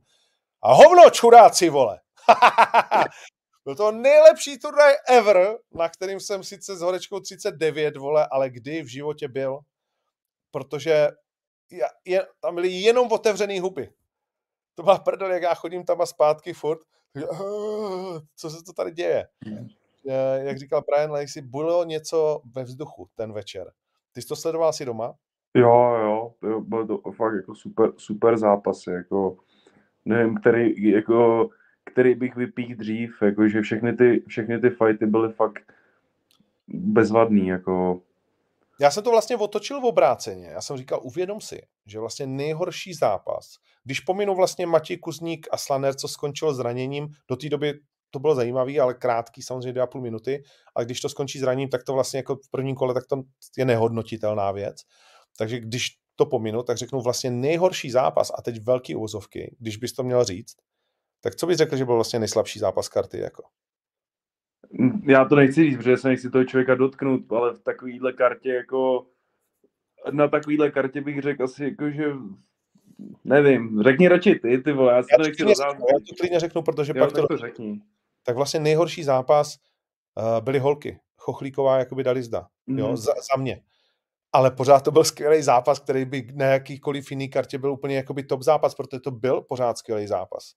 A 0.61 0.73
hovno, 0.73 1.09
čuráci, 1.09 1.69
vole. 1.69 1.99
Byl 3.65 3.75
to 3.75 3.91
nejlepší 3.91 4.59
turnaj 4.59 4.93
ever, 5.09 5.57
na 5.71 5.89
kterým 5.89 6.19
jsem 6.19 6.43
sice 6.43 6.75
s 6.75 6.81
horečkou 6.81 7.19
39, 7.19 7.97
vole, 7.97 8.27
ale 8.31 8.49
kdy 8.49 8.81
v 8.81 8.87
životě 8.87 9.27
byl. 9.27 9.59
Protože 10.51 11.09
je, 11.71 11.85
je, 12.05 12.27
tam 12.39 12.55
byly 12.55 12.69
jenom 12.69 13.11
otevřený 13.11 13.59
huby 13.59 13.89
to 14.75 14.83
má 14.83 14.97
prdel, 14.97 15.31
jak 15.31 15.41
já 15.41 15.53
chodím 15.53 15.83
tam 15.83 16.01
a 16.01 16.05
zpátky 16.05 16.53
furt, 16.53 16.79
co 18.35 18.49
se 18.49 18.63
to 18.63 18.73
tady 18.73 18.91
děje? 18.91 19.27
Hmm. 19.45 19.67
Jak 20.35 20.57
říkal 20.57 20.83
Brian 20.91 21.11
Lacey, 21.11 21.41
bylo 21.41 21.83
něco 21.83 22.41
ve 22.55 22.63
vzduchu 22.63 23.09
ten 23.15 23.33
večer. 23.33 23.71
Ty 24.13 24.21
jsi 24.21 24.27
to 24.27 24.35
sledoval 24.35 24.69
asi 24.69 24.85
doma? 24.85 25.13
Jo, 25.53 25.95
jo, 26.01 26.33
to 26.39 26.61
byl 26.61 26.87
to 26.87 27.11
fakt 27.11 27.35
jako 27.35 27.55
super, 27.55 27.91
super 27.97 28.37
zápasy, 28.37 28.91
jako 28.91 29.37
nevím, 30.05 30.37
který, 30.37 30.91
jako, 30.91 31.49
který 31.85 32.15
bych 32.15 32.35
vypích 32.35 32.75
dřív, 32.75 33.21
jako, 33.21 33.47
že 33.47 33.61
všechny 33.61 33.93
ty, 33.93 34.23
všechny 34.27 34.59
ty 34.59 34.69
fighty 34.69 35.05
byly 35.05 35.33
fakt 35.33 35.73
bezvadný, 36.67 37.47
jako 37.47 38.01
já 38.83 38.91
jsem 38.91 39.03
to 39.03 39.11
vlastně 39.11 39.37
otočil 39.37 39.81
v 39.81 39.85
obráceně. 39.85 40.47
Já 40.47 40.61
jsem 40.61 40.77
říkal, 40.77 40.99
uvědom 41.03 41.41
si, 41.41 41.61
že 41.85 41.99
vlastně 41.99 42.27
nejhorší 42.27 42.93
zápas, 42.93 43.45
když 43.83 43.99
pominu 43.99 44.35
vlastně 44.35 44.65
Matěj 44.65 44.97
Kuzník 44.97 45.47
a 45.51 45.57
Slaner, 45.57 45.95
co 45.95 46.07
skončilo 46.07 46.53
zraněním, 46.53 47.07
do 47.29 47.35
té 47.35 47.49
doby 47.49 47.73
to 48.11 48.19
bylo 48.19 48.35
zajímavý, 48.35 48.79
ale 48.79 48.93
krátký, 48.93 49.41
samozřejmě 49.41 49.81
2,5 49.81 50.01
minuty, 50.01 50.43
a 50.75 50.83
když 50.83 51.01
to 51.01 51.09
skončí 51.09 51.39
zraněním, 51.39 51.69
tak 51.69 51.83
to 51.83 51.93
vlastně 51.93 52.17
jako 52.17 52.35
v 52.35 52.49
prvním 52.51 52.75
kole, 52.75 52.93
tak 52.93 53.03
to 53.07 53.21
je 53.57 53.65
nehodnotitelná 53.65 54.51
věc. 54.51 54.77
Takže 55.37 55.59
když 55.59 55.87
to 56.15 56.25
pominu, 56.25 56.63
tak 56.63 56.77
řeknu 56.77 57.01
vlastně 57.01 57.31
nejhorší 57.31 57.91
zápas, 57.91 58.31
a 58.37 58.41
teď 58.41 58.63
velký 58.63 58.95
uvozovky, 58.95 59.55
když 59.59 59.77
bys 59.77 59.93
to 59.93 60.03
měl 60.03 60.23
říct, 60.23 60.55
tak 61.21 61.35
co 61.35 61.47
bys 61.47 61.57
řekl, 61.57 61.77
že 61.77 61.85
byl 61.85 61.95
vlastně 61.95 62.19
nejslabší 62.19 62.59
zápas 62.59 62.89
karty? 62.89 63.19
Jako? 63.19 63.43
Já 65.07 65.25
to 65.25 65.35
nechci 65.35 65.63
říct, 65.63 65.77
protože 65.77 65.97
se 65.97 66.07
nechci 66.07 66.29
toho 66.29 66.43
člověka 66.45 66.75
dotknout, 66.75 67.31
ale 67.31 67.53
v 67.53 67.59
takovýhle 67.59 68.13
kartě 68.13 68.49
jako 68.49 69.05
na 70.11 70.27
takovýhle 70.27 70.71
kartě 70.71 71.01
bych 71.01 71.21
řekl 71.21 71.43
asi 71.43 71.63
jako, 71.63 71.89
že 71.89 72.13
nevím, 73.23 73.83
řekni 73.83 74.07
radši 74.07 74.35
ty, 74.35 74.57
ty 74.57 74.71
vole, 74.71 74.93
já 74.93 75.03
si 75.03 75.07
já 75.11 75.17
to 75.17 75.23
nechci 75.23 75.43
Já 75.43 75.73
to 75.73 76.15
klidně 76.19 76.39
řeknu, 76.39 76.61
protože 76.61 76.93
jo, 76.95 77.05
pak 77.05 77.13
to... 77.13 77.27
to 77.27 77.37
řekni. 77.37 77.81
Tak 78.25 78.35
vlastně 78.35 78.59
nejhorší 78.59 79.03
zápas 79.03 79.57
uh, 80.17 80.41
byly 80.41 80.59
holky. 80.59 80.99
Chochlíková 81.17 81.77
jakoby 81.77 82.03
dali 82.03 82.23
zda, 82.23 82.47
mm. 82.67 82.79
jo, 82.79 82.97
za, 82.97 83.13
za 83.13 83.41
mě. 83.41 83.61
Ale 84.33 84.51
pořád 84.51 84.83
to 84.83 84.91
byl 84.91 85.03
skvělý 85.03 85.41
zápas, 85.41 85.79
který 85.79 86.05
by 86.05 86.27
na 86.35 86.45
jakýkoliv 86.45 87.11
jiný 87.11 87.29
kartě 87.29 87.57
byl 87.57 87.71
úplně 87.71 87.95
jakoby 87.95 88.23
top 88.23 88.41
zápas, 88.41 88.75
protože 88.75 88.99
to 88.99 89.11
byl 89.11 89.41
pořád 89.41 89.77
skvělý 89.77 90.07
zápas. 90.07 90.53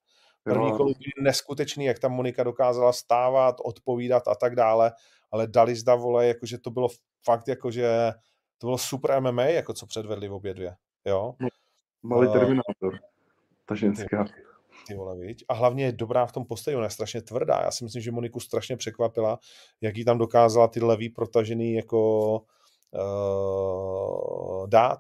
První 0.53 0.71
kolo 0.77 0.89
byl 0.89 1.25
neskutečný, 1.25 1.85
jak 1.85 1.99
tam 1.99 2.13
Monika 2.13 2.43
dokázala 2.43 2.93
stávat, 2.93 3.57
odpovídat 3.65 4.29
a 4.29 4.35
tak 4.35 4.55
dále, 4.55 4.93
ale 5.31 5.47
dali 5.47 5.77
zda 5.77 5.95
vole, 5.95 6.27
jakože 6.27 6.59
to 6.59 6.71
bylo 6.71 6.89
fakt 7.25 7.49
jakože 7.49 8.13
to 8.59 8.67
bylo 8.67 8.79
super 8.79 9.21
MMA, 9.21 9.43
jako 9.43 9.75
co 9.75 9.87
předvedli 9.87 10.29
v 10.29 10.33
obě 10.33 10.55
dvě, 10.55 10.77
jo. 11.05 11.35
Malý 12.03 12.27
uh, 12.27 12.33
Terminátor, 12.33 12.99
ta 13.65 13.75
ženská. 13.75 14.25
Ty, 14.25 14.33
ty 14.87 14.95
vole, 14.95 15.17
viď? 15.17 15.45
A 15.49 15.55
hlavně 15.55 15.85
je 15.85 15.93
dobrá 15.93 16.27
v 16.27 16.33
tom 16.33 16.45
postoji, 16.45 16.77
ona 16.77 16.87
je 16.87 16.91
strašně 16.91 17.23
tvrdá. 17.23 17.61
Já 17.65 17.71
si 17.71 17.85
myslím, 17.85 18.03
že 18.03 18.13
Moniku 18.13 18.41
strašně 18.41 18.77
překvapila, 18.77 19.39
jak 19.81 19.97
jí 19.97 20.05
tam 20.05 20.19
dokázala 20.19 20.69
ty 20.69 20.81
levý 20.81 21.09
protažený 21.09 21.75
jako 21.75 22.31
uh, 22.91 24.69
dát. 24.69 24.99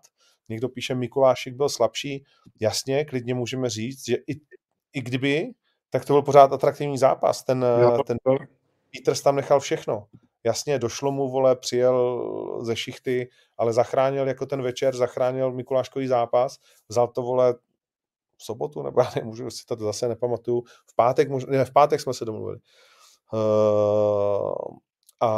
Někdo 0.48 0.68
píše, 0.68 0.94
Mikulášek 0.94 1.54
byl 1.54 1.68
slabší. 1.68 2.24
Jasně, 2.60 3.04
klidně 3.04 3.34
můžeme 3.34 3.70
říct, 3.70 4.06
že 4.06 4.16
i 4.16 4.40
i 4.96 5.00
kdyby, 5.00 5.50
tak 5.90 6.04
to 6.04 6.12
byl 6.12 6.22
pořád 6.22 6.52
atraktivní 6.52 6.98
zápas. 6.98 7.44
Ten, 7.44 7.66
jo, 7.80 7.98
ten 8.06 8.16
Peters 8.92 9.22
tam 9.22 9.36
nechal 9.36 9.60
všechno. 9.60 10.06
Jasně, 10.44 10.78
došlo 10.78 11.12
mu, 11.12 11.28
vole, 11.28 11.56
přijel 11.56 12.60
ze 12.64 12.76
šichty, 12.76 13.28
ale 13.58 13.72
zachránil 13.72 14.28
jako 14.28 14.46
ten 14.46 14.62
večer, 14.62 14.96
zachránil 14.96 15.52
Mikuláškový 15.52 16.06
zápas, 16.06 16.58
vzal 16.88 17.08
to, 17.08 17.22
vole, 17.22 17.54
v 18.36 18.44
sobotu, 18.44 18.82
nebo 18.82 19.00
já 19.00 19.06
nemůžu 19.16 19.50
si 19.50 19.66
to 19.66 19.76
zase 19.76 20.08
nepamatuju, 20.08 20.62
v 20.86 20.96
pátek, 20.96 21.28
možná, 21.28 21.52
ne, 21.52 21.64
v 21.64 21.72
pátek 21.72 22.00
jsme 22.00 22.14
se 22.14 22.24
domluvili. 22.24 22.58
Uh, 23.32 24.76
a, 25.20 25.30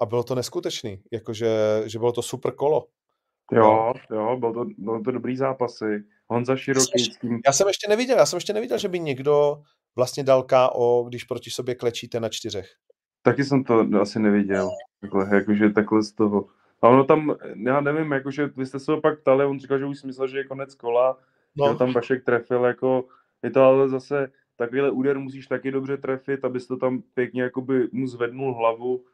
a 0.00 0.06
bylo 0.06 0.24
to 0.24 0.34
neskutečný, 0.34 1.02
jakože, 1.12 1.82
že 1.86 1.98
bylo 1.98 2.12
to 2.12 2.22
super 2.22 2.54
kolo. 2.54 2.86
Jo, 3.52 3.92
jo, 4.10 4.36
byl 4.36 4.52
to, 4.52 4.64
byl 4.78 5.02
to 5.04 5.10
dobrý 5.10 5.36
zápasy. 5.36 6.04
Honza 6.30 6.56
Široký. 6.56 6.90
Já 6.98 7.04
jsem, 7.04 7.38
já 7.46 7.52
jsem 7.52 7.68
ještě 7.68 7.88
neviděl, 7.88 8.18
já 8.18 8.26
jsem 8.26 8.36
ještě 8.36 8.52
neviděl, 8.52 8.78
že 8.78 8.88
by 8.88 9.00
někdo 9.00 9.62
vlastně 9.96 10.24
dal 10.24 10.42
KO, 10.42 11.04
když 11.08 11.24
proti 11.24 11.50
sobě 11.50 11.74
klečíte 11.74 12.20
na 12.20 12.28
čtyřech. 12.28 12.70
Taky 13.22 13.44
jsem 13.44 13.64
to 13.64 13.86
asi 14.00 14.18
neviděl. 14.18 14.70
Takhle, 15.00 15.36
jakože 15.36 15.70
takhle 15.70 16.02
z 16.02 16.12
toho. 16.12 16.46
A 16.82 16.88
ono 16.88 17.04
tam, 17.04 17.36
já 17.66 17.80
nevím, 17.80 18.12
jakože 18.12 18.46
vy 18.46 18.66
jste 18.66 18.78
se 18.78 18.92
ho 18.92 19.00
pak 19.00 19.20
ptali, 19.20 19.44
on 19.44 19.60
říkal, 19.60 19.78
že 19.78 19.84
už 19.84 20.02
myslel, 20.02 20.28
že 20.28 20.38
je 20.38 20.44
konec 20.44 20.74
kola, 20.74 21.18
no. 21.56 21.72
že 21.72 21.78
tam 21.78 21.92
Vašek 21.92 22.24
trefil, 22.24 22.64
jako 22.64 23.04
je 23.42 23.50
to 23.50 23.62
ale 23.62 23.88
zase 23.88 24.32
takovýhle 24.56 24.90
úder 24.90 25.18
musíš 25.18 25.46
taky 25.46 25.70
dobře 25.70 25.96
trefit, 25.96 26.44
abys 26.44 26.66
to 26.66 26.76
tam 26.76 27.02
pěkně 27.14 27.42
jakoby 27.42 27.88
mu 27.92 28.06
zvednul 28.06 28.54
hlavu, 28.54 29.04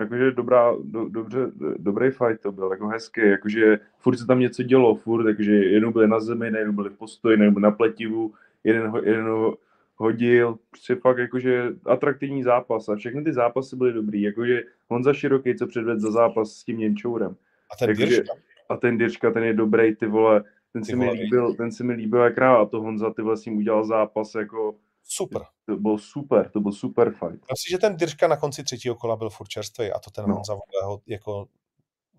jakože 0.00 0.32
dobrá, 0.32 0.74
do, 0.82 1.08
dobře, 1.08 1.38
dobrý 1.76 2.10
fight 2.10 2.40
to 2.42 2.52
byl, 2.52 2.70
jako 2.70 2.86
hezký, 2.86 3.20
jakože 3.20 3.78
furt 3.98 4.16
se 4.16 4.26
tam 4.26 4.40
něco 4.40 4.62
dělo, 4.62 4.94
furt, 4.94 5.24
takže 5.24 5.54
jednou 5.54 5.92
byli 5.92 6.08
na 6.08 6.20
zemi, 6.20 6.46
jednou 6.46 6.72
byli 6.72 6.90
v 6.90 6.98
postoji, 6.98 7.36
nebo 7.36 7.60
na 7.60 7.70
pletivu, 7.70 8.32
jeden, 8.64 8.92
jeden 9.04 9.24
ho 9.24 9.56
hodil, 9.96 10.58
prostě 10.70 10.94
fakt 10.94 11.18
jakože 11.18 11.72
atraktivní 11.84 12.42
zápas 12.42 12.88
a 12.88 12.96
všechny 12.96 13.24
ty 13.24 13.32
zápasy 13.32 13.76
byly 13.76 13.92
dobrý, 13.92 14.22
jakože 14.22 14.62
Honza 14.88 15.12
Široký, 15.12 15.54
co 15.54 15.66
předvedl 15.66 16.00
za 16.00 16.10
zápas 16.10 16.52
s 16.52 16.64
tím 16.64 16.78
Němčourem. 16.78 17.36
A 17.72 17.76
ten 17.76 17.88
jakože, 17.88 18.22
A 18.68 18.76
ten 18.76 18.98
Dirška, 18.98 19.30
ten 19.30 19.44
je 19.44 19.54
dobrý, 19.54 19.96
ty 19.96 20.06
vole, 20.06 20.44
ten 20.72 20.84
si, 20.84 20.96
mi 20.96 21.10
líbil, 21.10 21.54
ten 21.54 21.72
si 21.72 21.84
mi 21.84 21.92
líbil 21.92 22.20
jak 22.20 22.38
rád 22.38 22.56
a 22.56 22.66
to 22.66 22.80
Honza 22.80 23.10
ty 23.10 23.22
vlastně 23.22 23.52
udělal 23.52 23.84
zápas 23.84 24.34
jako 24.34 24.74
super. 25.02 25.42
To 25.66 25.76
bylo 25.76 25.98
super, 25.98 26.50
to 26.50 26.60
byl 26.60 26.72
super 26.72 27.10
fight. 27.10 27.44
Myslím, 27.50 27.70
že 27.70 27.78
ten 27.78 27.96
Dyrška 27.96 28.28
na 28.28 28.36
konci 28.36 28.64
třetího 28.64 28.94
kola 28.94 29.16
byl 29.16 29.30
furt 29.30 29.48
čerstvý 29.48 29.92
a 29.92 29.98
to 29.98 30.10
ten 30.10 30.24
No. 30.28 30.34
Honza 30.34 30.54
ho 30.84 31.00
jako 31.06 31.48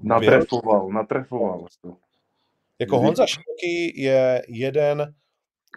Natrefoval, 0.03 0.89
natrefoval. 0.89 1.65
To. 1.82 1.97
Jako 2.79 2.99
Honza 2.99 3.25
Široký 3.27 4.01
je 4.01 4.41
jeden, 4.47 5.15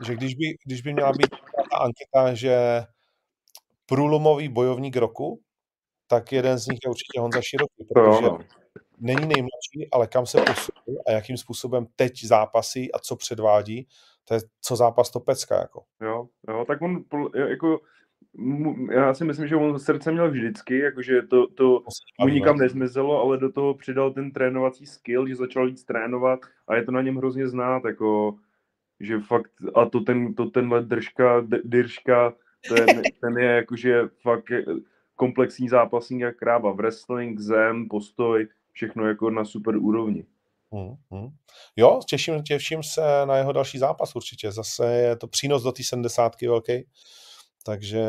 že 0.06 0.14
když 0.14 0.34
by, 0.34 0.56
když 0.64 0.82
by 0.82 0.92
měla 0.92 1.12
být 1.12 1.30
ta 1.70 1.76
anketa, 1.76 2.34
že 2.34 2.82
průlomový 3.86 4.48
bojovník 4.48 4.96
roku, 4.96 5.40
tak 6.06 6.32
jeden 6.32 6.58
z 6.58 6.66
nich 6.66 6.78
je 6.84 6.90
určitě 6.90 7.20
Honza 7.20 7.40
Široký, 7.42 7.84
protože 7.94 8.22
no. 8.22 8.38
není 8.98 9.26
nejmladší, 9.26 9.90
ale 9.92 10.06
kam 10.06 10.26
se 10.26 10.38
posunul 10.38 11.02
a 11.06 11.10
jakým 11.10 11.36
způsobem 11.36 11.86
teď 11.96 12.24
zápasí 12.24 12.92
a 12.92 12.98
co 12.98 13.16
předvádí, 13.16 13.88
to 14.24 14.34
je 14.34 14.40
co 14.60 14.76
zápas 14.76 15.10
to 15.10 15.20
pecka. 15.20 15.60
Jako. 15.60 15.82
Jo, 16.02 16.28
jo, 16.48 16.64
tak 16.68 16.82
on 16.82 17.04
jako, 17.48 17.80
já 18.90 19.14
si 19.14 19.24
myslím, 19.24 19.48
že 19.48 19.56
on 19.56 19.78
srdce 19.78 20.12
měl 20.12 20.30
vždycky, 20.30 20.78
jakože 20.78 21.22
to, 21.22 21.46
to 21.46 21.82
mu 22.20 22.28
nikam 22.28 22.58
nezmizelo, 22.58 23.22
ale 23.22 23.38
do 23.38 23.52
toho 23.52 23.74
přidal 23.74 24.10
ten 24.10 24.32
trénovací 24.32 24.86
skill, 24.86 25.26
že 25.28 25.36
začal 25.36 25.66
víc 25.66 25.84
trénovat 25.84 26.40
a 26.68 26.76
je 26.76 26.84
to 26.84 26.92
na 26.92 27.02
něm 27.02 27.16
hrozně 27.16 27.48
znát, 27.48 27.84
jako, 27.84 28.34
že 29.00 29.20
fakt, 29.20 29.50
a 29.74 29.84
to, 29.84 30.00
ten, 30.00 30.34
to 30.34 30.46
tenhle 30.46 30.82
držka, 30.82 31.40
držka, 31.64 32.34
ten, 32.68 32.86
ten 33.20 33.38
je 33.38 33.50
jakože 33.50 34.02
fakt 34.22 34.44
komplexní 35.14 35.68
zápasník 35.68 36.20
jak 36.20 36.36
kráva, 36.36 36.72
wrestling, 36.72 37.40
zem, 37.40 37.88
postoj, 37.88 38.48
všechno 38.72 39.08
jako 39.08 39.30
na 39.30 39.44
super 39.44 39.76
úrovni. 39.76 40.26
Hmm, 40.74 40.94
hmm. 41.10 41.28
Jo, 41.76 42.00
těším, 42.08 42.42
těším 42.42 42.82
se 42.82 43.26
na 43.26 43.36
jeho 43.36 43.52
další 43.52 43.78
zápas 43.78 44.16
určitě. 44.16 44.52
Zase 44.52 44.94
je 44.94 45.16
to 45.16 45.26
přínos 45.26 45.62
do 45.62 45.72
té 45.72 45.82
70 45.82 46.42
velký. 46.42 46.88
Takže, 47.64 48.04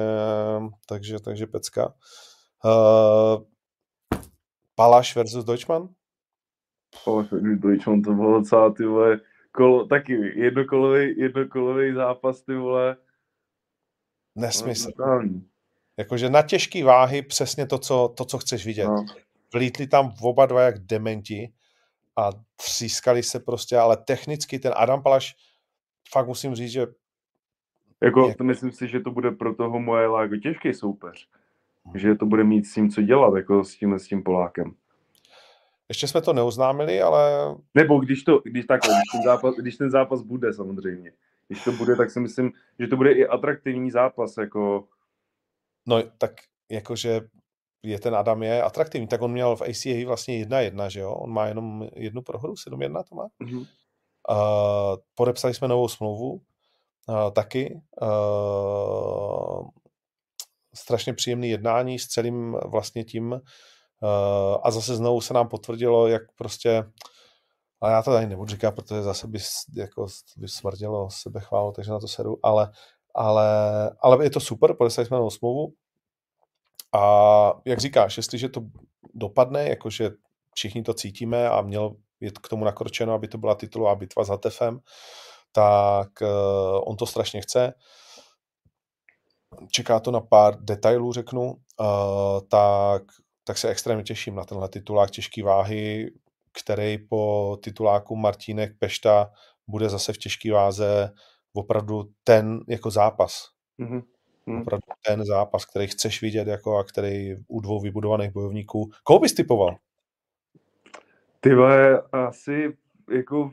takže, 0.87 1.19
takže 1.19 1.47
pecka. 1.47 1.93
Uh, 2.65 3.43
Palaš 4.75 5.15
versus 5.15 5.45
Deutschmann? 5.45 5.89
Ale 7.07 7.27
Deutschland 7.55 8.05
to 8.05 8.13
bylo 8.13 8.39
docela, 8.39 8.73
ty 8.73 8.85
vole, 8.85 9.19
kolo, 9.51 9.85
taky 9.85 10.13
jednokolový, 10.35 11.19
jednokolový 11.19 11.93
zápas, 11.93 12.41
ty 12.41 12.55
vole. 12.55 12.97
Nesmysl. 14.35 14.91
Jakože 15.97 16.29
na 16.29 16.41
těžké 16.41 16.83
váhy 16.83 17.21
přesně 17.21 17.67
to 17.67 17.77
co, 17.77 18.13
to, 18.17 18.25
co 18.25 18.37
chceš 18.37 18.65
vidět. 18.65 18.87
No. 18.87 19.05
Vlítli 19.53 19.87
tam 19.87 20.13
oba 20.21 20.45
dva 20.45 20.61
jak 20.61 20.79
dementi 20.79 21.53
a 22.17 22.29
třískali 22.55 23.23
se 23.23 23.39
prostě, 23.39 23.77
ale 23.77 23.97
technicky 23.97 24.59
ten 24.59 24.73
Adam 24.75 25.03
Palaš, 25.03 25.35
fakt 26.11 26.27
musím 26.27 26.55
říct, 26.55 26.71
že 26.71 26.87
Jako, 28.03 28.27
Jak- 28.27 28.37
to 28.37 28.43
myslím 28.43 28.71
si, 28.71 28.87
že 28.87 28.99
to 28.99 29.11
bude 29.11 29.31
pro 29.31 29.55
toho 29.55 29.79
moje 29.79 30.03
jako 30.21 30.35
těžký 30.35 30.73
soupeř. 30.73 31.27
Že 31.95 32.15
to 32.15 32.25
bude 32.25 32.43
mít 32.43 32.65
s 32.65 32.73
tím 32.73 32.89
co 32.89 33.01
dělat, 33.01 33.35
jako 33.35 33.63
s 33.63 33.75
tím, 33.75 33.93
s 33.99 34.07
tím 34.07 34.23
Polákem. 34.23 34.75
ještě 35.89 36.07
jsme 36.07 36.21
to 36.21 36.33
neuznámili, 36.33 37.01
ale 37.01 37.55
Nebo 37.75 37.99
když 37.99 38.23
to, 38.23 38.39
když 38.45 38.65
takhle, 38.65 38.93
když 38.93 39.11
ten 39.11 39.23
zápas, 39.23 39.55
když 39.55 39.77
ten 39.77 39.91
zápas 39.91 40.21
bude 40.21 40.53
samozřejmě. 40.53 41.11
Když 41.47 41.63
to 41.63 41.71
bude, 41.71 41.95
tak 41.95 42.11
si 42.11 42.19
myslím, 42.19 42.53
že 42.79 42.87
to 42.87 42.97
bude 42.97 43.11
i 43.13 43.27
atraktivní 43.27 43.91
zápas, 43.91 44.37
jako 44.37 44.87
no 45.85 46.03
tak 46.17 46.31
jakože 46.69 47.21
je 47.85 47.99
ten 47.99 48.15
Adam 48.15 48.43
je 48.43 48.63
atraktivní, 48.63 49.07
tak 49.07 49.21
on 49.21 49.31
měl 49.31 49.55
v 49.55 49.61
ACA 49.61 50.07
vlastně 50.07 50.45
1-1, 50.45 50.87
že 50.87 50.99
jo? 50.99 51.13
On 51.13 51.29
má 51.29 51.47
jenom 51.47 51.87
jednu 51.95 52.21
prohru, 52.21 52.53
7-1 52.53 53.03
to 53.09 53.15
má. 53.15 53.27
mhm. 53.39 53.65
Uh, 54.29 54.97
podepsali 55.15 55.53
jsme 55.53 55.67
novou 55.67 55.87
smlouvu 55.87 56.31
uh, 56.31 57.31
taky. 57.31 57.81
Uh, 58.01 59.67
strašně 60.75 61.13
příjemný 61.13 61.49
jednání 61.49 61.99
s 61.99 62.07
celým 62.07 62.57
vlastně 62.65 63.03
tím 63.03 63.31
uh, 63.31 63.39
a 64.63 64.71
zase 64.71 64.95
znovu 64.95 65.21
se 65.21 65.33
nám 65.33 65.47
potvrdilo, 65.47 66.07
jak 66.07 66.21
prostě 66.35 66.83
a 67.81 67.89
já 67.89 68.01
to 68.01 68.11
tady 68.11 68.27
nebudu 68.27 68.49
říkat, 68.49 68.71
protože 68.71 69.01
zase 69.01 69.27
by, 69.27 69.39
jako, 69.75 70.07
by 70.37 70.47
smrdělo 70.47 71.09
sebechválu, 71.11 71.71
takže 71.71 71.91
na 71.91 71.99
to 71.99 72.07
sedu, 72.07 72.37
ale, 72.43 72.71
ale, 73.15 73.45
ale 73.99 74.25
je 74.25 74.29
to 74.29 74.39
super, 74.39 74.73
podepsali 74.73 75.05
jsme 75.05 75.17
novou 75.17 75.29
smlouvu 75.29 75.73
a 76.95 77.53
jak 77.65 77.79
říkáš, 77.79 78.17
jestliže 78.17 78.49
to 78.49 78.61
dopadne, 79.13 79.69
jakože 79.69 80.11
všichni 80.53 80.83
to 80.83 80.93
cítíme 80.93 81.49
a 81.49 81.61
měl 81.61 81.95
je 82.19 82.31
k 82.31 82.47
tomu 82.49 82.65
nakročeno, 82.65 83.13
aby 83.13 83.27
to 83.27 83.37
byla 83.37 83.55
titulová 83.55 83.95
bitva 83.95 84.23
za 84.23 84.37
TEFem, 84.37 84.79
tak 85.51 86.09
uh, 86.21 86.27
on 86.85 86.97
to 86.97 87.05
strašně 87.05 87.41
chce. 87.41 87.73
Čeká 89.71 89.99
to 89.99 90.11
na 90.11 90.21
pár 90.21 90.63
detailů, 90.63 91.13
řeknu, 91.13 91.43
uh, 91.43 92.39
tak, 92.49 93.03
tak 93.43 93.57
se 93.57 93.69
extrémně 93.69 94.03
těším 94.03 94.35
na 94.35 94.43
tenhle 94.43 94.69
titulák 94.69 95.11
těžké 95.11 95.43
váhy, 95.43 96.11
který 96.63 96.97
po 97.09 97.57
tituláku 97.63 98.15
Martínek 98.15 98.71
Pešta 98.79 99.31
bude 99.67 99.89
zase 99.89 100.13
v 100.13 100.17
těžké 100.17 100.51
váze 100.51 101.11
opravdu 101.53 102.03
ten 102.23 102.59
jako 102.67 102.91
zápas. 102.91 103.43
Mhm. 103.77 104.01
Mhm. 104.45 104.61
Opravdu 104.61 104.87
ten 105.07 105.25
zápas, 105.25 105.65
který 105.65 105.87
chceš 105.87 106.21
vidět 106.21 106.47
jako 106.47 106.77
a 106.77 106.83
který 106.83 107.35
u 107.47 107.59
dvou 107.61 107.81
vybudovaných 107.81 108.31
bojovníků. 108.31 108.91
Koho 109.03 109.19
bys 109.19 109.33
typoval? 109.33 109.77
Ty 111.39 111.55
vole, 111.55 112.01
asi 112.11 112.77
jako 113.11 113.51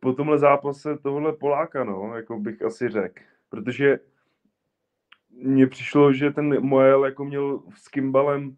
po 0.00 0.12
tomhle 0.12 0.38
zápase 0.38 0.98
tohle 1.02 1.32
Poláka, 1.32 1.84
no, 1.84 2.16
jako 2.16 2.38
bych 2.38 2.62
asi 2.62 2.88
řekl. 2.88 3.22
Protože 3.48 3.98
mně 5.30 5.66
přišlo, 5.66 6.12
že 6.12 6.30
ten 6.30 6.60
Moel 6.60 7.04
jako 7.04 7.24
měl 7.24 7.62
s 7.76 7.88
Kimbalem 7.88 8.56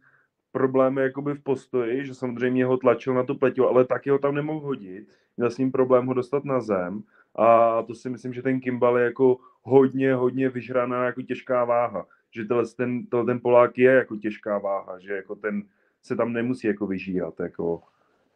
problémy 0.53 1.03
jakoby 1.03 1.35
v 1.35 1.43
postoji, 1.43 2.07
že 2.07 2.15
samozřejmě 2.15 2.65
ho 2.65 2.77
tlačil 2.77 3.15
na 3.15 3.23
tu 3.23 3.35
pleťu, 3.35 3.69
ale 3.69 3.85
taky 3.85 4.11
ho 4.11 4.19
tam 4.19 4.35
nemohl 4.35 4.61
hodit. 4.61 5.09
Měl 5.37 5.51
s 5.51 5.59
ním 5.59 5.73
problém 5.73 6.07
ho 6.07 6.15
dostat 6.15 6.45
na 6.45 6.61
zem 6.61 7.03
a 7.37 7.83
to 7.83 7.95
si 7.95 8.11
myslím, 8.11 8.33
že 8.33 8.43
ten 8.43 8.61
Kimbal 8.61 8.99
je 8.99 9.05
jako 9.05 9.37
hodně, 9.63 10.15
hodně 10.15 10.49
vyžraná 10.49 11.05
jako 11.05 11.23
těžká 11.23 11.65
váha. 11.65 12.07
Že 12.31 12.45
tenhle 12.45 12.65
ten, 12.77 13.07
tenhle 13.07 13.27
ten 13.27 13.41
Polák 13.41 13.79
je 13.79 13.93
jako 13.93 14.17
těžká 14.17 14.59
váha, 14.59 14.99
že 14.99 15.13
jako 15.13 15.35
ten 15.35 15.63
se 16.03 16.17
tam 16.17 16.33
nemusí 16.33 16.67
jako 16.67 16.87
vyžírat, 16.87 17.41
jako 17.41 17.83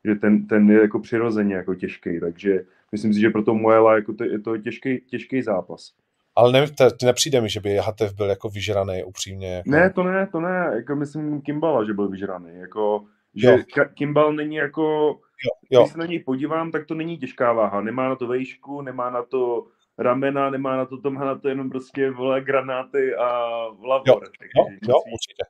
že 0.05 0.15
ten, 0.15 0.47
ten 0.47 0.71
je 0.71 0.81
jako 0.81 0.99
přirozeně 0.99 1.55
jako 1.55 1.75
těžký, 1.75 2.21
takže 2.21 2.65
myslím 2.93 3.15
si, 3.15 3.21
že 3.21 3.31
pro 3.31 3.43
to 3.43 3.55
Moela 3.55 3.95
jako 3.95 4.13
to, 4.13 4.25
je 4.25 4.39
to 4.39 4.59
těžký, 4.59 5.01
těžký 5.01 5.43
zápas. 5.43 5.93
Ale 6.37 6.53
ne, 6.53 6.67
te, 6.71 6.89
nepřijde 7.07 7.41
mi, 7.41 7.49
že 7.49 7.61
by 7.61 7.77
Hatev 7.77 8.15
byl 8.15 8.27
jako 8.27 8.49
vyžraný 8.49 9.05
upřímně. 9.05 9.55
Jako... 9.55 9.71
Ne, 9.71 9.91
to 9.91 10.03
ne, 10.03 10.27
to 10.33 10.41
ne, 10.41 10.73
jako 10.75 10.97
myslím 10.97 11.41
Kimbala, 11.41 11.85
že 11.85 11.93
byl 11.93 12.09
vyžraný, 12.09 12.51
jako, 12.55 13.05
že 13.35 13.49
Jo. 13.49 13.57
Ka- 13.57 13.95
Kimbal 13.95 14.33
není 14.33 14.57
jako, 14.57 14.83
Jo, 15.71 15.83
když 15.83 15.93
se 15.93 15.99
na 15.99 16.07
něj 16.07 16.19
podívám, 16.25 16.71
tak 16.71 16.87
to 16.87 16.95
není 16.95 17.19
těžká 17.19 17.53
váha, 17.53 17.81
nemá 17.81 18.09
na 18.09 18.17
to 18.17 18.27
vejšku, 18.27 18.83
nemá 18.83 19.11
na 19.11 19.23
to 19.23 19.67
ramena, 19.99 20.51
nemá 20.51 20.77
na 20.77 20.87
to, 20.87 21.01
to 21.01 21.11
má 21.11 21.25
na 21.25 21.39
to 21.39 21.49
jenom 21.49 21.71
prostě, 21.71 22.11
vole, 22.11 22.41
granáty 22.41 23.15
a 23.15 23.49
lavor. 23.67 24.07
Jo, 24.07 24.21
jo, 24.57 24.65
jo, 24.89 24.95
určitě. 25.13 25.45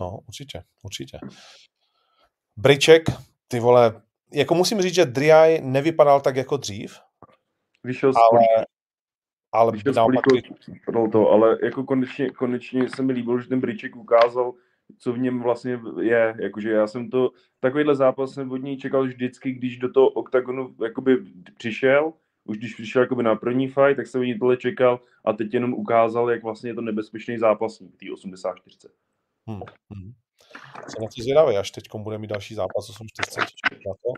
No, 0.00 0.18
určitě, 0.28 0.62
určitě. 0.82 1.18
Briček, 2.56 3.02
ty 3.48 3.60
vole, 3.60 4.02
jako 4.32 4.54
musím 4.54 4.80
říct, 4.80 4.94
že 4.94 5.04
Driaj 5.04 5.60
nevypadal 5.60 6.20
tak 6.20 6.36
jako 6.36 6.56
dřív, 6.56 6.98
Vyšel 7.84 8.12
z 8.12 8.16
ale, 8.16 8.66
ale 9.52 9.72
Vyšel 9.72 9.92
naopak, 9.92 10.24
to, 11.12 11.30
ale 11.30 11.58
jako 11.62 11.84
konečně, 11.84 12.30
konečně 12.30 12.88
se 12.88 13.02
mi 13.02 13.12
líbilo, 13.12 13.40
že 13.40 13.48
ten 13.48 13.60
Briček 13.60 13.96
ukázal, 13.96 14.52
co 14.98 15.12
v 15.12 15.18
něm 15.18 15.42
vlastně 15.42 15.80
je, 16.00 16.34
jakože 16.38 16.70
já 16.70 16.86
jsem 16.86 17.10
to, 17.10 17.30
takovýhle 17.60 17.94
zápas 17.94 18.34
jsem 18.34 18.50
od 18.50 18.56
něj 18.56 18.76
čekal 18.76 19.06
vždycky, 19.06 19.52
když 19.52 19.78
do 19.78 19.92
toho 19.92 20.08
oktagonu 20.08 20.74
jakoby 20.82 21.16
přišel, 21.58 22.12
už 22.44 22.58
když 22.58 22.74
přišel 22.74 23.02
jakoby 23.02 23.22
na 23.22 23.36
první 23.36 23.68
fight, 23.68 23.96
tak 23.96 24.06
jsem 24.06 24.20
od 24.20 24.24
něj 24.24 24.38
tohle 24.38 24.56
čekal 24.56 25.00
a 25.24 25.32
teď 25.32 25.54
jenom 25.54 25.74
ukázal, 25.74 26.30
jak 26.30 26.42
vlastně 26.42 26.70
je 26.70 26.74
to 26.74 26.80
nebezpečný 26.80 27.38
zápasník, 27.38 27.96
tý 27.96 28.10
84. 28.10 28.94
hm, 29.50 29.60
hm. 29.94 30.12
jsem 30.88 31.02
na 31.02 31.08
to 31.16 31.22
zvědavý, 31.22 31.56
až 31.56 31.70
teď 31.70 31.84
bude 31.96 32.18
mít 32.18 32.30
další 32.30 32.54
zápas 32.54 32.90
840, 32.90 33.40
těším 33.40 33.82
na 33.86 33.94
to. 33.94 34.08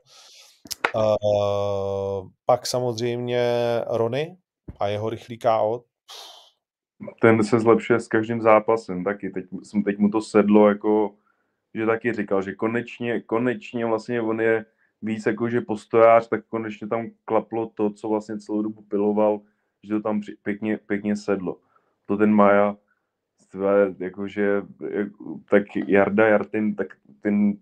Uh, 0.95 2.29
pak 2.45 2.67
samozřejmě 2.67 3.41
Rony 3.87 4.37
a 4.81 4.89
jeho 4.89 5.11
rychlý 5.11 5.39
KO. 5.39 5.85
Ten 7.21 7.45
se 7.45 7.61
zlepšuje 7.61 8.01
s 8.01 8.09
každým 8.09 8.43
zápasem 8.43 9.05
taky, 9.05 9.31
teď, 9.31 9.45
jsem, 9.63 9.83
teď 9.83 9.99
mu 9.99 10.11
to 10.11 10.21
sedlo, 10.21 10.69
jako, 10.69 11.15
že 11.75 11.87
taky 11.87 12.13
říkal, 12.13 12.43
že 12.43 12.55
konečně, 12.55 13.21
konečně 13.21 13.87
vlastně 13.87 14.21
on 14.21 14.41
je 14.41 14.65
víc 15.03 15.27
jako, 15.27 15.49
že 15.49 15.61
postojář, 15.61 16.29
tak 16.29 16.47
konečně 16.47 16.87
tam 16.87 17.07
klaplo 17.25 17.67
to, 17.75 17.91
co 17.91 18.09
vlastně 18.09 18.39
celou 18.39 18.63
dobu 18.63 18.83
piloval, 18.83 19.41
že 19.83 19.95
to 19.95 20.01
tam 20.01 20.21
pěkně, 20.43 20.79
pěkně 20.79 21.17
sedlo. 21.17 21.61
To 22.07 22.17
ten 22.17 22.35
Maja, 22.35 22.77
tvé, 23.51 23.95
jakože, 23.99 24.63
jak, 24.91 25.09
tak 25.51 25.63
Jarda 25.87 26.27
Jartin, 26.27 26.75
tak 26.75 26.87
ten 27.21 27.59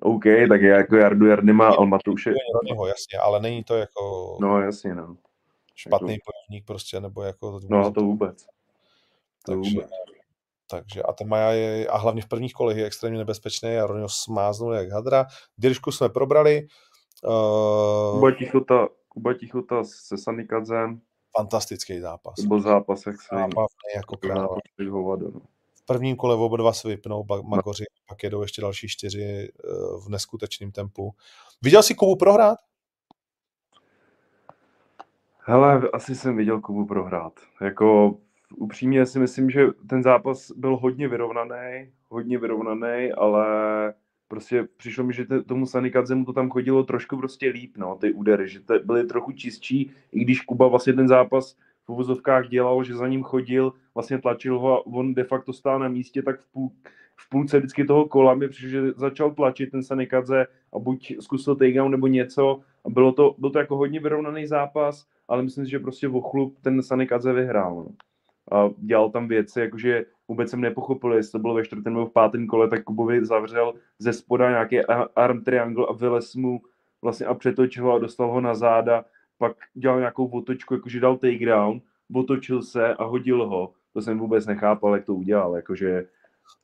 OK, 0.00 0.24
tak 0.48 0.62
jako 0.62 0.96
Jardu 0.96 1.26
Jardy 1.26 1.52
má, 1.52 1.68
ale 1.68 1.86
Matouše, 1.86 2.32
Ronyho, 2.54 2.86
jasně, 2.86 3.18
ale 3.18 3.40
není 3.40 3.64
to 3.64 3.76
jako... 3.76 4.36
no 4.40 4.60
jasně, 4.60 4.94
no. 4.94 5.16
Špatný 5.76 6.12
jako... 6.12 6.32
bojovník 6.32 6.66
prostě, 6.66 7.00
nebo 7.00 7.22
jako... 7.22 7.60
No 7.70 7.92
to 7.92 8.00
vůbec. 8.00 8.46
To 9.46 9.52
takže, 9.52 9.70
vůbec. 9.70 9.90
takže 10.70 11.02
a 11.02 11.12
ten 11.12 11.28
Maja 11.28 11.50
je, 11.50 11.86
a 11.86 11.98
hlavně 11.98 12.22
v 12.22 12.28
prvních 12.28 12.52
kolech 12.52 12.76
je 12.76 12.86
extrémně 12.86 13.18
nebezpečný 13.18 13.76
a 13.76 13.86
Ronio 13.86 14.08
smáznul 14.08 14.74
jak 14.74 14.90
hadra. 14.90 15.26
Dělišku 15.56 15.92
jsme 15.92 16.08
probrali. 16.08 16.66
Uh... 17.24 18.14
Kuba 18.14 18.30
Tichota, 18.30 18.88
Kuba 19.08 19.34
Tichota 19.34 19.84
se 19.84 20.18
Sanikadzem. 20.18 21.00
Fantastický 21.36 22.00
zápas. 22.00 22.34
To 22.34 22.42
byl 22.42 22.60
zápas, 22.60 23.06
jak 23.06 23.22
se 23.22 23.36
zápas, 23.36 23.70
jako 23.96 24.16
král. 24.16 24.58
Hovado, 24.90 25.30
no. 25.30 25.40
V 25.74 25.86
prvním 25.86 26.16
kole 26.16 26.34
oba 26.34 26.56
dva 26.56 26.72
se 26.72 26.88
vypnou, 26.88 27.24
Magoři, 27.44 27.84
no. 27.90 28.04
pak 28.08 28.22
jedou 28.22 28.42
ještě 28.42 28.62
další 28.62 28.88
čtyři 28.88 29.24
eh, 29.24 29.48
v 30.04 30.08
neskutečném 30.08 30.72
tempu. 30.72 31.10
Viděl 31.62 31.82
jsi 31.82 31.94
Kubu 31.94 32.16
prohrát? 32.16 32.58
Hele, 35.48 35.88
asi 35.92 36.14
jsem 36.14 36.36
viděl 36.36 36.60
Kubu 36.60 36.86
prohrát. 36.86 37.32
Jako 37.60 38.18
upřímně 38.56 39.06
si 39.06 39.18
myslím, 39.18 39.50
že 39.50 39.66
ten 39.88 40.02
zápas 40.02 40.52
byl 40.56 40.76
hodně 40.76 41.08
vyrovnaný, 41.08 41.90
hodně 42.08 42.38
vyrovnaný, 42.38 43.12
ale 43.12 43.46
prostě 44.28 44.68
přišlo 44.76 45.04
mi, 45.04 45.12
že 45.12 45.26
tomu 45.46 45.66
Sanikadzemu 45.66 46.24
to 46.24 46.32
tam 46.32 46.50
chodilo 46.50 46.84
trošku 46.84 47.16
prostě 47.16 47.48
líp, 47.48 47.76
no, 47.76 47.96
ty 47.96 48.12
údery, 48.12 48.48
že 48.48 48.60
te, 48.60 48.78
byly 48.78 49.04
trochu 49.04 49.32
čistší, 49.32 49.90
i 50.12 50.20
když 50.20 50.40
Kuba 50.40 50.68
vlastně 50.68 50.92
ten 50.92 51.08
zápas 51.08 51.56
v 51.84 51.88
uvozovkách 51.88 52.48
dělal, 52.48 52.84
že 52.84 52.96
za 52.96 53.08
ním 53.08 53.22
chodil, 53.22 53.72
vlastně 53.94 54.18
tlačil 54.18 54.58
ho 54.58 54.78
a 54.78 54.86
on 54.86 55.14
de 55.14 55.24
facto 55.24 55.52
stál 55.52 55.78
na 55.78 55.88
místě, 55.88 56.22
tak 56.22 56.40
v, 56.40 56.52
půl, 56.52 56.70
v 57.16 57.28
půlce 57.28 57.58
vždycky 57.58 57.84
toho 57.84 58.04
kola 58.04 58.34
mi 58.34 58.48
přišlo, 58.48 58.68
že 58.68 58.92
začal 58.96 59.30
tlačit 59.30 59.70
ten 59.70 59.82
Sanikadze 59.82 60.46
a 60.72 60.78
buď 60.78 61.16
zkusil 61.20 61.56
takedown 61.56 61.90
nebo 61.90 62.06
něco 62.06 62.60
a 62.84 62.90
bylo 62.90 63.12
to, 63.12 63.34
byl 63.38 63.50
to 63.50 63.58
jako 63.58 63.76
hodně 63.76 64.00
vyrovnaný 64.00 64.46
zápas, 64.46 65.06
ale 65.28 65.42
myslím 65.42 65.64
si, 65.64 65.70
že 65.70 65.78
prostě 65.78 66.08
v 66.08 66.20
chlup 66.20 66.58
ten 66.62 66.82
Sanikadze 66.82 67.32
vyhrál. 67.32 67.74
No. 67.74 67.86
A 68.52 68.70
dělal 68.78 69.10
tam 69.10 69.28
věci, 69.28 69.60
jakože 69.60 70.04
vůbec 70.28 70.50
jsem 70.50 70.60
nepochopil, 70.60 71.12
jestli 71.12 71.32
to 71.32 71.38
bylo 71.38 71.54
ve 71.54 71.64
čtvrtém 71.64 71.92
nebo 71.92 72.06
v 72.06 72.12
pátém 72.12 72.46
kole, 72.46 72.68
tak 72.68 72.84
Kubovi 72.84 73.26
zavřel 73.26 73.74
ze 73.98 74.12
spoda 74.12 74.50
nějaký 74.50 74.80
arm 75.16 75.44
triangle 75.44 75.86
a 75.88 75.92
vylez 75.92 76.34
mu 76.34 76.60
vlastně 77.02 77.26
a 77.26 77.34
přetočil 77.34 77.84
ho 77.84 77.92
a 77.92 77.98
dostal 77.98 78.30
ho 78.30 78.40
na 78.40 78.54
záda, 78.54 79.04
pak 79.38 79.56
dělal 79.74 79.98
nějakou 79.98 80.26
otočku, 80.26 80.74
jakože 80.74 81.00
dal 81.00 81.16
takedown, 81.16 81.80
otočil 82.14 82.62
se 82.62 82.94
a 82.94 83.04
hodil 83.04 83.46
ho. 83.46 83.72
To 83.92 84.02
jsem 84.02 84.18
vůbec 84.18 84.46
nechápal, 84.46 84.94
jak 84.94 85.04
to 85.04 85.14
udělal, 85.14 85.56
jakože 85.56 86.06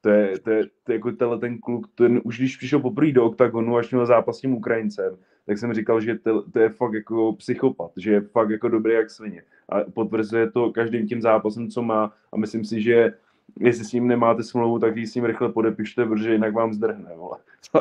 to 0.00 0.10
je, 0.10 0.38
to 0.38 0.50
je, 0.50 0.64
to 0.84 0.92
je 0.92 0.96
jako 0.96 1.12
tenhle 1.12 1.38
ten 1.38 1.58
kluk, 1.58 1.86
ten 1.94 2.20
už 2.24 2.38
když 2.38 2.56
přišel 2.56 2.80
poprvé 2.80 3.12
do 3.12 3.24
oktagonu, 3.24 3.76
až 3.76 3.90
měl 3.90 4.06
zápas 4.06 4.36
s 4.36 4.40
tím 4.40 4.54
Ukrajincem, 4.54 5.16
tak 5.46 5.58
jsem 5.58 5.74
říkal, 5.74 6.00
že 6.00 6.18
to, 6.18 6.50
to 6.50 6.58
je 6.58 6.68
fakt 6.68 6.92
jako 6.92 7.32
psychopat, 7.32 7.90
že 7.96 8.12
je 8.12 8.20
fakt 8.20 8.50
jako 8.50 8.68
dobrý 8.68 8.94
jak 8.94 9.10
svině. 9.10 9.42
A 9.68 9.80
potvrzuje 9.94 10.50
to 10.50 10.70
každým 10.70 11.06
tím 11.06 11.22
zápasem, 11.22 11.70
co 11.70 11.82
má 11.82 12.12
a 12.32 12.36
myslím 12.36 12.64
si, 12.64 12.82
že 12.82 13.12
jestli 13.60 13.84
s 13.84 13.92
ním 13.92 14.06
nemáte 14.06 14.42
smlouvu, 14.42 14.78
tak 14.78 14.96
ji 14.96 15.06
s 15.06 15.14
ním 15.14 15.24
rychle 15.24 15.52
podepište, 15.52 16.04
protože 16.04 16.32
jinak 16.32 16.54
vám 16.54 16.72
zdrhne, 16.72 17.10
vole. 17.16 17.38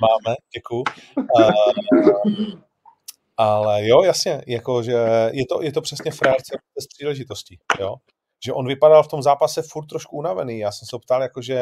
Máme, 0.00 0.36
děkuju. 0.56 0.84
Uh, 1.16 1.50
ale 3.36 3.86
jo, 3.86 4.02
jasně, 4.02 4.42
jako, 4.46 4.82
že 4.82 4.96
je 5.32 5.46
to, 5.46 5.62
je 5.62 5.72
to 5.72 5.80
přesně 5.80 6.10
frérce 6.10 6.58
bez 6.74 6.86
příležitostí, 6.86 7.58
jo. 7.80 7.94
Že 8.44 8.52
on 8.52 8.66
vypadal 8.66 9.02
v 9.02 9.08
tom 9.08 9.22
zápase 9.22 9.62
furt 9.62 9.86
trošku 9.86 10.16
unavený. 10.16 10.58
Já 10.58 10.72
jsem 10.72 10.86
se 10.86 10.98
ptal, 10.98 11.22
jako, 11.22 11.42
že, 11.42 11.60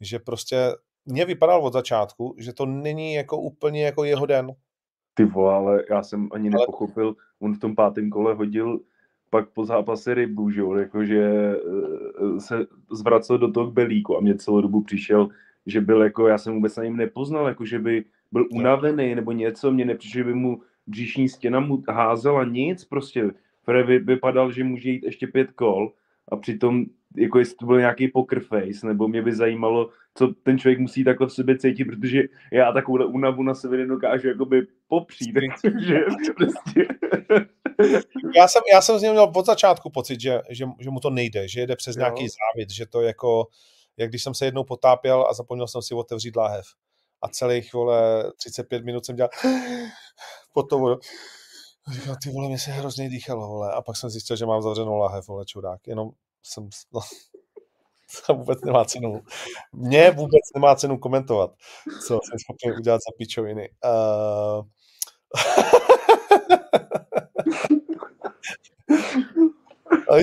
že 0.00 0.18
prostě 0.18 0.72
mě 1.06 1.24
vypadal 1.24 1.64
od 1.64 1.72
začátku, 1.72 2.34
že 2.38 2.52
to 2.52 2.66
není 2.66 3.14
jako 3.14 3.38
úplně 3.38 3.84
jako 3.84 4.04
jeho 4.04 4.26
den. 4.26 4.52
Ty 5.14 5.24
vole, 5.24 5.54
ale 5.54 5.84
já 5.90 6.02
jsem 6.02 6.28
ani 6.32 6.50
ale... 6.50 6.60
nepochopil, 6.60 7.14
on 7.40 7.54
v 7.54 7.58
tom 7.58 7.74
pátém 7.74 8.10
kole 8.10 8.34
hodil 8.34 8.80
pak 9.30 9.50
po 9.50 9.64
zápase 9.64 10.14
rybu, 10.14 10.50
že 10.50 10.60
jo, 10.60 10.74
jakože 10.74 11.22
eh, 11.22 12.40
se 12.40 12.66
zvracel 12.92 13.38
do 13.38 13.52
toho 13.52 13.70
belíku 13.70 14.16
a 14.16 14.20
mě 14.20 14.34
celou 14.34 14.60
dobu 14.60 14.82
přišel, 14.82 15.28
že 15.66 15.80
byl 15.80 16.02
jako, 16.02 16.28
já 16.28 16.38
jsem 16.38 16.54
vůbec 16.54 16.76
na 16.76 16.84
něm 16.84 16.96
nepoznal, 16.96 17.48
jako 17.48 17.64
že 17.64 17.78
by 17.78 18.04
byl 18.32 18.46
unavený 18.52 19.14
nebo 19.14 19.32
něco, 19.32 19.72
mě 19.72 19.84
nepřišlo, 19.84 20.18
že 20.18 20.24
by 20.24 20.34
mu 20.34 20.60
bříšní 20.86 21.28
stěna 21.28 21.60
mu 21.60 21.82
házela 21.88 22.44
nic, 22.44 22.84
prostě 22.84 23.30
Fred 23.64 23.86
vypadal, 23.86 24.52
že 24.52 24.64
může 24.64 24.90
jít 24.90 25.04
ještě 25.04 25.26
pět 25.26 25.50
kol 25.50 25.92
a 26.28 26.36
přitom 26.36 26.84
jako 27.16 27.38
jestli 27.38 27.56
to 27.56 27.66
byl 27.66 27.78
nějaký 27.78 28.08
poker 28.08 28.40
face, 28.40 28.86
nebo 28.86 29.08
mě 29.08 29.22
by 29.22 29.34
zajímalo, 29.34 29.90
co 30.14 30.28
ten 30.42 30.58
člověk 30.58 30.78
musí 30.78 31.04
takhle 31.04 31.26
v 31.26 31.32
sobě 31.32 31.58
cítit, 31.58 31.84
protože 31.84 32.22
já 32.52 32.72
takovou 32.72 33.06
únavu 33.06 33.42
na 33.42 33.54
sebe 33.54 33.76
nedokážu 33.76 34.28
jakoby 34.28 34.66
popřít, 34.88 35.34
takže 35.62 36.00
prostě... 36.36 36.86
já, 38.36 38.48
jsem, 38.48 38.62
já 38.72 38.80
jsem 38.80 38.98
z 38.98 39.02
něj 39.02 39.10
měl 39.10 39.32
od 39.34 39.46
začátku 39.46 39.90
pocit, 39.90 40.20
že, 40.20 40.40
že, 40.50 40.64
že 40.80 40.90
mu 40.90 41.00
to 41.00 41.10
nejde, 41.10 41.48
že 41.48 41.60
jede 41.60 41.76
přes 41.76 41.96
jo. 41.96 42.00
nějaký 42.00 42.26
závit, 42.28 42.70
že 42.70 42.86
to 42.86 43.02
jako, 43.02 43.46
jak 43.96 44.08
když 44.08 44.22
jsem 44.22 44.34
se 44.34 44.44
jednou 44.44 44.64
potápěl 44.64 45.26
a 45.30 45.34
zapomněl 45.34 45.68
jsem 45.68 45.82
si 45.82 45.94
otevřít 45.94 46.36
láhev 46.36 46.64
a 47.22 47.28
celých, 47.28 47.74
vole, 47.74 48.24
35 48.36 48.84
minut 48.84 49.06
jsem 49.06 49.16
dělal 49.16 49.30
pod 50.52 50.62
tou 50.62 50.80
vodou. 50.80 50.98
Říkal, 51.90 52.16
ty 52.22 52.30
vole, 52.30 52.48
mě 52.48 52.58
se 52.58 52.70
hrozně 52.70 53.08
dýchalo, 53.08 53.48
vole. 53.48 53.72
A 53.72 53.82
pak 53.82 53.96
jsem 53.96 54.10
zjistil, 54.10 54.36
že 54.36 54.46
mám 54.46 54.62
zavřenou 54.62 54.96
láhev, 54.96 55.28
vole, 55.28 55.44
čurák. 55.44 55.86
Jenom 55.86 56.10
jsem, 56.42 56.68
no, 56.92 57.00
to 58.26 58.34
vůbec 58.34 58.60
nemá 58.60 58.84
cenu. 58.84 59.22
Mně 59.72 60.10
vůbec 60.10 60.40
nemá 60.54 60.76
cenu 60.76 60.98
komentovat, 60.98 61.50
co 62.06 62.18
jsem 62.24 62.38
schopný 62.38 62.72
udělat 62.78 63.00
za 63.00 63.16
pičoviny. 63.18 63.70
Uh... 70.10 70.22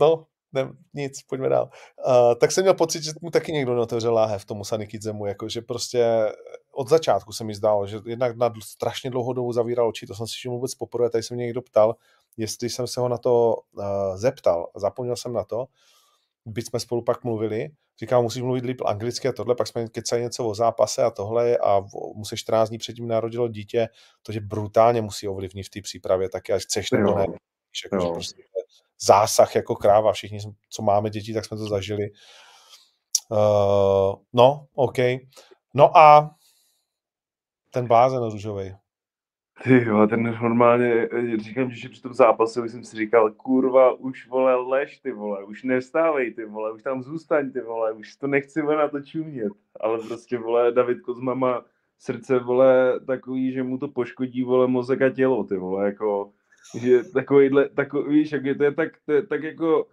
no, 0.00 0.26
ne, 0.54 0.72
nic, 0.94 1.22
pojďme 1.22 1.48
dál. 1.48 1.70
Uh, 2.06 2.34
tak 2.40 2.52
jsem 2.52 2.64
měl 2.64 2.74
pocit, 2.74 3.02
že 3.02 3.12
mu 3.22 3.30
taky 3.30 3.52
někdo 3.52 3.74
neotevřel 3.74 4.14
láhev 4.14 4.44
tomu 4.44 4.64
Sanikizemu, 4.64 5.26
jako 5.26 5.48
že 5.48 5.60
prostě 5.60 6.32
od 6.72 6.88
začátku 6.88 7.32
se 7.32 7.44
mi 7.44 7.54
zdálo, 7.54 7.86
že 7.86 7.98
jednak 8.06 8.36
na 8.36 8.52
strašně 8.62 9.10
dlouhou 9.10 9.32
dobu 9.32 9.52
zavíral 9.52 9.88
oči, 9.88 10.06
to 10.06 10.14
jsem 10.14 10.26
si 10.26 10.48
vůbec 10.48 10.74
poprvé, 10.74 11.10
tady 11.10 11.22
se 11.22 11.34
mě 11.34 11.44
někdo 11.44 11.62
ptal, 11.62 11.94
jestli 12.36 12.70
jsem 12.70 12.86
se 12.86 13.00
ho 13.00 13.08
na 13.08 13.18
to 13.18 13.56
uh, 13.72 13.84
zeptal, 14.16 14.70
zapomněl 14.76 15.16
jsem 15.16 15.32
na 15.32 15.44
to, 15.44 15.66
byť 16.46 16.68
jsme 16.68 16.80
spolu 16.80 17.02
pak 17.02 17.24
mluvili, 17.24 17.70
říkal, 18.00 18.22
musíš 18.22 18.42
mluvit 18.42 18.64
líp 18.64 18.80
anglicky 18.86 19.28
a 19.28 19.32
tohle, 19.32 19.54
pak 19.54 19.66
jsme 19.66 19.88
kecali 19.88 20.22
něco 20.22 20.46
o 20.46 20.54
zápase 20.54 21.02
a 21.02 21.10
tohle 21.10 21.58
a 21.58 21.80
mu 22.14 22.24
se 22.24 22.36
14 22.36 22.68
dní 22.68 22.78
předtím 22.78 23.08
narodilo 23.08 23.48
dítě, 23.48 23.88
to 24.22 24.32
je 24.32 24.40
brutálně 24.40 25.02
musí 25.02 25.28
ovlivnit 25.28 25.66
v 25.66 25.70
té 25.70 25.82
přípravě, 25.82 26.28
taky 26.28 26.52
až 26.52 26.62
chceš 26.62 26.90
nebo 26.90 27.18
ne. 27.18 27.26
Jako, 27.84 28.04
že 28.04 28.12
prostě 28.12 28.42
zásah 29.00 29.54
jako 29.54 29.74
kráva, 29.74 30.12
všichni, 30.12 30.38
co 30.70 30.82
máme 30.82 31.10
děti, 31.10 31.34
tak 31.34 31.44
jsme 31.44 31.56
to 31.56 31.68
zažili. 31.68 32.10
Uh, 33.30 34.14
no, 34.32 34.66
OK. 34.74 34.96
No 35.74 35.96
a 35.96 36.30
ten 37.70 37.86
blázen 37.86 38.30
růžový. 38.30 38.74
Ty 39.62 39.84
jo, 39.84 40.06
ten 40.06 40.22
normálně, 40.22 41.08
říkám, 41.36 41.70
že 41.70 41.88
při 41.88 42.02
tom 42.02 42.14
zápase 42.14 42.68
jsem 42.68 42.84
si 42.84 42.96
říkal, 42.96 43.30
kurva, 43.30 43.92
už 43.92 44.28
vole, 44.28 44.54
lež 44.54 44.98
ty 44.98 45.12
vole, 45.12 45.44
už 45.44 45.62
nevstávej 45.62 46.34
ty 46.34 46.44
vole, 46.44 46.72
už 46.72 46.82
tam 46.82 47.02
zůstaň 47.02 47.52
ty 47.52 47.60
vole, 47.60 47.92
už 47.92 48.16
to 48.16 48.26
nechci 48.26 48.62
na 48.62 48.88
to 48.88 49.00
čumět. 49.00 49.52
Ale 49.80 49.98
prostě 49.98 50.38
vole, 50.38 50.72
David 50.72 51.00
Kozma 51.00 51.34
má 51.34 51.64
srdce 51.98 52.38
vole 52.38 53.00
takový, 53.06 53.52
že 53.52 53.62
mu 53.62 53.78
to 53.78 53.88
poškodí 53.88 54.42
vole 54.42 54.66
mozek 54.66 55.02
a 55.02 55.10
tělo 55.10 55.44
ty 55.44 55.56
vole, 55.56 55.86
jako, 55.86 56.32
že 56.78 57.04
takovýhle, 57.04 57.68
takový, 57.68 58.18
víš, 58.18 58.32
jak 58.32 58.44
je, 58.44 58.54
to 58.54 58.64
je 58.64 58.72
tak, 58.74 58.88
to 59.06 59.12
je 59.12 59.26
tak 59.26 59.42
jako, 59.42 59.86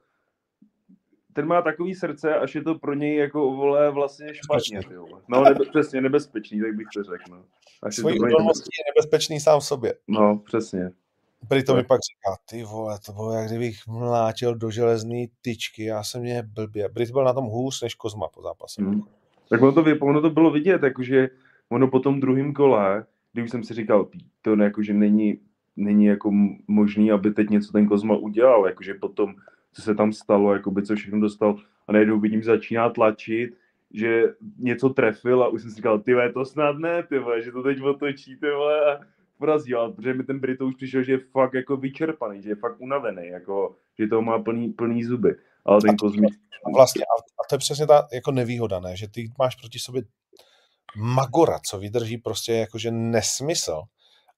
ten 1.34 1.46
má 1.46 1.62
takový 1.62 1.96
srdce, 1.96 2.36
až 2.36 2.56
je 2.56 2.64
to 2.64 2.76
pro 2.76 2.94
něj 2.94 3.16
jako 3.16 3.52
vole 3.52 3.92
vlastně 3.92 4.34
špatně. 4.34 4.80
Ty 4.88 4.98
vole. 4.98 5.22
No 5.28 5.44
nebe, 5.44 5.66
přesně, 5.70 6.02
nebezpečný, 6.02 6.62
tak 6.62 6.76
bych 6.76 6.88
to 6.96 7.04
řekl. 7.04 7.24
No. 7.32 7.44
Až 7.84 7.96
Svojí 7.96 8.16
je, 8.16 8.28
je 8.30 8.84
nebezpečný 8.96 9.40
sám 9.40 9.60
v 9.60 9.66
sobě. 9.66 9.94
No, 10.08 10.38
přesně. 10.46 10.92
Prý 11.48 11.64
to 11.64 11.76
mi 11.76 11.84
pak 11.84 12.00
říká, 12.00 12.38
ty 12.50 12.64
vole, 12.64 13.00
to 13.06 13.12
bylo 13.12 13.34
jak 13.34 13.48
kdybych 13.48 13.88
mlátil 13.88 14.56
do 14.56 14.72
železné 14.72 15.26
tyčky, 15.42 15.84
já 15.84 16.04
jsem 16.04 16.22
mě 16.22 16.44
blbě. 16.44 16.90
Brit 16.90 17.12
byl 17.12 17.24
na 17.24 17.34
tom 17.34 17.46
hůř 17.46 17.82
než 17.82 17.96
Kozma 17.96 18.28
po 18.28 18.42
zápase. 18.42 18.82
Hmm. 18.82 19.02
Tak 19.50 19.62
ono 19.62 19.72
to, 19.72 19.84
ono 20.02 20.22
to 20.22 20.30
bylo 20.30 20.52
vidět, 20.52 20.84
jakože 20.84 21.30
ono 21.70 21.88
po 21.88 22.00
tom 22.00 22.20
druhém 22.20 22.54
kole, 22.54 23.06
když 23.34 23.52
jsem 23.52 23.64
si 23.64 23.74
říkal, 23.74 24.10
to 24.42 24.56
ne, 24.56 24.66
jakože 24.66 24.94
není, 24.94 25.40
není 25.82 26.06
jako 26.06 26.32
možný, 26.68 27.12
aby 27.12 27.32
teď 27.32 27.50
něco 27.50 27.72
ten 27.72 27.88
Kozma 27.88 28.16
udělal, 28.16 28.66
jakože 28.66 28.94
potom 28.94 29.36
co 29.74 29.82
se 29.82 29.96
tam 29.96 30.14
stalo, 30.14 30.54
jakoby, 30.54 30.84
co 30.84 30.96
všechno 30.96 31.20
dostal 31.20 31.56
a 31.88 31.92
najednou 31.92 32.20
vidím, 32.20 32.44
začíná 32.44 32.90
tlačit, 32.90 33.58
že 33.94 34.24
něco 34.58 34.90
trefil 34.90 35.44
a 35.44 35.48
už 35.48 35.62
jsem 35.62 35.72
si 35.72 35.76
říkal, 35.76 36.00
ty 36.00 36.16
to 36.34 36.46
snad 36.46 36.78
ne, 36.78 37.04
ty 37.04 37.16
že 37.44 37.52
to 37.52 37.64
teď 37.64 37.82
otočí, 37.82 38.38
ty 38.38 38.48
a 38.48 39.00
porazí, 39.38 39.74
ale 39.74 39.94
protože 39.94 40.14
mi 40.14 40.24
ten 40.24 40.40
Brito 40.40 40.66
už 40.66 40.76
přišel, 40.76 41.04
že 41.04 41.12
je 41.12 41.20
fakt 41.20 41.54
jako 41.54 41.78
vyčerpaný, 41.78 42.42
že 42.42 42.50
je 42.50 42.56
fakt 42.56 42.82
unavený, 42.82 43.28
jako, 43.28 43.76
že 44.00 44.08
to 44.08 44.22
má 44.22 44.40
plný, 44.40 44.70
plný 44.70 45.04
zuby. 45.04 45.36
Ale 45.66 45.82
ten 45.82 45.98
Kozmík... 45.98 46.34
Vlastně, 46.76 47.04
a 47.04 47.42
to 47.50 47.56
je 47.56 47.60
přesně 47.60 47.88
ta 47.88 48.08
jako 48.14 48.32
nevýhoda, 48.32 48.80
ne? 48.80 48.96
že 48.96 49.08
ty 49.08 49.32
máš 49.40 49.56
proti 49.56 49.80
sobě 49.80 50.02
Magora, 50.98 51.60
co 51.70 51.80
vydrží 51.80 52.18
prostě 52.18 52.54
jakože 52.54 52.92
nesmysl 52.92 53.82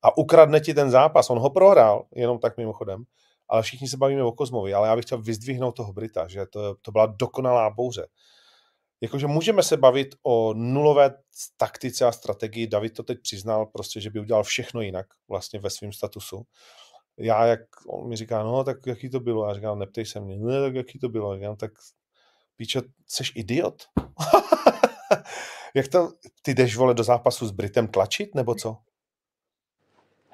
a 0.04 0.18
ukradne 0.18 0.60
ti 0.60 0.74
ten 0.74 0.92
zápas. 0.92 1.30
On 1.30 1.40
ho 1.40 1.50
prohrál, 1.50 2.06
jenom 2.16 2.40
tak 2.40 2.58
mimochodem, 2.58 3.04
ale 3.50 3.62
všichni 3.62 3.88
se 3.88 3.98
bavíme 3.98 4.24
o 4.24 4.32
Kozmovi, 4.32 4.74
ale 4.74 4.88
já 4.88 4.96
bych 4.96 5.06
chtěl 5.06 5.22
vyzdvihnout 5.22 5.76
toho 5.76 5.94
Brita, 5.94 6.28
že 6.28 6.46
to, 6.46 6.76
to 6.82 6.92
byla 6.92 7.06
dokonalá 7.06 7.70
bouře. 7.70 8.08
Jakože 9.02 9.28
můžeme 9.28 9.64
se 9.64 9.78
bavit 9.78 10.16
o 10.24 10.54
nulové 10.54 11.12
taktice 11.58 12.06
a 12.06 12.12
strategii. 12.12 12.68
David 12.68 12.94
to 12.94 13.04
teď 13.04 13.18
přiznal, 13.22 13.66
prostě, 13.66 14.02
že 14.02 14.10
by 14.10 14.20
udělal 14.20 14.44
všechno 14.44 14.82
jinak 14.82 15.06
vlastně 15.30 15.60
ve 15.60 15.70
svém 15.70 15.94
statusu. 15.94 16.44
Já, 17.18 17.46
jak 17.46 17.60
on 17.88 18.10
mi 18.10 18.16
říká, 18.16 18.44
no 18.44 18.64
tak 18.64 18.78
jaký 18.86 19.10
to 19.10 19.20
bylo? 19.20 19.48
Já 19.48 19.54
říkám, 19.54 19.80
neptej 19.80 20.06
se 20.06 20.20
mě. 20.20 20.38
No 20.38 20.62
tak 20.62 20.76
jaký 20.76 21.00
to 21.00 21.10
bylo? 21.10 21.34
Já 21.34 21.40
říkám, 21.40 21.56
tak 21.56 21.72
píčo, 22.56 22.82
jsi 23.08 23.24
idiot? 23.36 23.84
jak 25.76 25.88
to, 25.88 26.10
ty 26.42 26.54
jdeš, 26.54 26.76
vole, 26.76 26.94
do 26.94 27.04
zápasu 27.04 27.48
s 27.48 27.52
Britem 27.52 27.88
tlačit, 27.88 28.36
nebo 28.36 28.56
co? 28.56 28.78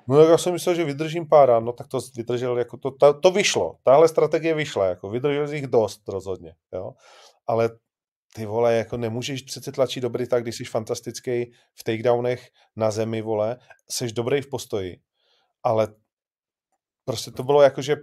No 0.10 0.18
tak 0.18 0.30
já 0.30 0.38
jsem 0.38 0.54
myslel, 0.54 0.76
že 0.76 0.84
vydržím 0.84 1.28
pár 1.28 1.64
no 1.64 1.74
tak 1.74 1.88
to 1.88 2.00
vydržel, 2.16 2.58
jako 2.58 2.78
to, 2.78 2.92
to, 2.92 3.20
to 3.20 3.32
vyšlo, 3.32 3.76
tahle 3.84 4.08
strategie 4.08 4.54
vyšla, 4.54 4.86
jako 4.86 5.10
vydržel 5.10 5.54
jich 5.54 5.68
dost 5.68 6.08
rozhodně, 6.08 6.56
jo, 6.74 6.92
ale 7.48 7.70
ty 8.36 8.46
vole, 8.46 8.76
jako 8.76 8.98
nemůžeš 8.98 9.42
přece 9.42 9.72
tlačit 9.72 10.02
do 10.02 10.10
Brita, 10.10 10.40
když 10.40 10.56
jsi 10.56 10.66
fantastický 10.66 11.52
v 11.76 11.84
takedownech 11.84 12.50
na 12.76 12.92
zemi, 12.92 13.22
vole, 13.22 13.58
jsi 13.90 14.12
dobrý 14.12 14.42
v 14.42 14.50
postoji, 14.50 14.98
ale 15.64 15.88
prostě 17.06 17.32
to 17.32 17.44
bylo 17.44 17.62
jako, 17.62 17.82
že 17.82 17.96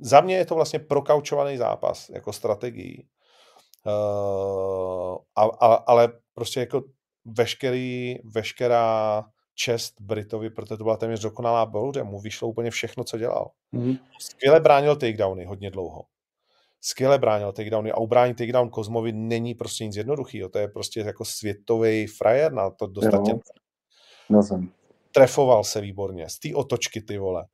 za 0.00 0.20
mě 0.20 0.36
je 0.36 0.46
to 0.46 0.54
vlastně 0.54 0.78
prokaučovaný 0.78 1.56
zápas, 1.56 2.08
jako 2.08 2.32
strategií. 2.32 3.08
Uh, 3.86 5.16
a, 5.36 5.42
a, 5.42 5.74
ale 5.74 6.12
prostě 6.34 6.60
jako 6.60 6.82
veškerý, 7.24 8.16
veškerá 8.24 9.24
čest 9.56 10.00
Britovi, 10.00 10.50
protože 10.50 10.76
to 10.76 10.84
byla 10.84 10.96
téměř 10.96 11.20
dokonalá 11.20 11.66
bouře, 11.66 12.02
mu 12.02 12.20
vyšlo 12.20 12.48
úplně 12.48 12.70
všechno, 12.70 13.04
co 13.04 13.18
dělal. 13.18 13.50
Mm-hmm. 13.74 13.98
Skvěle 14.20 14.60
bránil 14.60 14.96
takedowny 14.96 15.44
hodně 15.44 15.70
dlouho. 15.70 16.04
Skvěle 16.80 17.18
bránil 17.18 17.52
takedowny 17.52 17.92
a 17.92 17.96
ubránit 17.96 18.36
takedown 18.36 18.70
Kozmovi 18.70 19.12
není 19.12 19.54
prostě 19.54 19.86
nic 19.86 19.96
jednoduchého. 19.96 20.48
To 20.48 20.58
je 20.58 20.68
prostě 20.68 21.00
jako 21.00 21.24
světový 21.24 22.06
frajer 22.06 22.52
na 22.52 22.70
to 22.70 22.86
dostat 22.86 23.18
no. 23.18 23.24
Trefoval 25.12 25.64
se 25.64 25.80
výborně. 25.80 26.28
Z 26.28 26.38
té 26.38 26.54
otočky, 26.54 27.00
ty 27.00 27.18
vole. 27.18 27.46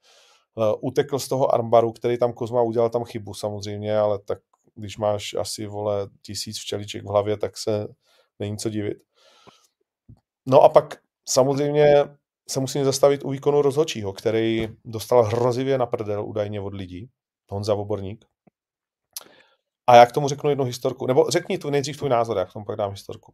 Uh, 0.55 0.75
utekl 0.81 1.19
z 1.19 1.29
toho 1.29 1.55
armbaru, 1.55 1.93
který 1.93 2.19
tam 2.19 2.33
Kozma 2.33 2.63
udělal 2.63 2.91
tam 2.91 3.05
chybu 3.05 3.35
samozřejmě, 3.35 3.99
ale 3.99 4.19
tak 4.19 4.39
když 4.75 4.99
máš 4.99 5.35
asi, 5.35 5.67
vole, 5.67 6.09
tisíc 6.23 6.59
včeliček 6.59 7.05
v 7.05 7.09
hlavě, 7.09 7.37
tak 7.37 7.59
se 7.59 7.89
není 8.39 8.59
co 8.59 8.71
divit. 8.71 8.99
No 10.47 10.61
a 10.61 10.69
pak 10.69 10.99
samozřejmě 11.29 12.05
se 12.49 12.61
musím 12.61 12.85
zastavit 12.85 13.25
u 13.25 13.31
výkonu 13.31 13.63
rozhodčího, 13.63 14.13
který 14.13 14.69
dostal 14.85 15.23
hrozivě 15.23 15.79
na 15.79 15.87
prdel 15.87 16.25
údajně 16.25 16.61
od 16.61 16.75
lidí, 16.75 17.11
Honza 17.51 17.75
Voborník. 17.75 18.25
A 19.87 19.97
já 19.97 20.07
k 20.07 20.13
tomu 20.13 20.29
řeknu 20.29 20.51
jednu 20.51 20.65
historku. 20.65 21.07
Nebo 21.07 21.31
řekni 21.31 21.59
tu 21.59 21.71
nejdřív 21.71 21.97
tvůj 21.97 22.11
názor, 22.11 22.37
já 22.37 22.45
k 22.45 22.53
tomu 22.53 22.65
pak 22.65 22.77
dám 22.77 22.91
historku. 22.91 23.33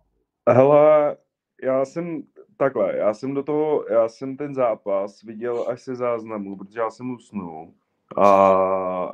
Hele, 0.49 1.17
já 1.63 1.85
jsem 1.85 2.23
takhle, 2.57 2.97
já 2.97 3.15
jsem 3.15 3.35
do 3.35 3.43
toho, 3.43 3.85
já 3.91 4.09
jsem 4.09 4.37
ten 4.37 4.55
zápas 4.55 5.23
viděl 5.23 5.65
až 5.69 5.83
se 5.83 5.95
záznamu, 5.95 6.57
protože 6.57 6.81
já 6.81 6.91
jsem 6.91 7.11
usnul 7.11 7.75
a 8.17 9.13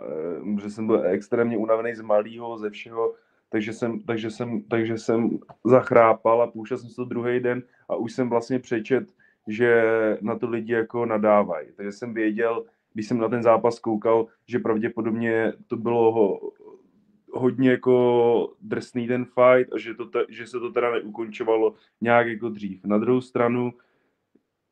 eh, 0.56 0.60
že 0.62 0.70
jsem 0.70 0.86
byl 0.86 1.06
extrémně 1.06 1.56
unavený 1.56 1.94
z 1.94 2.00
malého, 2.00 2.58
ze 2.58 2.70
všeho, 2.70 3.14
takže 3.54 3.72
jsem, 3.72 4.00
takže 4.00 4.30
jsem, 4.30 4.62
takže 4.62 4.98
jsem 4.98 5.38
zachrápal 5.64 6.42
a 6.42 6.46
pouštěl 6.46 6.78
jsem 6.78 6.88
se 6.90 6.96
to 6.96 7.04
druhý 7.04 7.40
den 7.40 7.62
a 7.88 7.96
už 7.96 8.12
jsem 8.12 8.28
vlastně 8.28 8.58
přečet, 8.58 9.12
že 9.48 9.84
na 10.20 10.38
to 10.38 10.50
lidi 10.50 10.72
jako 10.72 11.06
nadávají. 11.06 11.68
Takže 11.76 11.92
jsem 11.92 12.14
věděl, 12.14 12.64
když 12.94 13.06
jsem 13.06 13.18
na 13.18 13.28
ten 13.28 13.42
zápas 13.42 13.78
koukal, 13.78 14.26
že 14.46 14.58
pravděpodobně 14.58 15.52
to 15.66 15.76
bylo 15.76 16.12
ho, 16.12 16.40
hodně 17.32 17.70
jako 17.70 18.54
drsný 18.60 19.06
ten 19.06 19.24
fight 19.24 19.72
a 19.72 19.78
že, 19.78 19.94
to, 19.94 20.10
že 20.28 20.46
se 20.46 20.60
to 20.60 20.72
teda 20.72 20.90
neukončovalo 20.90 21.74
nějak 22.00 22.26
jako 22.26 22.48
dřív. 22.48 22.84
Na 22.84 22.98
druhou 22.98 23.20
stranu, 23.20 23.72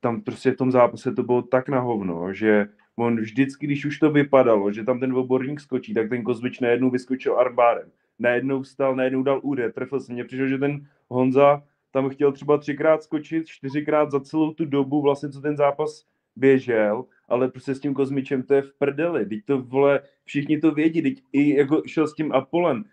tam 0.00 0.20
prostě 0.20 0.50
v 0.50 0.56
tom 0.56 0.72
zápase 0.72 1.12
to 1.12 1.22
bylo 1.22 1.42
tak 1.42 1.68
na 1.68 1.80
hovno, 1.80 2.32
že 2.32 2.66
on 2.96 3.16
vždycky, 3.16 3.66
když 3.66 3.84
už 3.84 3.98
to 3.98 4.10
vypadalo, 4.10 4.72
že 4.72 4.84
tam 4.84 5.00
ten 5.00 5.12
oborník 5.14 5.60
skočí, 5.60 5.94
tak 5.94 6.08
ten 6.08 6.22
Kozmič 6.22 6.60
najednou 6.60 6.90
vyskočil 6.90 7.38
arbárem 7.38 7.90
najednou 8.18 8.62
vstal, 8.62 8.96
najednou 8.96 9.22
dal 9.22 9.40
úder, 9.42 9.72
trefil 9.72 10.00
se. 10.00 10.12
Mně 10.12 10.24
přišlo, 10.24 10.46
že 10.46 10.58
ten 10.58 10.86
Honza 11.08 11.62
tam 11.90 12.08
chtěl 12.08 12.32
třeba 12.32 12.58
třikrát 12.58 13.02
skočit, 13.02 13.46
čtyřikrát 13.46 14.10
za 14.10 14.20
celou 14.20 14.52
tu 14.52 14.64
dobu, 14.64 15.02
vlastně 15.02 15.28
co 15.28 15.40
ten 15.40 15.56
zápas 15.56 16.04
běžel, 16.36 17.04
ale 17.28 17.48
prostě 17.48 17.74
s 17.74 17.80
tím 17.80 17.94
Kozmičem 17.94 18.42
to 18.42 18.54
je 18.54 18.62
v 18.62 18.74
prdeli. 18.78 19.26
Teď 19.26 19.44
to, 19.44 19.62
vole, 19.62 20.00
všichni 20.24 20.60
to 20.60 20.70
vědí, 20.70 21.02
teď 21.02 21.22
i 21.32 21.56
jako 21.56 21.82
šel 21.86 22.06
s 22.06 22.14
tím 22.14 22.32
Apolem, 22.32 22.84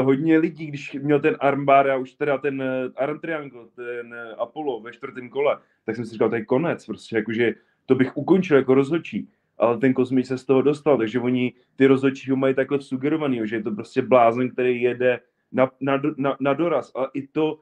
hodně 0.00 0.38
lidí, 0.38 0.66
když 0.66 0.92
měl 0.92 1.20
ten 1.20 1.36
armbar 1.40 1.90
a 1.90 1.96
už 1.96 2.12
teda 2.12 2.38
ten 2.38 2.62
eh, 2.62 2.88
arm 2.96 3.18
triangle, 3.18 3.66
ten 3.76 4.14
eh, 4.14 4.34
Apollo 4.34 4.80
ve 4.80 4.92
čtvrtém 4.92 5.28
kole, 5.28 5.58
tak 5.84 5.96
jsem 5.96 6.04
si 6.04 6.12
říkal, 6.12 6.28
to 6.28 6.34
je 6.34 6.44
konec, 6.44 6.86
prostě 6.86 7.16
jakože 7.16 7.54
to 7.86 7.94
bych 7.94 8.16
ukončil 8.16 8.56
jako 8.56 8.74
rozhodčí 8.74 9.28
ale 9.62 9.78
ten 9.78 9.94
kosmič 9.94 10.26
se 10.26 10.38
z 10.38 10.44
toho 10.44 10.62
dostal, 10.62 10.98
takže 10.98 11.20
oni 11.20 11.52
ty 11.76 11.86
rozhodčí 11.86 12.30
ho 12.30 12.36
mají 12.36 12.54
takhle 12.54 12.80
sugerovaný, 12.80 13.40
že 13.44 13.56
je 13.56 13.62
to 13.62 13.70
prostě 13.70 14.02
blázen, 14.02 14.50
který 14.50 14.82
jede 14.82 15.20
na, 15.52 15.70
na, 15.80 16.00
na, 16.16 16.36
na 16.40 16.52
doraz. 16.52 16.92
A 16.96 17.04
i 17.14 17.26
to, 17.26 17.60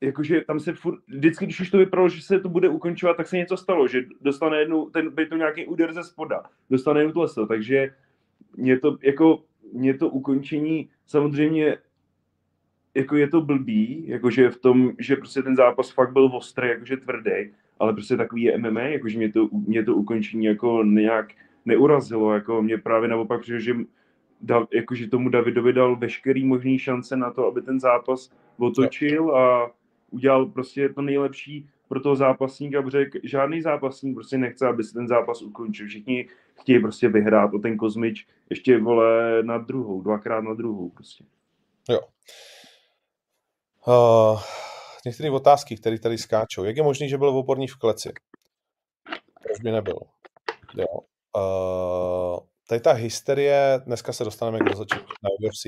jakože 0.00 0.40
tam 0.40 0.60
se 0.60 0.72
furt, 0.72 1.00
vždycky, 1.08 1.44
když 1.44 1.60
už 1.60 1.70
to 1.70 1.78
vypadalo, 1.78 2.08
že 2.08 2.22
se 2.22 2.40
to 2.40 2.48
bude 2.48 2.68
ukončovat, 2.68 3.16
tak 3.16 3.28
se 3.28 3.36
něco 3.36 3.56
stalo, 3.56 3.88
že 3.88 4.04
dostane 4.20 4.58
jednu, 4.58 4.90
ten, 4.90 5.10
by 5.10 5.26
to 5.26 5.36
nějaký 5.36 5.66
úder 5.66 5.92
ze 5.92 6.04
spoda, 6.04 6.42
dostane 6.70 7.00
jednu 7.00 7.12
tleso, 7.12 7.46
takže 7.46 7.94
mě 8.56 8.78
to, 8.78 8.98
jako, 9.02 9.42
mě 9.72 9.94
to 9.94 10.08
ukončení 10.08 10.90
samozřejmě 11.06 11.78
jako 12.94 13.16
je 13.16 13.28
to 13.28 13.40
blbý, 13.40 14.08
jakože 14.08 14.50
v 14.50 14.58
tom, 14.58 14.92
že 14.98 15.16
prostě 15.16 15.42
ten 15.42 15.56
zápas 15.56 15.90
fakt 15.90 16.12
byl 16.12 16.30
ostrý, 16.32 16.68
jakože 16.68 16.96
tvrdý, 16.96 17.50
ale 17.80 17.92
prostě 17.92 18.16
takový 18.16 18.42
je 18.42 18.58
MMA, 18.58 18.80
jakože 18.80 19.18
mě 19.18 19.32
to, 19.32 19.48
mě 19.66 19.84
to 19.84 19.94
ukončení 19.94 20.44
jako 20.44 20.84
nějak 20.84 21.32
neurazilo, 21.64 22.34
jako 22.34 22.62
mě 22.62 22.78
právě 22.78 23.08
naopak 23.08 23.40
přišlo, 23.40 23.60
že 23.60 23.74
da, 24.40 24.66
jakože 24.72 25.08
tomu 25.08 25.28
Davidovi 25.28 25.72
dal 25.72 25.96
veškerý 25.96 26.44
možný 26.44 26.78
šance 26.78 27.16
na 27.16 27.30
to, 27.30 27.46
aby 27.46 27.62
ten 27.62 27.80
zápas 27.80 28.32
otočil 28.58 29.36
a 29.36 29.70
udělal 30.10 30.46
prostě 30.46 30.88
to 30.88 31.02
nejlepší 31.02 31.68
pro 31.88 32.00
toho 32.00 32.16
zápasníka, 32.16 32.82
protože 32.82 33.06
žádný 33.22 33.62
zápasník 33.62 34.14
prostě 34.14 34.38
nechce, 34.38 34.66
aby 34.66 34.84
se 34.84 34.92
ten 34.92 35.08
zápas 35.08 35.42
ukončil. 35.42 35.86
Všichni 35.86 36.28
chtějí 36.60 36.80
prostě 36.80 37.08
vyhrát 37.08 37.54
o 37.54 37.58
ten 37.58 37.76
kozmič 37.76 38.26
ještě 38.50 38.78
vole 38.78 39.42
na 39.42 39.58
druhou, 39.58 40.02
dvakrát 40.02 40.40
na 40.40 40.54
druhou 40.54 40.88
prostě. 40.90 41.24
Jo. 41.88 42.00
Uh, 43.86 44.40
některé 45.04 45.30
otázky, 45.30 45.76
které 45.76 45.98
tady 45.98 46.18
skáčou. 46.18 46.64
Jak 46.64 46.76
je 46.76 46.82
možné, 46.82 47.08
že 47.08 47.18
byl 47.18 47.28
oporní 47.28 47.68
v 47.68 47.76
kleci? 47.76 48.12
Proč 49.42 49.60
by 49.60 49.72
nebyl? 49.72 49.98
Jo. 50.76 50.86
Uh, 51.36 52.38
tady 52.68 52.80
ta 52.80 52.92
hysterie, 52.92 53.80
dneska 53.86 54.12
se 54.12 54.24
dostaneme 54.24 54.58
k 54.58 54.70
rozhodčení 54.70 55.02
na 55.02 55.48
UFC, 55.48 55.64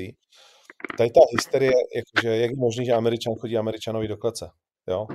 tady 0.97 1.09
ta 1.09 1.19
hysterie, 1.31 1.71
jakože 1.95 2.37
jak 2.37 2.51
je 2.51 2.57
možné, 2.57 2.85
že 2.85 2.93
Američan 2.93 3.35
chodí 3.35 3.57
Američanovi 3.57 4.07
do 4.07 4.17
klece? 4.17 4.49
Jo? 4.87 5.07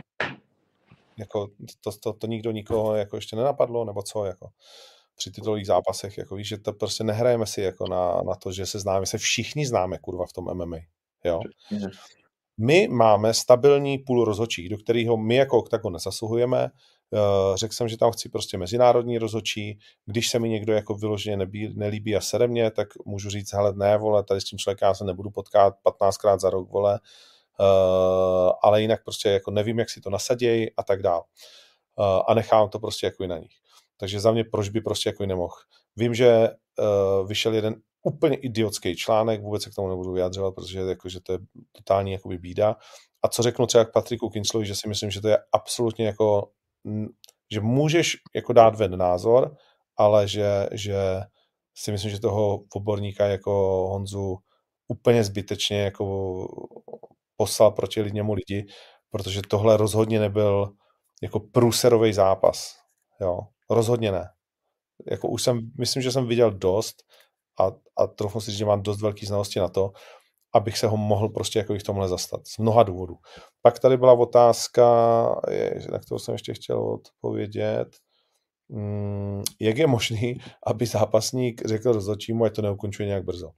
Jako, 1.19 1.49
to, 1.81 1.93
to, 2.03 2.13
to 2.13 2.27
nikdo 2.27 2.51
nikoho 2.51 2.95
jako 2.95 3.17
ještě 3.17 3.37
nenapadlo, 3.37 3.85
nebo 3.85 4.03
co? 4.03 4.25
Jako 4.25 4.49
při 5.17 5.31
titulových 5.31 5.67
zápasech, 5.67 6.19
jako 6.19 6.35
víš, 6.35 6.49
že 6.49 6.59
to 6.59 6.73
prostě 6.73 7.05
nehrajeme 7.05 7.47
si 7.47 7.61
jako 7.61 7.89
na, 7.89 8.23
na 8.27 8.35
to, 8.35 8.53
že 8.53 8.67
se 8.67 8.79
známe, 8.79 9.07
se 9.07 9.19
všichni 9.19 9.67
známe, 9.67 9.99
kurva, 9.99 10.27
v 10.27 10.33
tom 10.33 10.45
MMA, 10.55 10.77
jo. 11.25 11.41
My 12.59 12.89
máme 12.89 13.35
stabilní 13.35 13.99
půl 13.99 14.25
rozhodčích, 14.25 14.69
do 14.69 14.79
kterého 14.79 15.17
my 15.17 15.37
jako 15.37 15.59
OKTAGON 15.59 15.93
nezasluhujeme. 15.93 16.71
Eh, 17.15 17.57
řekl 17.57 17.75
jsem, 17.75 17.89
že 17.89 17.97
tam 17.99 18.13
chci 18.13 18.29
prostě 18.29 18.59
mezinárodní 18.59 19.19
rozhodčí. 19.19 19.79
Když 20.07 20.31
se 20.31 20.39
mi 20.39 20.49
někdo 20.49 20.73
jako 20.73 20.95
vyloženě 20.95 21.37
nebí, 21.37 21.75
nelíbí 21.75 22.17
a 22.17 22.21
sere 22.21 22.47
mě, 22.47 22.71
tak 22.71 22.89
můžu 23.05 23.31
říct, 23.31 23.53
hele, 23.53 23.73
ne, 23.73 23.99
vole, 23.99 24.25
tady 24.25 24.41
s 24.41 24.45
tím 24.45 24.59
člověkem 24.59 24.87
já 24.87 24.95
se 24.95 25.05
nebudu 25.05 25.31
potkat 25.31 25.75
15krát 25.85 26.39
za 26.39 26.51
rok, 26.51 26.71
vole, 26.71 27.01
uh, 27.61 28.53
ale 28.63 28.83
jinak 28.83 29.05
prostě 29.05 29.29
jako 29.29 29.51
nevím, 29.51 29.79
jak 29.79 29.91
si 29.91 30.01
to 30.01 30.11
nasadějí 30.11 30.71
a 30.77 30.83
tak 30.83 31.03
dál. 31.03 31.25
Uh, 31.97 32.23
a 32.29 32.35
nechám 32.35 32.69
to 32.69 32.79
prostě 32.79 33.07
jako 33.07 33.25
i 33.25 33.29
na 33.29 33.39
nich. 33.39 33.53
Takže 33.97 34.21
za 34.21 34.33
mě 34.33 34.45
proč 34.45 34.69
by 34.69 34.81
prostě 34.81 35.09
jako 35.09 35.27
nemohl. 35.27 35.55
Vím, 35.97 36.15
že 36.15 36.49
uh, 36.79 37.29
vyšel 37.29 37.55
jeden 37.55 37.75
úplně 38.03 38.37
idiotský 38.37 38.97
článek, 38.97 39.43
vůbec 39.43 39.63
se 39.63 39.71
k 39.71 39.75
tomu 39.75 39.89
nebudu 39.89 40.13
vyjadřovat, 40.13 40.55
protože 40.55 40.81
jako, 40.81 41.09
že 41.09 41.21
to 41.21 41.33
je 41.33 41.39
totální 41.73 42.13
jakoby 42.13 42.39
bída. 42.39 42.77
A 43.23 43.29
co 43.29 43.43
řeknu 43.43 43.67
třeba 43.67 43.85
k 43.85 43.93
Patriku 43.93 44.31
Kinslovi, 44.31 44.67
že 44.67 44.75
si 44.75 44.89
myslím, 44.89 45.11
že 45.11 45.21
to 45.21 45.29
je 45.29 45.39
absolutně 45.53 46.07
jako, 46.07 46.51
že 47.53 47.61
můžeš 47.61 48.17
jako 48.35 48.53
dát 48.53 48.77
ven 48.77 48.99
názor, 48.99 49.57
ale 49.97 50.29
že, 50.29 50.69
že 50.73 51.21
si 51.75 51.93
myslím, 51.93 52.11
že 52.11 52.21
toho 52.21 52.65
oborníka 52.75 53.27
jako 53.27 53.53
Honzu 53.91 54.39
úplně 54.89 55.25
zbytečně 55.25 55.81
jako 55.81 56.47
poslal 57.37 57.71
proti 57.71 58.03
němu 58.13 58.33
lidi, 58.33 58.67
protože 59.11 59.43
tohle 59.49 59.77
rozhodně 59.77 60.21
nebyl 60.21 60.73
jako 61.23 61.41
průserový 61.41 62.13
zápas. 62.13 62.75
Jo, 63.21 63.41
rozhodně 63.71 64.13
ne. 64.13 64.29
Jako 65.11 65.29
už 65.29 65.43
jsem, 65.43 65.71
myslím, 65.79 66.03
že 66.03 66.13
jsem 66.13 66.27
viděl 66.27 66.51
dost 66.51 67.03
a, 67.61 67.73
a 67.97 68.07
trochu 68.07 68.41
si 68.41 68.51
říct, 68.51 68.59
že 68.59 68.65
mám 68.65 68.83
dost 68.83 69.01
velký 69.01 69.27
znalosti 69.27 69.61
na 69.61 69.69
to, 69.69 69.93
abych 70.55 70.79
se 70.79 70.87
ho 70.87 70.97
mohl 70.97 71.29
prostě 71.29 71.59
jako 71.59 71.75
v 71.75 71.83
tomhle 71.83 72.09
zastat. 72.09 72.41
Z 72.47 72.59
mnoha 72.59 72.83
důvodů. 72.83 73.15
Pak 73.63 73.79
tady 73.79 73.97
byla 73.97 74.13
otázka, 74.13 74.85
na 75.93 75.99
kterou 75.99 76.19
jsem 76.19 76.33
ještě 76.33 76.55
chtěl 76.55 76.81
odpovědět. 76.81 77.89
Mm, 78.69 79.43
jak 79.61 79.79
je 79.79 79.87
možný, 79.87 80.41
aby 80.67 80.87
zápasník 80.87 81.67
řekl 81.67 81.93
rozhodčímu, 81.93 82.45
ať 82.45 82.55
to 82.55 82.63
neukončuje 82.63 83.07
nějak 83.07 83.25
brzo? 83.25 83.51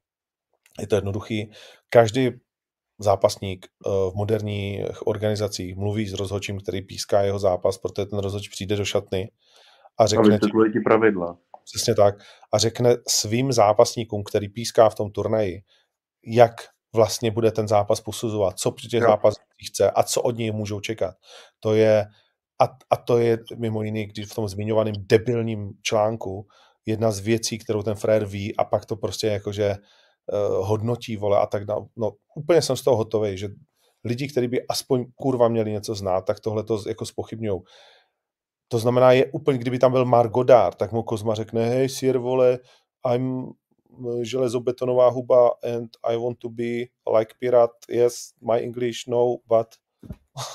Je 0.81 0.87
to 0.87 0.95
jednoduchý. 0.95 1.51
Každý 1.89 2.31
zápasník 2.99 3.67
eh, 3.67 3.91
v 3.91 4.15
moderních 4.15 5.07
organizacích 5.07 5.77
mluví 5.77 6.07
s 6.07 6.13
rozhodčím, 6.13 6.61
který 6.61 6.83
píská 6.83 7.23
jeho 7.23 7.39
zápas, 7.39 7.79
protože 7.79 8.07
ten 8.07 8.19
rozhodč 8.19 8.49
přijde 8.49 8.77
do 8.77 8.85
šatny 8.85 9.31
a 9.99 10.07
řekne... 10.07 10.35
A 10.35 10.39
ti 10.73 10.81
pravidla. 10.85 11.39
Přesně 11.75 11.95
tak. 11.95 12.15
A 12.53 12.59
řekne 12.59 12.97
svým 13.09 13.53
zápasníkům, 13.53 14.25
který 14.25 14.49
píská 14.49 14.89
v 14.89 14.95
tom 14.95 15.11
turnaji, 15.11 15.61
jak 16.27 16.55
vlastně 16.95 17.31
bude 17.31 17.51
ten 17.51 17.69
zápas 17.69 18.01
posuzovat, 18.01 18.59
co 18.59 18.73
při 18.73 18.89
těch 18.89 19.03
zápasích 19.03 19.43
chce 19.71 19.91
a 19.91 20.03
co 20.03 20.23
od 20.23 20.37
něj 20.37 20.51
můžou 20.51 20.81
čekat. 20.81 21.15
To 21.61 21.75
je, 21.75 22.07
a, 22.61 22.65
a 22.91 22.97
to 22.97 23.19
je 23.19 23.39
mimo 23.59 23.83
jiný, 23.83 24.07
když 24.07 24.27
v 24.27 24.35
tom 24.35 24.49
zmiňovaném 24.49 24.95
debilním 24.99 25.71
článku, 25.83 26.47
jedna 26.87 27.11
z 27.11 27.21
věcí, 27.21 27.59
kterou 27.59 27.83
ten 27.83 27.95
Frér 27.95 28.27
ví 28.27 28.57
a 28.57 28.65
pak 28.65 28.87
to 28.87 28.97
prostě 28.97 29.27
jakože 29.27 29.71
uh, 29.71 30.67
hodnotí, 30.67 31.17
vole, 31.17 31.39
a 31.39 31.47
tak 31.47 31.65
dále. 31.65 31.87
No, 31.97 32.13
úplně 32.37 32.63
jsem 32.63 32.77
z 32.77 32.83
toho 32.83 32.97
hotový, 32.97 33.39
že 33.39 33.49
lidi, 34.05 34.29
kteří 34.29 34.49
by 34.49 34.67
aspoň 34.67 35.05
kurva 35.15 35.49
měli 35.49 35.73
něco 35.73 35.95
znát, 35.95 36.21
tak 36.21 36.41
tohle 36.41 36.65
to 36.65 36.83
jako 36.89 37.07
spochybňují. 37.07 37.61
To 38.73 38.79
znamená, 38.79 39.13
je 39.13 39.27
úplně, 39.27 39.59
kdyby 39.59 39.79
tam 39.79 39.93
byl 39.93 40.05
Mark 40.05 40.31
Godard, 40.31 40.75
tak 40.75 40.93
mu 40.93 41.03
Kozma 41.03 41.35
řekne, 41.35 41.67
hej, 41.67 41.89
Sir, 41.89 42.19
vole, 42.19 42.59
I'm 43.15 43.53
železobetonová 44.23 45.09
huba 45.09 45.51
and 45.75 45.89
I 46.05 46.17
want 46.17 46.39
to 46.39 46.49
be 46.49 46.89
like 47.19 47.35
pirate. 47.39 47.75
Yes, 47.89 48.33
my 48.41 48.63
English 48.63 49.07
no, 49.07 49.37
but... 49.49 49.67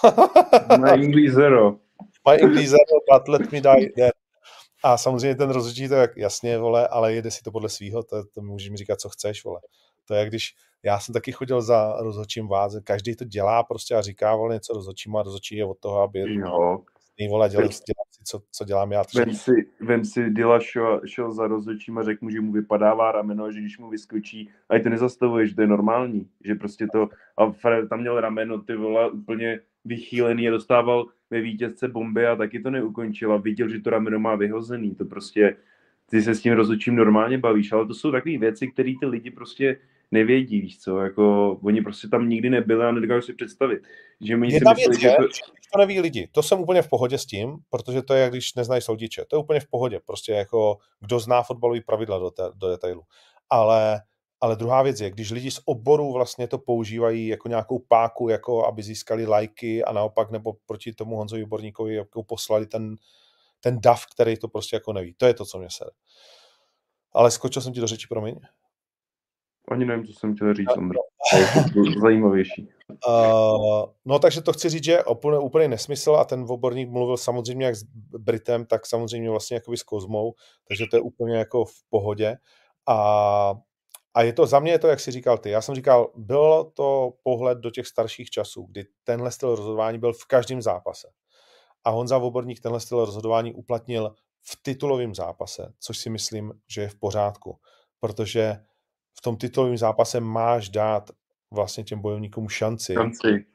my 0.79 1.03
English 1.03 1.33
zero. 1.33 1.79
My 2.27 2.37
English 2.41 2.69
zero, 2.69 2.99
but 3.11 3.27
let 3.27 3.51
me 3.51 3.61
die 3.61 3.89
there. 3.95 4.11
A 4.83 4.97
samozřejmě 4.97 5.35
ten 5.35 5.49
rozhodčí 5.49 5.87
to 5.87 5.93
jak 5.93 6.17
jasně, 6.17 6.57
vole, 6.57 6.87
ale 6.87 7.13
jede 7.13 7.31
si 7.31 7.43
to 7.43 7.51
podle 7.51 7.69
svého, 7.69 8.03
to, 8.03 8.23
to 8.25 8.41
můžeš 8.41 8.69
mi 8.69 8.77
říkat, 8.77 8.99
co 8.99 9.09
chceš, 9.09 9.43
vole. 9.43 9.59
To 10.07 10.13
je, 10.13 10.25
když 10.25 10.53
já 10.83 10.99
jsem 10.99 11.13
taky 11.13 11.31
chodil 11.31 11.61
za 11.61 11.93
rozhodčím 11.99 12.47
váze, 12.47 12.81
každý 12.81 13.15
to 13.15 13.25
dělá 13.25 13.63
prostě 13.63 13.95
a 13.95 14.01
říká, 14.01 14.35
vole, 14.35 14.53
něco 14.53 14.73
rozhodčím 14.73 15.15
a 15.15 15.23
rozhodčí 15.23 15.55
je 15.55 15.65
od 15.65 15.79
toho, 15.79 16.01
aby 16.01 16.19
jo. 16.19 16.79
Vole, 17.29 17.49
dělal, 17.49 17.67
dělal 17.67 18.05
si, 18.11 18.23
co, 18.23 18.41
co 18.51 18.65
dělám 18.65 18.91
já. 18.91 19.03
Vem 19.15 19.33
si, 19.33 19.51
vem 19.81 20.05
si 20.05 20.29
Dila 20.29 20.59
šel, 20.59 21.01
šel 21.05 21.31
za 21.31 21.47
rozhodčím 21.47 21.97
a 21.97 22.03
řekl 22.03 22.25
mu, 22.25 22.29
že 22.29 22.41
mu 22.41 22.51
vypadává 22.51 23.11
rameno, 23.11 23.51
že 23.51 23.59
když 23.59 23.77
mu 23.77 23.89
vyskočí, 23.89 24.49
a 24.69 24.79
to 24.79 24.89
nezastavuje, 24.89 25.47
že 25.47 25.55
to 25.55 25.61
je 25.61 25.67
normální, 25.67 26.29
že 26.43 26.55
prostě 26.55 26.87
to, 26.91 27.09
a 27.37 27.51
Fred 27.51 27.89
tam 27.89 27.99
měl 27.99 28.21
rameno, 28.21 28.61
ty 28.61 28.75
vole, 28.75 29.11
úplně 29.11 29.59
vychýlený 29.85 30.47
a 30.47 30.51
dostával 30.51 31.05
ve 31.29 31.41
vítězce 31.41 31.87
bomby 31.87 32.27
a 32.27 32.35
taky 32.35 32.59
to 32.59 32.71
neukončil 32.71 33.33
a 33.33 33.37
viděl, 33.37 33.69
že 33.69 33.79
to 33.79 33.89
rameno 33.89 34.19
má 34.19 34.35
vyhozený, 34.35 34.95
to 34.95 35.05
prostě, 35.05 35.55
ty 36.09 36.21
se 36.21 36.35
s 36.35 36.41
tím 36.41 36.53
rozhodčím 36.53 36.95
normálně 36.95 37.37
bavíš, 37.37 37.71
ale 37.71 37.87
to 37.87 37.93
jsou 37.93 38.11
takové 38.11 38.37
věci, 38.37 38.67
které 38.67 38.93
ty 38.99 39.05
lidi 39.05 39.31
prostě 39.31 39.77
nevědí, 40.11 40.61
víš 40.61 40.79
co, 40.79 40.99
jako 40.99 41.51
oni 41.63 41.81
prostě 41.81 42.07
tam 42.07 42.29
nikdy 42.29 42.49
nebyli 42.49 42.85
a 42.85 42.91
nedokážu 42.91 43.21
si 43.21 43.33
představit. 43.33 43.83
Že 44.21 44.35
oni 44.35 44.53
Jedna 44.53 44.75
si 44.75 44.81
myslí, 44.81 44.91
věc 44.91 45.03
je, 45.03 45.09
že 45.09 45.15
to... 45.15 45.23
to 45.73 45.79
neví 45.79 45.99
lidi, 45.99 46.29
to 46.31 46.43
jsem 46.43 46.59
úplně 46.59 46.81
v 46.81 46.89
pohodě 46.89 47.17
s 47.17 47.25
tím, 47.25 47.57
protože 47.69 48.01
to 48.01 48.13
je, 48.13 48.21
jak 48.21 48.31
když 48.31 48.55
neznají 48.55 48.81
soudiče, 48.81 49.25
to 49.27 49.35
je 49.35 49.43
úplně 49.43 49.59
v 49.59 49.69
pohodě, 49.69 49.99
prostě 50.05 50.31
jako 50.31 50.77
kdo 50.99 51.19
zná 51.19 51.43
fotbalový 51.43 51.81
pravidla 51.81 52.19
do, 52.19 52.31
te, 52.31 52.43
do 52.55 52.69
detailu. 52.69 53.01
Ale 53.49 54.01
ale 54.41 54.55
druhá 54.55 54.81
věc 54.81 54.99
je, 54.99 55.11
když 55.11 55.31
lidi 55.31 55.51
z 55.51 55.59
oboru 55.65 56.13
vlastně 56.13 56.47
to 56.47 56.57
používají 56.57 57.27
jako 57.27 57.47
nějakou 57.47 57.79
páku, 57.79 58.29
jako 58.29 58.65
aby 58.65 58.83
získali 58.83 59.25
lajky 59.25 59.83
a 59.83 59.93
naopak 59.93 60.31
nebo 60.31 60.53
proti 60.65 60.93
tomu 60.93 61.15
Honzovi 61.15 61.45
Borníkovi 61.45 61.95
jako 61.95 62.23
poslali 62.23 62.67
ten, 62.67 62.95
ten 63.59 63.81
dav, 63.81 64.05
který 64.13 64.37
to 64.37 64.47
prostě 64.47 64.75
jako 64.75 64.93
neví. 64.93 65.13
To 65.17 65.25
je 65.25 65.33
to, 65.33 65.45
co 65.45 65.59
mě 65.59 65.67
se. 65.71 65.85
Ale 67.13 67.31
skočil 67.31 67.61
jsem 67.61 67.73
ti 67.73 67.79
do 67.79 67.87
řeči, 67.87 68.07
promiň. 68.07 68.35
Ani 69.71 69.85
nevím, 69.85 70.05
co 70.05 70.13
jsem 70.13 70.35
chtěl 70.35 70.53
říct, 70.53 70.77
Ondro. 70.77 70.99
Je 71.35 71.47
zajímavější. 72.01 72.69
Uh, 73.07 73.85
no 74.05 74.19
takže 74.19 74.41
to 74.41 74.53
chci 74.53 74.69
říct, 74.69 74.83
že 74.83 75.03
úplně, 75.03 75.37
úplně 75.37 75.67
nesmysl 75.67 76.15
a 76.15 76.25
ten 76.25 76.45
oborník 76.49 76.89
mluvil 76.89 77.17
samozřejmě 77.17 77.65
jak 77.65 77.75
s 77.75 77.83
Britem, 78.17 78.65
tak 78.65 78.85
samozřejmě 78.85 79.29
vlastně 79.29 79.55
jako 79.55 79.77
s 79.77 79.83
Kozmou, 79.83 80.33
takže 80.67 80.85
to 80.91 80.97
je 80.97 81.01
úplně 81.01 81.37
jako 81.37 81.65
v 81.65 81.83
pohodě. 81.89 82.37
A, 82.87 83.53
a 84.13 84.21
je 84.21 84.33
to, 84.33 84.45
za 84.45 84.59
mě 84.59 84.71
je 84.71 84.79
to, 84.79 84.87
jak 84.87 84.99
jsi 84.99 85.11
říkal 85.11 85.37
ty. 85.37 85.49
Já 85.49 85.61
jsem 85.61 85.75
říkal, 85.75 86.11
byl 86.15 86.71
to 86.73 87.13
pohled 87.23 87.57
do 87.57 87.71
těch 87.71 87.87
starších 87.87 88.29
časů, 88.29 88.65
kdy 88.71 88.83
tenhle 89.03 89.31
styl 89.31 89.55
rozhodování 89.55 89.99
byl 89.99 90.13
v 90.13 90.25
každém 90.25 90.61
zápase. 90.61 91.07
A 91.83 91.89
Honza 91.89 92.17
Voborník 92.17 92.59
tenhle 92.59 92.79
styl 92.79 93.05
rozhodování 93.05 93.53
uplatnil 93.53 94.15
v 94.41 94.59
titulovém 94.61 95.15
zápase, 95.15 95.73
což 95.79 95.97
si 95.97 96.09
myslím, 96.09 96.53
že 96.67 96.81
je 96.81 96.89
v 96.89 96.95
pořádku, 96.95 97.57
protože 97.99 98.57
v 99.17 99.21
tom 99.21 99.37
titulovém 99.37 99.77
zápase 99.77 100.19
máš 100.19 100.69
dát 100.69 101.11
vlastně 101.51 101.83
těm 101.83 102.01
bojovníkům 102.01 102.49
šanci, 102.49 102.93
šanci. 102.93 103.45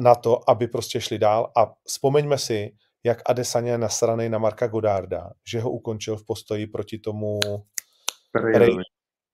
na 0.00 0.14
to, 0.14 0.50
aby 0.50 0.68
prostě 0.68 1.00
šli 1.00 1.18
dál. 1.18 1.52
A 1.56 1.74
vzpomeňme 1.84 2.38
si, 2.38 2.76
jak 3.04 3.22
Adesanya 3.26 3.72
je 3.72 3.78
nasranej 3.78 4.28
na 4.28 4.38
Marka 4.38 4.66
Godarda, 4.66 5.32
že 5.44 5.60
ho 5.60 5.70
ukončil 5.70 6.16
v 6.16 6.24
postoji 6.24 6.66
proti 6.66 6.98
tomu 6.98 7.40
Ray, 8.34 8.76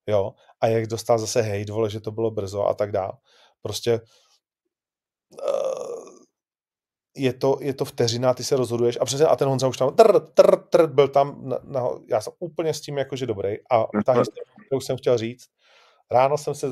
jo, 0.06 0.34
a 0.60 0.66
jak 0.66 0.86
dostal 0.86 1.18
zase 1.18 1.42
hejt, 1.42 1.70
vole, 1.70 1.90
že 1.90 2.00
to 2.00 2.10
bylo 2.10 2.30
brzo 2.30 2.66
a 2.66 2.74
tak 2.74 2.92
dál. 2.92 3.18
Prostě 3.62 4.00
uh, 5.30 6.06
je 7.16 7.32
to, 7.32 7.58
je 7.60 7.74
to 7.74 7.84
vteřina, 7.84 8.34
ty 8.34 8.44
se 8.44 8.56
rozhoduješ. 8.56 8.98
A 9.00 9.04
přesně 9.04 9.26
a 9.26 9.36
ten 9.36 9.48
Honza 9.48 9.68
už 9.68 9.76
tam 9.76 9.96
tr, 9.96 10.20
tr, 10.20 10.56
tr, 10.56 10.86
byl 10.86 11.08
tam, 11.08 11.48
na, 11.48 11.58
na, 11.64 11.88
já 12.08 12.20
jsem 12.20 12.32
úplně 12.38 12.74
s 12.74 12.80
tím 12.80 12.98
jakože 12.98 13.26
dobrý 13.26 13.56
a 13.70 13.86
ta 14.04 14.12
historie, 14.12 14.44
kterou 14.66 14.80
jsem 14.80 14.96
chtěl 14.96 15.18
říct, 15.18 15.46
Ráno 16.11 16.38
jsem 16.38 16.54
se, 16.54 16.66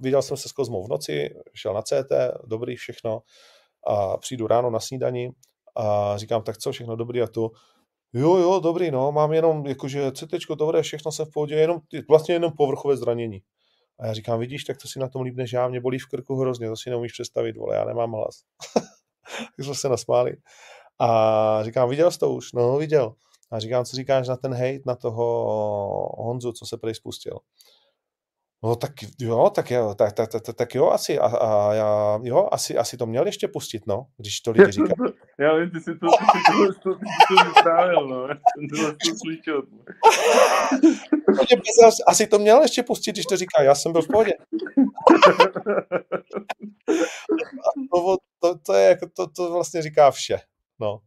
viděl 0.00 0.22
jsem 0.22 0.36
se 0.36 0.48
s 0.48 0.52
Kozmou 0.52 0.84
v 0.84 0.88
noci, 0.88 1.30
šel 1.54 1.74
na 1.74 1.82
CT, 1.82 2.12
dobrý 2.44 2.76
všechno, 2.76 3.22
a 3.86 4.16
přijdu 4.16 4.46
ráno 4.46 4.70
na 4.70 4.80
snídani 4.80 5.30
a 5.76 6.16
říkám, 6.16 6.42
tak 6.42 6.58
co, 6.58 6.72
všechno 6.72 6.96
dobrý 6.96 7.22
a 7.22 7.26
tu, 7.26 7.50
jo, 8.12 8.36
jo, 8.36 8.60
dobrý, 8.60 8.90
no, 8.90 9.12
mám 9.12 9.32
jenom, 9.32 9.66
jakože 9.66 10.12
CT, 10.12 10.34
dobré, 10.58 10.82
všechno 10.82 11.12
jsem 11.12 11.26
v 11.26 11.30
pohodě, 11.30 11.54
jenom, 11.54 11.80
vlastně 12.08 12.34
jenom 12.34 12.52
povrchové 12.52 12.96
zranění. 12.96 13.42
A 14.00 14.06
já 14.06 14.12
říkám, 14.12 14.40
vidíš, 14.40 14.64
tak 14.64 14.78
to 14.78 14.88
si 14.88 14.98
na 14.98 15.08
tom 15.08 15.22
líp 15.22 15.36
než 15.36 15.52
já, 15.52 15.68
mě 15.68 15.80
bolí 15.80 15.98
v 15.98 16.06
krku 16.06 16.36
hrozně, 16.36 16.68
to 16.68 16.76
si 16.76 16.90
neumíš 16.90 17.12
představit, 17.12 17.56
vole, 17.56 17.76
já 17.76 17.84
nemám 17.84 18.12
hlas. 18.12 18.42
tak 19.56 19.64
jsme 19.64 19.74
se 19.74 19.88
nasmáli. 19.88 20.36
A 21.00 21.60
říkám, 21.62 21.88
viděl 21.88 22.10
jsi 22.10 22.18
to 22.18 22.30
už? 22.30 22.52
No, 22.52 22.76
viděl. 22.76 23.14
A 23.50 23.58
říkám, 23.58 23.84
co 23.84 23.96
říkáš 23.96 24.28
na 24.28 24.36
ten 24.36 24.52
hate 24.52 24.80
na 24.86 24.94
toho 24.94 25.24
Honzu, 26.18 26.52
co 26.52 26.66
se 26.66 26.76
prej 26.76 26.94
spustil. 26.94 27.38
No 28.62 28.76
tak 28.76 28.92
jo, 29.20 29.50
tak 29.54 29.70
jo, 29.70 29.94
tak, 29.94 30.12
tak, 30.12 30.28
tak, 30.30 30.42
tak 30.56 30.74
jo, 30.74 30.90
asi, 30.90 31.18
a, 31.18 31.26
a 31.26 31.74
já, 31.74 32.18
jo, 32.22 32.48
asi, 32.52 32.76
asi 32.76 32.96
to 32.96 33.06
měl 33.06 33.26
ještě 33.26 33.48
pustit, 33.48 33.86
no, 33.86 34.06
když 34.16 34.40
to 34.40 34.50
lidi 34.50 34.72
říkají. 34.72 34.92
Já 35.38 35.56
vím, 35.56 35.70
ty 35.70 35.80
si 35.80 35.94
to, 35.98 36.06
ty 36.06 36.38
si 36.38 36.80
to, 36.82 36.94
ty 36.94 37.06
si 37.06 37.44
to 37.44 37.44
vyprávěl, 37.48 38.08
no, 38.08 38.28
já 38.28 38.34
jsem 38.34 38.68
to 38.68 38.82
vlastně 38.82 39.12
slyšel. 39.24 39.62
asi 42.06 42.26
to 42.26 42.38
měl 42.38 42.62
ještě 42.62 42.82
pustit, 42.82 43.12
když 43.12 43.24
to 43.24 43.36
říká, 43.36 43.62
já 43.62 43.74
jsem 43.74 43.92
byl 43.92 44.02
v 44.02 44.08
pohodě. 44.08 44.32
to, 47.94 48.16
to, 48.40 48.58
to, 48.66 48.74
je, 48.74 48.88
jako, 48.88 49.06
to, 49.16 49.26
to 49.26 49.52
vlastně 49.52 49.82
říká 49.82 50.10
vše, 50.10 50.38
no. 50.80 51.00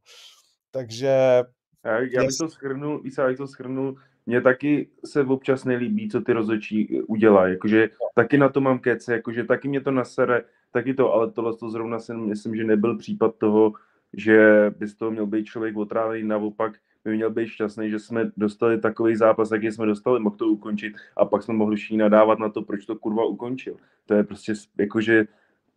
Takže... 0.72 1.44
Já, 1.86 2.00
já 2.00 2.22
bych 2.22 2.38
to 2.40 2.50
schrnul, 2.50 3.02
víš, 3.02 3.14
já 3.18 3.28
bych 3.28 3.38
to 3.38 3.48
schrnul, 3.48 3.96
mně 4.32 4.42
taky 4.42 4.90
se 5.06 5.24
občas 5.24 5.66
nelíbí, 5.66 6.10
co 6.10 6.22
ty 6.22 6.34
rozhodčí 6.34 7.02
udělají, 7.02 7.54
jakože 7.54 7.90
taky 8.16 8.38
na 8.38 8.50
to 8.50 8.62
mám 8.62 8.80
kece, 8.80 9.14
jakože 9.14 9.44
taky 9.44 9.68
mě 9.68 9.82
to 9.82 9.92
nasere, 9.92 10.44
taky 10.72 10.94
to, 10.94 11.14
ale 11.14 11.32
tohle 11.32 11.58
to 11.58 11.70
zrovna 11.70 12.00
si 12.00 12.14
myslím, 12.14 12.56
že 12.56 12.64
nebyl 12.64 12.98
případ 12.98 13.36
toho, 13.38 13.74
že 14.14 14.66
by 14.78 14.88
z 14.88 14.96
toho 14.96 15.12
měl 15.12 15.28
být 15.28 15.46
člověk 15.46 15.78
otrávený, 15.78 16.24
naopak 16.24 16.74
by 17.04 17.16
měl 17.16 17.30
být 17.30 17.48
šťastný, 17.48 17.90
že 17.90 18.00
jsme 18.00 18.32
dostali 18.38 18.80
takový 18.80 19.16
zápas, 19.16 19.52
jaký 19.52 19.72
jsme 19.72 19.86
dostali, 19.86 20.20
mohl 20.20 20.36
to 20.36 20.48
ukončit 20.48 20.94
a 21.18 21.26
pak 21.26 21.44
jsme 21.44 21.54
mohli 21.54 21.76
všichni 21.76 21.98
nadávat 21.98 22.40
na 22.40 22.50
to, 22.50 22.62
proč 22.62 22.86
to 22.86 22.96
kurva 22.96 23.26
ukončil. 23.26 23.76
To 24.06 24.14
je 24.14 24.24
prostě 24.24 24.54
jakože 24.80 25.26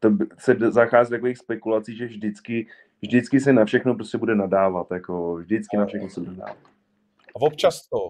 to 0.00 0.10
se 0.38 0.56
zachází 0.70 1.10
takových 1.10 1.38
spekulací, 1.38 1.96
že 1.96 2.06
vždycky, 2.06 2.66
vždycky 3.02 3.40
se 3.40 3.52
na 3.52 3.64
všechno 3.64 3.94
prostě 3.94 4.18
bude 4.18 4.34
nadávat, 4.34 4.86
jako 4.90 5.36
vždycky 5.36 5.76
na 5.76 5.86
všechno 5.86 6.08
se 6.08 6.20
bude 6.20 6.36
nadávat. 6.36 6.58
A 7.36 7.40
občas 7.40 7.88
to 7.88 8.08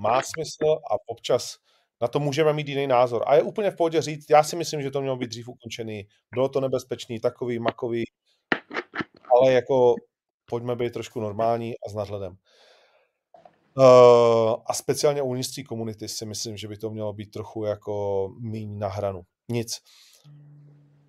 má 0.00 0.22
smysl 0.22 0.78
a 0.90 0.94
občas 1.06 1.56
na 2.00 2.08
to 2.08 2.20
můžeme 2.20 2.52
mít 2.52 2.68
jiný 2.68 2.86
názor. 2.86 3.22
A 3.26 3.34
je 3.34 3.42
úplně 3.42 3.70
v 3.70 3.76
pohodě 3.76 4.02
říct, 4.02 4.30
já 4.30 4.42
si 4.42 4.56
myslím, 4.56 4.82
že 4.82 4.90
to 4.90 5.00
mělo 5.00 5.16
být 5.16 5.30
dřív 5.30 5.48
ukončený, 5.48 6.08
bylo 6.34 6.48
to 6.48 6.60
nebezpečný, 6.60 7.20
takový, 7.20 7.58
makový, 7.58 8.04
ale 9.34 9.52
jako 9.52 9.94
pojďme 10.50 10.76
být 10.76 10.92
trošku 10.92 11.20
normální 11.20 11.74
a 11.86 11.90
s 11.90 11.94
nadhledem. 11.94 12.36
Uh, 13.76 13.84
a 14.66 14.74
speciálně 14.74 15.22
u 15.22 15.34
nízcí 15.34 15.64
komunity 15.64 16.08
si 16.08 16.26
myslím, 16.26 16.56
že 16.56 16.68
by 16.68 16.76
to 16.76 16.90
mělo 16.90 17.12
být 17.12 17.30
trochu 17.30 17.64
jako 17.64 18.28
míň 18.40 18.78
na 18.78 18.88
hranu. 18.88 19.22
Nic. 19.48 19.78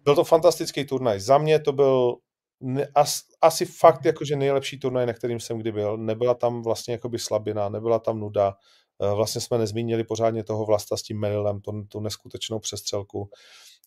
Byl 0.03 0.15
to 0.15 0.23
fantastický 0.23 0.85
turnaj. 0.85 1.19
Za 1.19 1.37
mě 1.37 1.59
to 1.59 1.73
byl 1.73 2.15
ne, 2.61 2.87
as, 2.95 3.21
asi 3.41 3.65
fakt 3.65 4.05
jakože 4.05 4.35
nejlepší 4.35 4.79
turnaj, 4.79 5.05
na 5.05 5.13
kterým 5.13 5.39
jsem 5.39 5.57
kdy 5.57 5.71
byl. 5.71 5.97
Nebyla 5.97 6.33
tam 6.33 6.63
vlastně 6.63 6.93
jakoby 6.93 7.19
slabina, 7.19 7.69
nebyla 7.69 7.99
tam 7.99 8.19
nuda. 8.19 8.55
Uh, 8.97 9.13
vlastně 9.13 9.41
jsme 9.41 9.57
nezmínili 9.57 10.03
pořádně 10.03 10.43
toho 10.43 10.65
Vlasta 10.65 10.97
s 10.97 11.01
tím 11.01 11.19
Merilem, 11.19 11.61
tu, 11.61 11.83
tu 11.83 11.99
neskutečnou 11.99 12.59
přestřelku. 12.59 13.29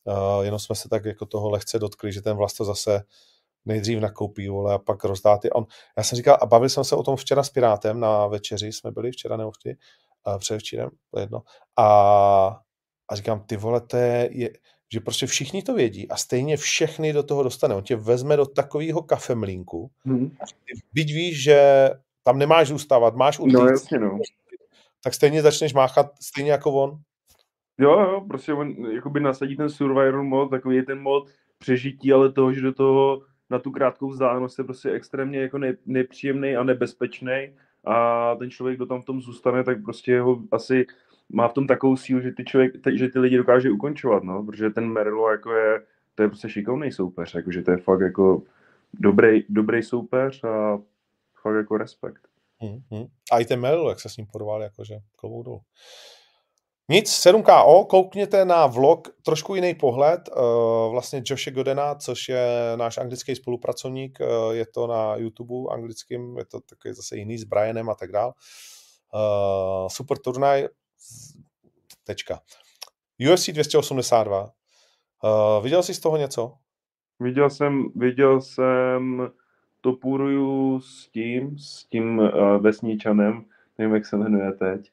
Uh, 0.04 0.44
jenom 0.44 0.58
jsme 0.58 0.74
se 0.74 0.88
tak 0.88 1.04
jako 1.04 1.26
toho 1.26 1.50
lehce 1.50 1.78
dotkli, 1.78 2.12
že 2.12 2.22
ten 2.22 2.36
Vlasta 2.36 2.64
zase 2.64 3.02
nejdřív 3.64 4.00
nakoupí, 4.00 4.48
vole, 4.48 4.74
a 4.74 4.78
pak 4.78 5.04
rozdá 5.04 5.38
ty. 5.38 5.50
On, 5.50 5.66
já 5.96 6.02
jsem 6.02 6.16
říkal, 6.16 6.38
a 6.40 6.46
bavil 6.46 6.68
jsem 6.68 6.84
se 6.84 6.96
o 6.96 7.02
tom 7.02 7.16
včera 7.16 7.42
s 7.42 7.50
Pirátem 7.50 8.00
na 8.00 8.26
večeři, 8.26 8.72
jsme 8.72 8.90
byli 8.90 9.10
včera 9.10 9.36
nebo 9.36 9.50
včera, 9.50 9.74
a 10.24 10.38
předevčírem, 10.38 10.90
to 11.10 11.20
jedno. 11.20 11.42
A, 11.76 11.86
a 13.08 13.16
říkám, 13.16 13.40
ty 13.40 13.56
vole, 13.56 13.80
to 13.80 13.96
je, 13.96 14.28
je, 14.32 14.50
že 14.92 15.00
prostě 15.00 15.26
všichni 15.26 15.62
to 15.62 15.74
vědí 15.74 16.08
a 16.08 16.16
stejně 16.16 16.56
všechny 16.56 17.12
do 17.12 17.22
toho 17.22 17.42
dostane. 17.42 17.74
On 17.74 17.82
tě 17.82 17.96
vezme 17.96 18.36
do 18.36 18.46
takového 18.46 19.02
kafemlínku, 19.02 19.90
hmm. 20.04 20.36
byť 20.92 21.12
víš, 21.12 21.42
že 21.42 21.90
tam 22.22 22.38
nemáš 22.38 22.68
zůstávat, 22.68 23.16
máš 23.16 23.38
utíct, 23.38 23.58
no, 23.58 23.66
jasně, 23.66 23.98
no. 23.98 24.18
tak 25.04 25.14
stejně 25.14 25.42
začneš 25.42 25.74
máchat 25.74 26.06
stejně 26.20 26.50
jako 26.50 26.72
on. 26.72 26.98
Jo, 27.78 28.00
jo, 28.00 28.24
prostě 28.28 28.52
on 28.52 28.70
jakoby 28.94 29.20
nasadí 29.20 29.56
ten 29.56 29.70
survival 29.70 30.24
mod, 30.24 30.50
takový 30.50 30.76
je 30.76 30.82
ten 30.82 31.00
mod 31.00 31.28
přežití, 31.58 32.12
ale 32.12 32.32
toho, 32.32 32.52
že 32.52 32.60
do 32.60 32.72
toho 32.72 33.22
na 33.50 33.58
tu 33.58 33.70
krátkou 33.70 34.08
vzdálenost 34.08 34.58
je 34.58 34.64
prostě 34.64 34.90
extrémně 34.90 35.40
jako 35.40 35.58
ne, 35.58 35.74
nepříjemný 35.86 36.56
a 36.56 36.62
nebezpečný 36.64 37.52
a 37.84 38.34
ten 38.34 38.50
člověk, 38.50 38.76
kdo 38.76 38.86
tam 38.86 39.02
v 39.02 39.04
tom 39.04 39.20
zůstane, 39.20 39.64
tak 39.64 39.82
prostě 39.82 40.20
ho 40.20 40.42
asi 40.52 40.86
má 41.32 41.48
v 41.48 41.52
tom 41.52 41.66
takovou 41.66 41.96
sílu, 41.96 42.20
že 42.20 42.32
ty, 42.32 42.44
člověk, 42.44 42.72
že 42.94 43.08
ty 43.08 43.18
lidi 43.18 43.36
dokáže 43.36 43.70
ukončovat, 43.70 44.24
no, 44.24 44.44
protože 44.44 44.70
ten 44.70 44.92
Merlo 44.92 45.30
jako 45.30 45.52
je, 45.52 45.82
to 46.14 46.22
je 46.22 46.28
prostě 46.28 46.48
šikovný 46.48 46.92
soupeř, 46.92 47.34
jakože 47.34 47.62
to 47.62 47.70
je 47.70 47.76
fakt 47.76 48.00
jako 48.00 48.42
dobrý, 48.94 49.44
dobrý 49.48 49.82
soupeř 49.82 50.44
a 50.44 50.78
fakt 51.42 51.54
jako 51.54 51.76
respekt. 51.76 52.28
Hmm, 52.60 52.80
hmm. 52.90 53.06
A 53.32 53.38
i 53.38 53.44
ten 53.44 53.60
Merlo, 53.60 53.88
jak 53.88 54.00
se 54.00 54.08
s 54.08 54.16
ním 54.16 54.26
porval, 54.26 54.62
jakože 54.62 54.98
klobouk 55.16 55.44
dolů. 55.44 55.60
Nic, 56.90 57.10
7KO, 57.10 57.86
koukněte 57.86 58.44
na 58.44 58.66
vlog, 58.66 59.08
trošku 59.22 59.54
jiný 59.54 59.74
pohled, 59.74 60.28
uh, 60.28 60.90
vlastně 60.90 61.22
Joshe 61.26 61.50
Godena, 61.50 61.94
což 61.94 62.28
je 62.28 62.72
náš 62.76 62.98
anglický 62.98 63.36
spolupracovník, 63.36 64.18
uh, 64.20 64.54
je 64.54 64.66
to 64.66 64.86
na 64.86 65.16
YouTube 65.16 65.74
anglickým, 65.74 66.38
je 66.38 66.44
to 66.44 66.60
takový 66.60 66.94
zase 66.94 67.16
jiný 67.16 67.38
s 67.38 67.44
Brianem 67.44 67.90
a 67.90 67.94
tak 67.94 68.12
dál. 68.12 68.32
Uh, 69.14 69.88
super 69.88 70.18
turnaj, 70.18 70.68
tečka. 72.04 72.40
UFC 73.32 73.48
282. 73.48 74.42
Uh, 74.42 75.64
viděl 75.64 75.82
jsi 75.82 75.94
z 75.94 76.00
toho 76.00 76.16
něco? 76.16 76.54
Viděl 77.20 77.50
jsem, 77.50 77.88
viděl 77.96 78.40
jsem 78.40 79.30
Topuruju 79.80 80.80
s 80.80 81.08
tím, 81.08 81.58
s 81.58 81.84
tím 81.84 82.18
uh, 82.18 82.56
vesničanem, 82.56 83.44
nevím, 83.78 83.94
jak 83.94 84.06
se 84.06 84.16
jmenuje 84.16 84.52
teď. 84.52 84.90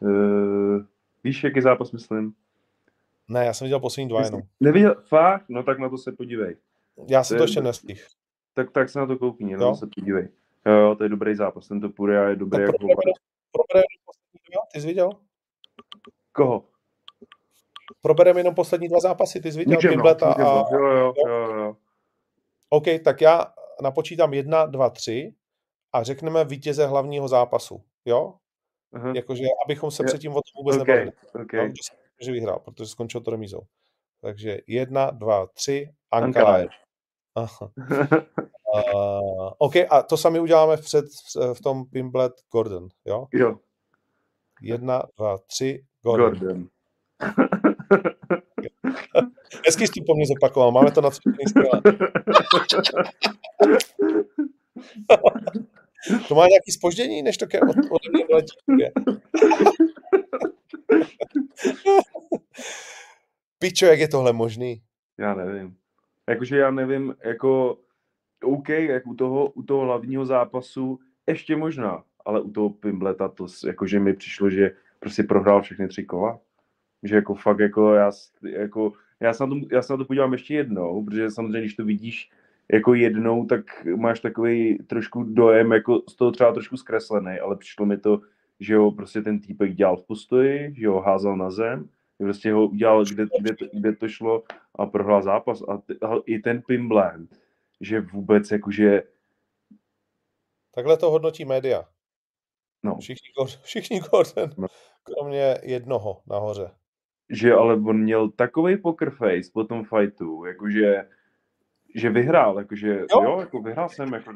Uh, 0.00 0.82
Víš, 1.24 1.44
jaký 1.44 1.60
zápas 1.60 1.92
myslím? 1.92 2.34
Ne, 3.28 3.44
já 3.44 3.52
jsem 3.52 3.64
viděl 3.64 3.80
poslední 3.80 4.08
dva 4.08 4.22
jenom. 4.22 4.42
Neviděl? 4.60 4.96
Fakt? 5.08 5.44
No 5.48 5.62
tak 5.62 5.78
na 5.78 5.88
to 5.88 5.98
se 5.98 6.12
podívej. 6.12 6.56
Já 7.08 7.24
jsem 7.24 7.36
to, 7.36 7.38
to 7.38 7.44
ještě 7.44 7.60
nestihl. 7.60 8.00
Tak, 8.54 8.70
tak 8.70 8.88
se 8.88 8.98
na 8.98 9.06
to 9.06 9.18
koukni, 9.18 9.56
no, 9.56 9.74
se 9.74 9.86
podívej. 9.94 10.28
Jo, 10.66 10.72
jo, 10.72 10.94
to 10.94 11.02
je 11.04 11.08
dobrý 11.08 11.34
zápas, 11.34 11.68
tento 11.68 11.88
Puria 11.88 12.28
je 12.28 12.36
dobrý 12.36 12.62
jako 12.62 12.72
probereme 13.52 13.94
poslední 14.04 14.40
dva, 14.52 14.60
ty 14.72 14.80
jsi 14.80 14.86
viděl? 14.86 15.10
Koho? 16.32 16.64
Probereme 18.02 18.40
jenom 18.40 18.54
poslední 18.54 18.88
dva 18.88 19.00
zápasy, 19.00 19.40
ty 19.40 19.52
jsi 19.52 19.58
viděl 19.58 19.96
no, 19.96 20.26
a... 20.26 20.66
Jo, 20.72 20.76
jo, 20.76 21.12
jo, 21.26 21.56
jo. 21.56 21.76
OK, 22.68 22.84
tak 23.04 23.20
já 23.20 23.54
napočítám 23.82 24.34
jedna, 24.34 24.66
dva, 24.66 24.90
tři 24.90 25.34
a 25.92 26.02
řekneme 26.02 26.44
vítěze 26.44 26.86
hlavního 26.86 27.28
zápasu, 27.28 27.84
jo? 28.04 28.34
Uh-huh. 28.94 29.16
Jakože, 29.16 29.44
abychom 29.64 29.90
se 29.90 30.04
předtím 30.04 30.32
o 30.32 30.34
tom 30.34 30.62
vůbec 30.62 30.76
okay. 30.76 30.94
nebavili. 30.94 31.12
Okay. 31.44 31.68
No, 31.68 31.74
že 32.20 32.32
vyhrál, 32.32 32.58
protože 32.58 32.86
skončil 32.86 33.20
to 33.20 33.30
remízou. 33.30 33.60
Takže 34.20 34.58
jedna, 34.66 35.10
dva, 35.10 35.46
tři, 35.46 35.94
Ankara. 36.10 36.66
uh, 37.36 37.46
OK, 39.58 39.76
a 39.90 40.02
to 40.02 40.16
sami 40.16 40.40
uděláme 40.40 40.76
před, 40.76 41.04
v 41.54 41.60
tom 41.60 41.84
Pimblet 41.84 42.32
Gordon, 42.52 42.88
jo? 43.04 43.26
Jo. 43.32 43.58
Jedna, 44.62 45.02
dva, 45.16 45.38
tři, 45.38 45.84
Gordon. 46.02 46.38
Gordon. 46.38 46.68
Hezky 49.66 49.86
jsi 49.86 50.00
po 50.06 50.14
mně 50.14 50.26
zopakoval, 50.26 50.72
máme 50.72 50.90
to 50.90 51.00
na 51.00 51.10
cvičení 51.10 51.36
To 56.28 56.34
má 56.34 56.46
nějaký 56.46 56.72
spoždění, 56.72 57.22
než 57.22 57.36
to 57.36 57.46
ke 57.46 57.60
od, 57.60 57.76
od 57.90 58.00
mě 58.12 58.24
letí. 58.34 58.56
Pičo, 63.58 63.86
jak 63.86 63.98
je 63.98 64.08
tohle 64.08 64.32
možný? 64.32 64.82
Já 65.18 65.34
nevím. 65.34 65.76
Jakože 66.28 66.58
já 66.58 66.70
nevím, 66.70 67.14
jako 67.24 67.78
OK, 68.44 68.68
jak 68.68 69.06
u 69.06 69.14
toho, 69.14 69.50
u 69.50 69.62
toho 69.62 69.80
hlavního 69.80 70.26
zápasu 70.26 70.98
ještě 71.26 71.56
možná, 71.56 72.04
ale 72.24 72.40
u 72.40 72.50
toho 72.50 72.70
Pimbleta 72.70 73.28
to 73.28 73.46
jakože 73.66 74.00
mi 74.00 74.14
přišlo, 74.14 74.50
že 74.50 74.70
prostě 75.02 75.22
prohrál 75.22 75.62
všechny 75.62 75.88
tři 75.88 76.04
kola. 76.04 76.40
Že 77.02 77.14
jako 77.14 77.34
fakt 77.34 77.58
jako 77.58 77.94
já, 77.94 78.10
jako, 78.42 78.92
já, 79.20 79.32
se 79.32 79.46
na 79.46 79.50
to, 79.50 79.56
já 79.70 79.82
se 79.82 79.92
na 79.92 79.96
to 79.96 80.04
podívám 80.04 80.32
ještě 80.32 80.54
jednou, 80.54 81.04
protože 81.04 81.30
samozřejmě, 81.30 81.60
když 81.60 81.74
to 81.74 81.84
vidíš 81.84 82.30
jako 82.72 82.94
jednou, 82.94 83.46
tak 83.46 83.84
máš 83.96 84.20
takový 84.20 84.78
trošku 84.78 85.22
dojem, 85.22 85.72
jako 85.72 86.02
z 86.08 86.16
toho 86.16 86.32
třeba 86.32 86.52
trošku 86.52 86.76
zkreslený, 86.76 87.38
ale 87.38 87.56
přišlo 87.56 87.86
mi 87.86 87.98
to, 87.98 88.20
že 88.60 88.76
ho 88.76 88.90
prostě 88.90 89.22
ten 89.22 89.40
týpek 89.40 89.74
dělal 89.74 89.96
v 89.96 90.06
postoji, 90.06 90.74
že 90.78 90.88
ho 90.88 91.00
házal 91.00 91.36
na 91.36 91.50
zem, 91.50 91.88
že 92.20 92.24
prostě 92.24 92.52
ho 92.52 92.66
udělal, 92.66 93.04
kde, 93.04 93.26
kde, 93.40 93.54
kde 93.72 93.96
to 93.96 94.08
šlo 94.08 94.44
a 94.74 94.86
prohrál 94.86 95.22
zápas. 95.22 95.62
A, 95.68 95.76
t, 95.76 95.94
a 96.02 96.14
i 96.26 96.38
ten 96.38 96.62
Pimbland, 96.62 97.36
že 97.80 98.00
vůbec 98.00 98.50
jakože... 98.50 99.02
Takhle 100.74 100.96
to 100.96 101.10
hodnotí 101.10 101.44
média. 101.44 101.84
No. 102.82 102.96
Všichni, 102.96 103.28
všichni 103.62 104.00
Gordon, 104.00 104.50
no. 104.58 104.66
Kromě 105.02 105.58
jednoho 105.62 106.22
nahoře. 106.26 106.70
Že 107.30 107.52
ale 107.52 107.74
on 107.74 107.98
měl 107.98 108.30
takový 108.30 108.76
poker 108.76 109.10
face 109.10 109.50
po 109.52 109.64
tom 109.64 109.84
fightu, 109.84 110.44
jakože 110.44 111.04
že 111.94 112.10
vyhrál, 112.10 112.58
jakože 112.58 112.98
jo, 113.10 113.22
jo 113.22 113.40
jako 113.40 113.62
vyhrál 113.62 113.88
jsem. 113.88 114.12
Jako, 114.12 114.32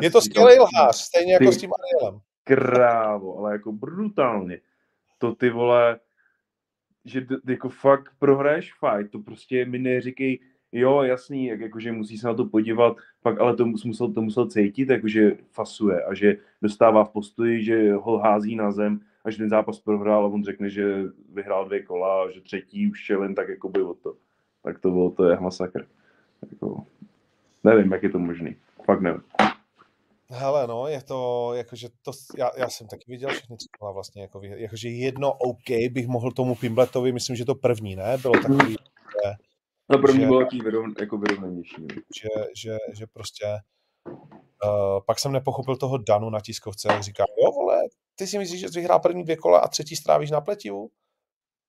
je 0.00 0.10
to 0.10 0.20
skvělý 0.20 0.58
lhář, 0.58 0.96
stejně 0.96 1.32
jako 1.32 1.44
ty, 1.44 1.52
s 1.52 1.56
tím 1.56 1.70
Arielem. 1.72 2.20
Krávo, 2.44 3.38
ale 3.38 3.52
jako 3.52 3.72
brutálně. 3.72 4.60
To 5.18 5.34
ty 5.34 5.50
vole, 5.50 6.00
že 7.04 7.26
jako 7.48 7.68
fakt 7.68 8.12
prohraješ 8.18 8.74
fight, 8.74 9.12
to 9.12 9.18
prostě 9.18 9.64
mi 9.64 9.78
neříkej, 9.78 10.40
jo, 10.72 11.02
jasný, 11.02 11.46
jak, 11.46 11.60
jakože 11.60 11.92
musí 11.92 12.18
se 12.18 12.26
na 12.26 12.34
to 12.34 12.44
podívat, 12.44 12.96
pak 13.22 13.40
ale 13.40 13.56
to 13.56 13.66
musel, 13.66 14.12
to 14.12 14.22
musel 14.22 14.46
cítit, 14.46 14.88
jakože 14.88 15.36
fasuje 15.50 16.04
a 16.04 16.14
že 16.14 16.36
dostává 16.62 17.04
v 17.04 17.10
postoji, 17.10 17.64
že 17.64 17.92
ho 17.92 18.18
hází 18.18 18.56
na 18.56 18.72
zem 18.72 19.00
a 19.24 19.30
že 19.30 19.38
ten 19.38 19.50
zápas 19.50 19.80
prohrál 19.80 20.24
a 20.24 20.28
on 20.28 20.44
řekne, 20.44 20.70
že 20.70 21.02
vyhrál 21.32 21.64
dvě 21.64 21.82
kola 21.82 22.24
a 22.24 22.30
že 22.30 22.40
třetí 22.40 22.90
už 22.90 22.98
šel 22.98 23.22
jen 23.22 23.34
tak 23.34 23.48
jako 23.48 23.68
by 23.68 23.82
o 23.82 23.94
to. 23.94 24.14
Tak 24.62 24.78
to 24.78 24.90
bylo, 24.90 25.10
to 25.10 25.24
je 25.24 25.40
masakr. 25.40 25.86
Jako, 26.50 26.84
nevím, 27.64 27.92
jak 27.92 28.02
je 28.02 28.10
to 28.10 28.18
možný. 28.18 28.56
Fakt 28.84 29.00
nevím. 29.00 29.22
Hele, 30.32 30.66
no, 30.66 30.86
je 30.86 31.02
to, 31.02 31.50
jakože 31.54 31.88
to, 32.02 32.12
já, 32.38 32.50
já 32.56 32.68
jsem 32.68 32.86
taky 32.86 33.04
viděl 33.08 33.28
všechny 33.28 33.56
tři 33.56 33.66
vlastně, 33.94 34.22
jako, 34.22 34.40
jakože 34.42 34.88
jedno 34.88 35.32
OK 35.32 35.90
bych 35.90 36.08
mohl 36.08 36.32
tomu 36.32 36.54
Pimbletovi, 36.54 37.12
myslím, 37.12 37.36
že 37.36 37.44
to 37.44 37.54
první, 37.54 37.96
ne, 37.96 38.18
bylo 38.18 38.34
takový, 38.34 38.70
že, 38.70 39.32
No 39.90 39.98
první 39.98 40.20
že, 40.20 40.26
bylo 40.26 40.40
takový 40.40 40.60
vyrovn, 40.60 40.92
jako 41.00 41.18
vyrovnanější. 41.18 41.86
Že, 42.20 42.28
že, 42.56 42.76
že 42.98 43.06
prostě, 43.06 43.44
uh, 44.64 45.00
pak 45.06 45.18
jsem 45.18 45.32
nepochopil 45.32 45.76
toho 45.76 45.98
Danu 45.98 46.30
na 46.30 46.40
tiskovce, 46.40 46.92
jak 46.92 47.02
říká, 47.02 47.24
jo 47.42 47.50
vole, 47.52 47.78
ty 48.20 48.26
si 48.26 48.38
myslíš, 48.38 48.60
že 48.60 48.68
jsi 48.68 48.78
vyhrál 48.78 49.00
první 49.00 49.24
dvě 49.24 49.36
kola 49.36 49.58
a 49.58 49.68
třetí 49.68 49.96
strávíš 49.96 50.30
na 50.30 50.40
pletivu? 50.40 50.90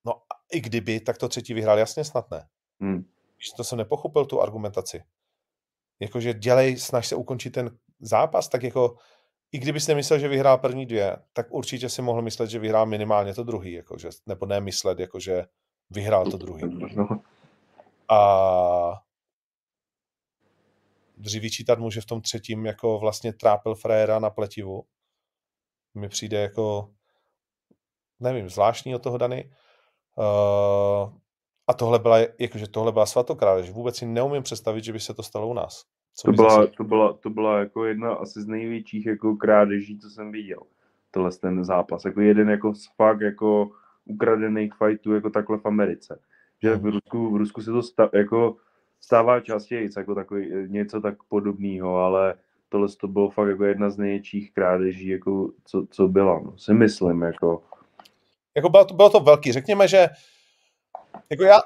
No 0.05 0.13
i 0.51 0.61
kdyby, 0.61 0.99
tak 0.99 1.17
to 1.17 1.29
třetí 1.29 1.53
vyhrál 1.53 1.79
jasně 1.79 2.03
snad 2.03 2.31
ne. 2.31 2.47
Hmm. 2.81 3.03
To 3.57 3.63
jsem 3.63 3.77
nepochopil, 3.77 4.25
tu 4.25 4.41
argumentaci. 4.41 5.03
Jakože 5.99 6.33
dělej, 6.33 6.77
snaž 6.77 7.07
se 7.07 7.15
ukončit 7.15 7.49
ten 7.49 7.77
zápas, 7.99 8.47
tak 8.47 8.63
jako 8.63 8.95
i 9.51 9.59
kdybys 9.59 9.87
nemyslel, 9.87 10.19
že 10.19 10.27
vyhrál 10.27 10.57
první 10.57 10.85
dvě, 10.85 11.17
tak 11.33 11.47
určitě 11.49 11.89
si 11.89 12.01
mohl 12.01 12.21
myslet, 12.21 12.49
že 12.49 12.59
vyhrál 12.59 12.85
minimálně 12.85 13.33
to 13.33 13.43
druhý, 13.43 13.71
jakože, 13.71 14.09
nebo 14.25 14.45
ne 14.45 14.61
myslet, 14.61 14.99
jakože 14.99 15.45
vyhrál 15.89 16.31
to 16.31 16.37
druhý. 16.37 16.63
A 18.09 19.01
vyčítat 21.17 21.79
mu, 21.79 21.91
že 21.91 22.01
v 22.01 22.05
tom 22.05 22.21
třetím 22.21 22.65
jako 22.65 22.99
vlastně 22.99 23.33
trápil 23.33 23.75
Frejera 23.75 24.19
na 24.19 24.29
pletivu. 24.29 24.83
Mi 25.95 26.09
přijde 26.09 26.41
jako, 26.41 26.89
nevím, 28.19 28.49
zvláštní 28.49 28.95
od 28.95 29.03
toho 29.03 29.17
Dany. 29.17 29.51
Uh, 30.17 31.13
a 31.67 31.73
tohle 31.73 31.99
byla, 31.99 32.17
jakože 32.39 32.67
tohle 32.67 32.91
byla 32.91 33.05
svatokrádež. 33.05 33.69
Vůbec 33.69 33.97
si 33.97 34.05
neumím 34.05 34.43
představit, 34.43 34.83
že 34.83 34.93
by 34.93 34.99
se 34.99 35.13
to 35.13 35.23
stalo 35.23 35.47
u 35.47 35.53
nás. 35.53 35.85
Co 36.15 36.27
to, 36.27 36.31
byla, 36.31 36.67
to, 36.67 36.83
byla, 36.83 37.13
to 37.13 37.29
byla 37.29 37.59
jako 37.59 37.85
jedna 37.85 38.13
asi 38.13 38.41
z 38.41 38.47
největších 38.47 39.05
jako 39.05 39.35
krádeží, 39.35 39.99
co 39.99 40.09
jsem 40.09 40.31
viděl. 40.31 40.59
Tohle 41.11 41.31
ten 41.31 41.65
zápas. 41.65 42.05
Jako 42.05 42.21
jeden 42.21 42.49
jako 42.49 42.73
fakt 42.95 43.21
jako 43.21 43.71
ukradených 44.05 44.73
fightů 44.73 45.13
jako 45.13 45.29
takhle 45.29 45.57
v 45.57 45.65
Americe. 45.65 46.19
Že 46.61 46.75
v 46.75 46.85
Rusku, 46.85 47.33
v 47.33 47.37
Rusku 47.37 47.61
se 47.61 47.71
to 47.71 47.83
sta, 47.83 48.09
jako 48.13 48.55
stává 49.01 49.39
častěji, 49.39 49.89
jako 49.97 50.15
takový, 50.15 50.49
něco 50.67 51.01
tak 51.01 51.23
podobného, 51.23 51.97
ale 51.97 52.35
tohle 52.71 52.87
to 52.99 53.07
bylo 53.07 53.29
fakt 53.29 53.47
jako 53.47 53.63
jedna 53.65 53.89
z 53.89 53.97
největších 53.97 54.53
krádeží, 54.53 55.07
jako 55.07 55.51
co, 55.65 55.85
co 55.91 56.07
byla, 56.07 56.39
no, 56.39 56.57
si 56.57 56.73
myslím, 56.73 57.21
jako. 57.21 57.63
Jako 58.55 58.69
bylo 58.69 58.85
to, 58.85 58.93
bylo 58.93 59.09
to 59.09 59.19
velký, 59.19 59.51
řekněme, 59.51 59.87
že 59.87 60.09
jako 61.29 61.43
já, 61.43 61.59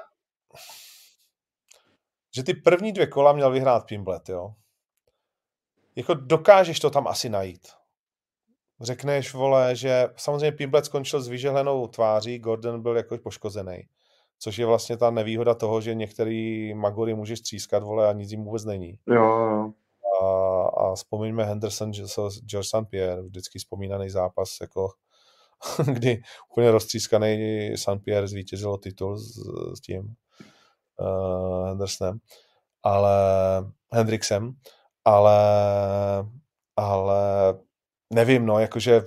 že 2.36 2.42
ty 2.42 2.54
první 2.54 2.92
dvě 2.92 3.06
kola 3.06 3.32
měl 3.32 3.50
vyhrát 3.50 3.86
Pimblet, 3.86 4.28
jo. 4.28 4.54
Jako 5.96 6.14
dokážeš 6.14 6.80
to 6.80 6.90
tam 6.90 7.06
asi 7.06 7.28
najít. 7.28 7.68
Řekneš, 8.80 9.34
vole, 9.34 9.76
že 9.76 10.08
samozřejmě 10.16 10.52
Pimblet 10.52 10.84
skončil 10.84 11.20
s 11.20 11.28
vyžehlenou 11.28 11.86
tváří, 11.86 12.38
Gordon 12.38 12.82
byl 12.82 12.96
jako 12.96 13.18
poškozený. 13.18 13.88
Což 14.38 14.58
je 14.58 14.66
vlastně 14.66 14.96
ta 14.96 15.10
nevýhoda 15.10 15.54
toho, 15.54 15.80
že 15.80 15.94
některý 15.94 16.74
Magory 16.74 17.14
můžeš 17.14 17.40
třískat, 17.40 17.82
vole, 17.82 18.08
a 18.08 18.12
nic 18.12 18.30
jim 18.30 18.44
vůbec 18.44 18.64
není. 18.64 18.98
Jo, 19.06 19.24
jo. 19.24 19.72
A, 20.22 20.26
a 20.64 20.94
vzpomeňme 20.94 21.44
Henderson, 21.44 21.92
George 21.92 22.66
St. 22.66 22.88
Pierre, 22.90 23.22
vždycky 23.22 23.58
vzpomínaný 23.58 24.10
zápas, 24.10 24.48
jako 24.60 24.88
kdy 25.92 26.22
úplně 26.52 26.70
roztřískaný 26.70 27.72
St. 27.76 28.04
Pierre 28.04 28.28
zvítězil 28.28 28.76
titul 28.76 29.18
s, 29.18 29.38
s 29.76 29.80
tím 29.80 30.14
uh, 31.00 31.68
Hendersonem, 31.68 32.18
ale 32.82 33.12
Hendrixem, 33.92 34.52
ale 35.04 35.36
ale 36.76 37.54
nevím, 38.12 38.46
no, 38.46 38.58
jakože 38.58 39.02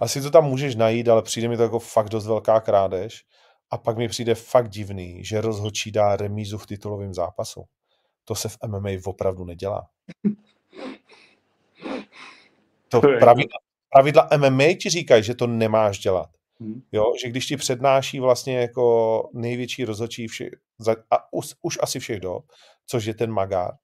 asi 0.00 0.22
to 0.22 0.30
tam 0.30 0.44
můžeš 0.44 0.74
najít, 0.74 1.08
ale 1.08 1.22
přijde 1.22 1.48
mi 1.48 1.56
to 1.56 1.62
jako 1.62 1.78
fakt 1.78 2.08
dost 2.08 2.26
velká 2.26 2.60
krádež 2.60 3.24
a 3.70 3.78
pak 3.78 3.96
mi 3.96 4.08
přijde 4.08 4.34
fakt 4.34 4.68
divný, 4.68 5.24
že 5.24 5.40
rozhodčí 5.40 5.92
dá 5.92 6.16
remízu 6.16 6.58
v 6.58 6.66
titulovém 6.66 7.14
zápasu. 7.14 7.64
To 8.28 8.34
se 8.34 8.48
v 8.48 8.58
MMA 8.66 8.90
opravdu 9.04 9.44
nedělá. 9.44 9.88
To 12.90 13.00
pravidla, 13.00 13.58
pravidla 13.92 14.28
MMA 14.36 14.64
ti 14.80 14.90
říkají, 14.90 15.22
že 15.22 15.34
to 15.34 15.46
nemáš 15.46 15.98
dělat. 15.98 16.28
Hmm. 16.60 16.82
Jo, 16.92 17.04
že 17.22 17.28
když 17.28 17.46
ti 17.46 17.56
přednáší 17.56 18.20
vlastně 18.20 18.58
jako 18.58 19.22
největší 19.32 19.84
rozhodčí 19.84 20.28
všech, 20.28 20.50
a 21.10 21.32
už, 21.32 21.54
už 21.62 21.78
asi 21.82 22.00
všech 22.00 22.20
dob, 22.20 22.44
což 22.86 23.04
je 23.04 23.14
ten 23.14 23.30
Magard, 23.30 23.76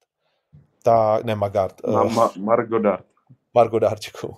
ta, 0.82 1.20
ne 1.24 1.34
Magard. 1.34 1.86
Ma, 1.86 2.02
uh, 2.02 2.12
ma, 2.12 2.30
Margodard. 2.36 3.06
Margodard, 3.54 4.00
děkuju. 4.00 4.36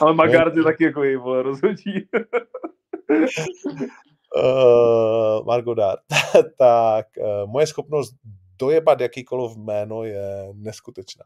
Ale 0.00 0.14
Magard 0.14 0.56
je 0.56 0.62
taky 0.62 0.84
jako 0.84 1.02
její 1.02 1.16
vole 1.16 1.42
rozhodčí. 1.42 2.08
uh, 4.36 5.46
Margodard. 5.46 6.00
tak 6.58 7.06
uh, 7.18 7.50
moje 7.50 7.66
schopnost 7.66 8.14
dojebat 8.58 9.00
jakýkoliv 9.00 9.56
jméno 9.56 10.04
je 10.04 10.48
neskutečná. 10.54 11.24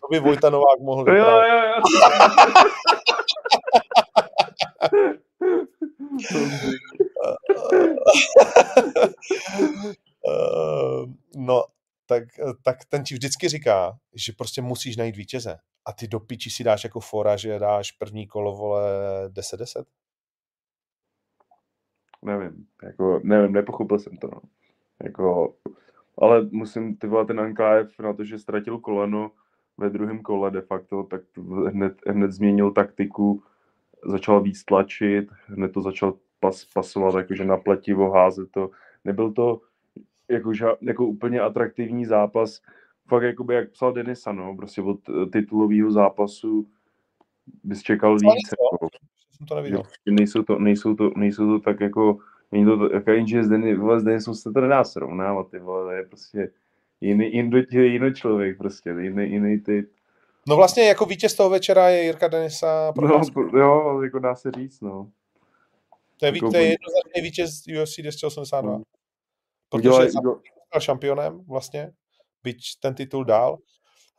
To 0.00 0.08
by 0.10 0.20
Vojta 0.20 0.50
Novák 0.50 0.80
mohl 0.80 1.08
jo, 1.08 1.26
jo, 1.26 1.42
jo. 1.42 1.82
uh, 10.26 11.10
no, 11.36 11.64
tak, 12.06 12.22
tak 12.62 12.84
ten 12.88 13.04
ti 13.04 13.14
vždycky 13.14 13.48
říká, 13.48 13.98
že 14.14 14.32
prostě 14.38 14.62
musíš 14.62 14.96
najít 14.96 15.16
vítěze. 15.16 15.58
A 15.84 15.92
ty 15.92 16.08
do 16.08 16.20
piči 16.20 16.50
si 16.50 16.64
dáš 16.64 16.84
jako 16.84 17.00
fora, 17.00 17.36
že 17.36 17.58
dáš 17.58 17.92
první 17.92 18.26
kolo, 18.26 18.56
vole, 18.56 18.82
10-10? 19.28 19.84
Nevím, 22.24 22.66
jako, 22.82 23.20
nevím, 23.22 23.52
nepochopil 23.52 23.98
jsem 23.98 24.16
to, 24.16 24.26
no. 24.26 24.40
Jako, 25.02 25.54
ale 26.18 26.48
musím, 26.50 26.96
ty 26.96 27.06
vole, 27.06 27.24
ten 27.24 27.40
Anklájev 27.40 27.98
na 27.98 28.12
to, 28.12 28.24
že 28.24 28.38
ztratil 28.38 28.78
koleno 28.78 29.30
ve 29.78 29.90
druhém 29.90 30.22
kole 30.22 30.50
de 30.50 30.60
facto, 30.60 31.02
tak 31.02 31.22
hned, 31.66 32.00
hned 32.06 32.32
změnil 32.32 32.70
taktiku, 32.70 33.42
začal 34.04 34.40
víc 34.40 34.64
tlačit, 34.64 35.28
hned 35.46 35.72
to 35.72 35.82
začal 35.82 36.18
pas, 36.40 36.64
pasovat, 36.64 37.14
jakože 37.14 37.44
na 37.44 37.56
pletivo 37.56 38.10
házet 38.10 38.50
to. 38.50 38.70
Nebyl 39.04 39.32
to 39.32 39.60
jako, 40.28 40.52
jako 40.80 41.06
úplně 41.06 41.40
atraktivní 41.40 42.04
zápas, 42.04 42.60
fakt 43.08 43.22
jakoby, 43.22 43.54
jak 43.54 43.70
psal 43.70 43.92
Denisa, 43.92 44.32
no, 44.32 44.56
prostě 44.56 44.82
od 44.82 45.00
titulového 45.32 45.90
zápasu 45.90 46.68
bys 47.64 47.82
čekal 47.82 48.14
víc. 48.14 48.50
Jako, 48.72 48.88
jsem 49.42 49.46
to 49.46 49.54
neviděl. 49.54 49.82
Nejsou 50.06 50.42
to, 50.42 50.58
nejsou 50.58 50.94
to, 50.94 51.10
nejsou 51.16 51.46
to 51.46 51.58
tak 51.64 51.80
jako, 51.80 52.18
není 52.52 52.64
to, 52.64 52.92
jako 52.92 53.10
jenže 53.10 53.44
s, 53.44 53.48
Denis, 53.48 53.78
s 53.96 54.02
Denisou 54.02 54.34
se 54.34 54.52
to 54.52 54.60
nedá 54.60 54.84
srovnávat, 54.84 55.50
ty 55.50 55.58
vole, 55.58 55.84
to 55.84 55.90
je 55.90 56.04
prostě 56.04 56.50
jiný, 57.00 57.34
jiný, 57.34 57.64
jiný 57.72 58.14
člověk 58.14 58.58
prostě, 58.58 58.90
jiný, 58.90 59.30
jiný 59.30 59.60
typ. 59.60 59.90
No 60.48 60.56
vlastně 60.56 60.88
jako 60.88 61.04
vítěz 61.04 61.34
toho 61.34 61.50
večera 61.50 61.88
je 61.88 62.02
Jirka 62.02 62.28
Denisa. 62.28 62.92
No, 62.96 63.20
jo, 63.58 64.02
jako 64.02 64.18
dá 64.18 64.34
se 64.34 64.50
říct, 64.50 64.80
no. 64.80 65.10
To 66.16 66.26
je, 66.26 66.32
jako, 66.34 66.50
to 66.50 66.56
je 66.56 66.62
jednoznačný 66.62 67.22
vítěz 67.22 67.62
UFC 67.82 67.98
282. 67.98 68.74
Hmm. 68.74 68.82
Protože 69.68 69.88
je 70.74 70.80
šampionem 70.80 71.44
vlastně, 71.48 71.92
byť 72.42 72.80
ten 72.80 72.94
titul 72.94 73.24
dál. 73.24 73.58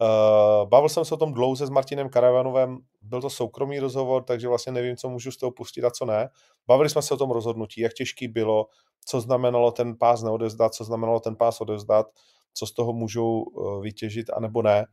Uh, 0.01 0.69
bavil 0.69 0.89
jsem 0.89 1.05
se 1.05 1.13
o 1.13 1.17
tom 1.17 1.33
dlouze 1.33 1.67
s 1.67 1.69
Martinem 1.69 2.09
Karavanovem, 2.09 2.77
byl 3.01 3.21
to 3.21 3.29
soukromý 3.29 3.79
rozhovor, 3.79 4.23
takže 4.23 4.47
vlastně 4.47 4.71
nevím, 4.71 4.97
co 4.97 5.09
můžu 5.09 5.31
z 5.31 5.37
toho 5.37 5.51
pustit 5.51 5.83
a 5.83 5.91
co 5.91 6.05
ne. 6.05 6.29
Bavili 6.67 6.89
jsme 6.89 7.01
se 7.01 7.13
o 7.13 7.17
tom 7.17 7.31
rozhodnutí, 7.31 7.81
jak 7.81 7.93
těžký 7.93 8.27
bylo, 8.27 8.65
co 9.05 9.21
znamenalo 9.21 9.71
ten 9.71 9.97
pás 9.97 10.23
neodezdat, 10.23 10.73
co 10.73 10.83
znamenalo 10.83 11.19
ten 11.19 11.35
pás 11.35 11.61
odezdat, 11.61 12.05
co 12.53 12.67
z 12.67 12.73
toho 12.73 12.93
můžou 12.93 13.41
uh, 13.41 13.83
vytěžit, 13.83 14.29
anebo 14.29 14.61
ne, 14.61 14.85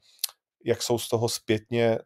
jak 0.65 0.83
jsou 0.83 0.99
z 0.99 1.09
toho 1.09 1.29
zpětně, 1.29 1.99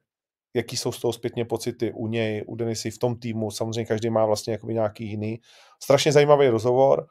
jaký 0.54 0.76
jsou 0.76 0.92
z 0.92 1.00
toho 1.00 1.12
zpětně 1.12 1.44
pocity 1.44 1.92
u 1.92 2.06
něj, 2.06 2.44
u 2.46 2.56
Denisy 2.56 2.90
v 2.90 2.98
tom 2.98 3.18
týmu, 3.18 3.50
samozřejmě 3.50 3.84
každý 3.84 4.10
má 4.10 4.26
vlastně 4.26 4.52
jakoby 4.52 4.74
nějaký 4.74 5.04
jiný. 5.04 5.40
Strašně 5.82 6.12
zajímavý 6.12 6.48
rozhovor 6.48 7.06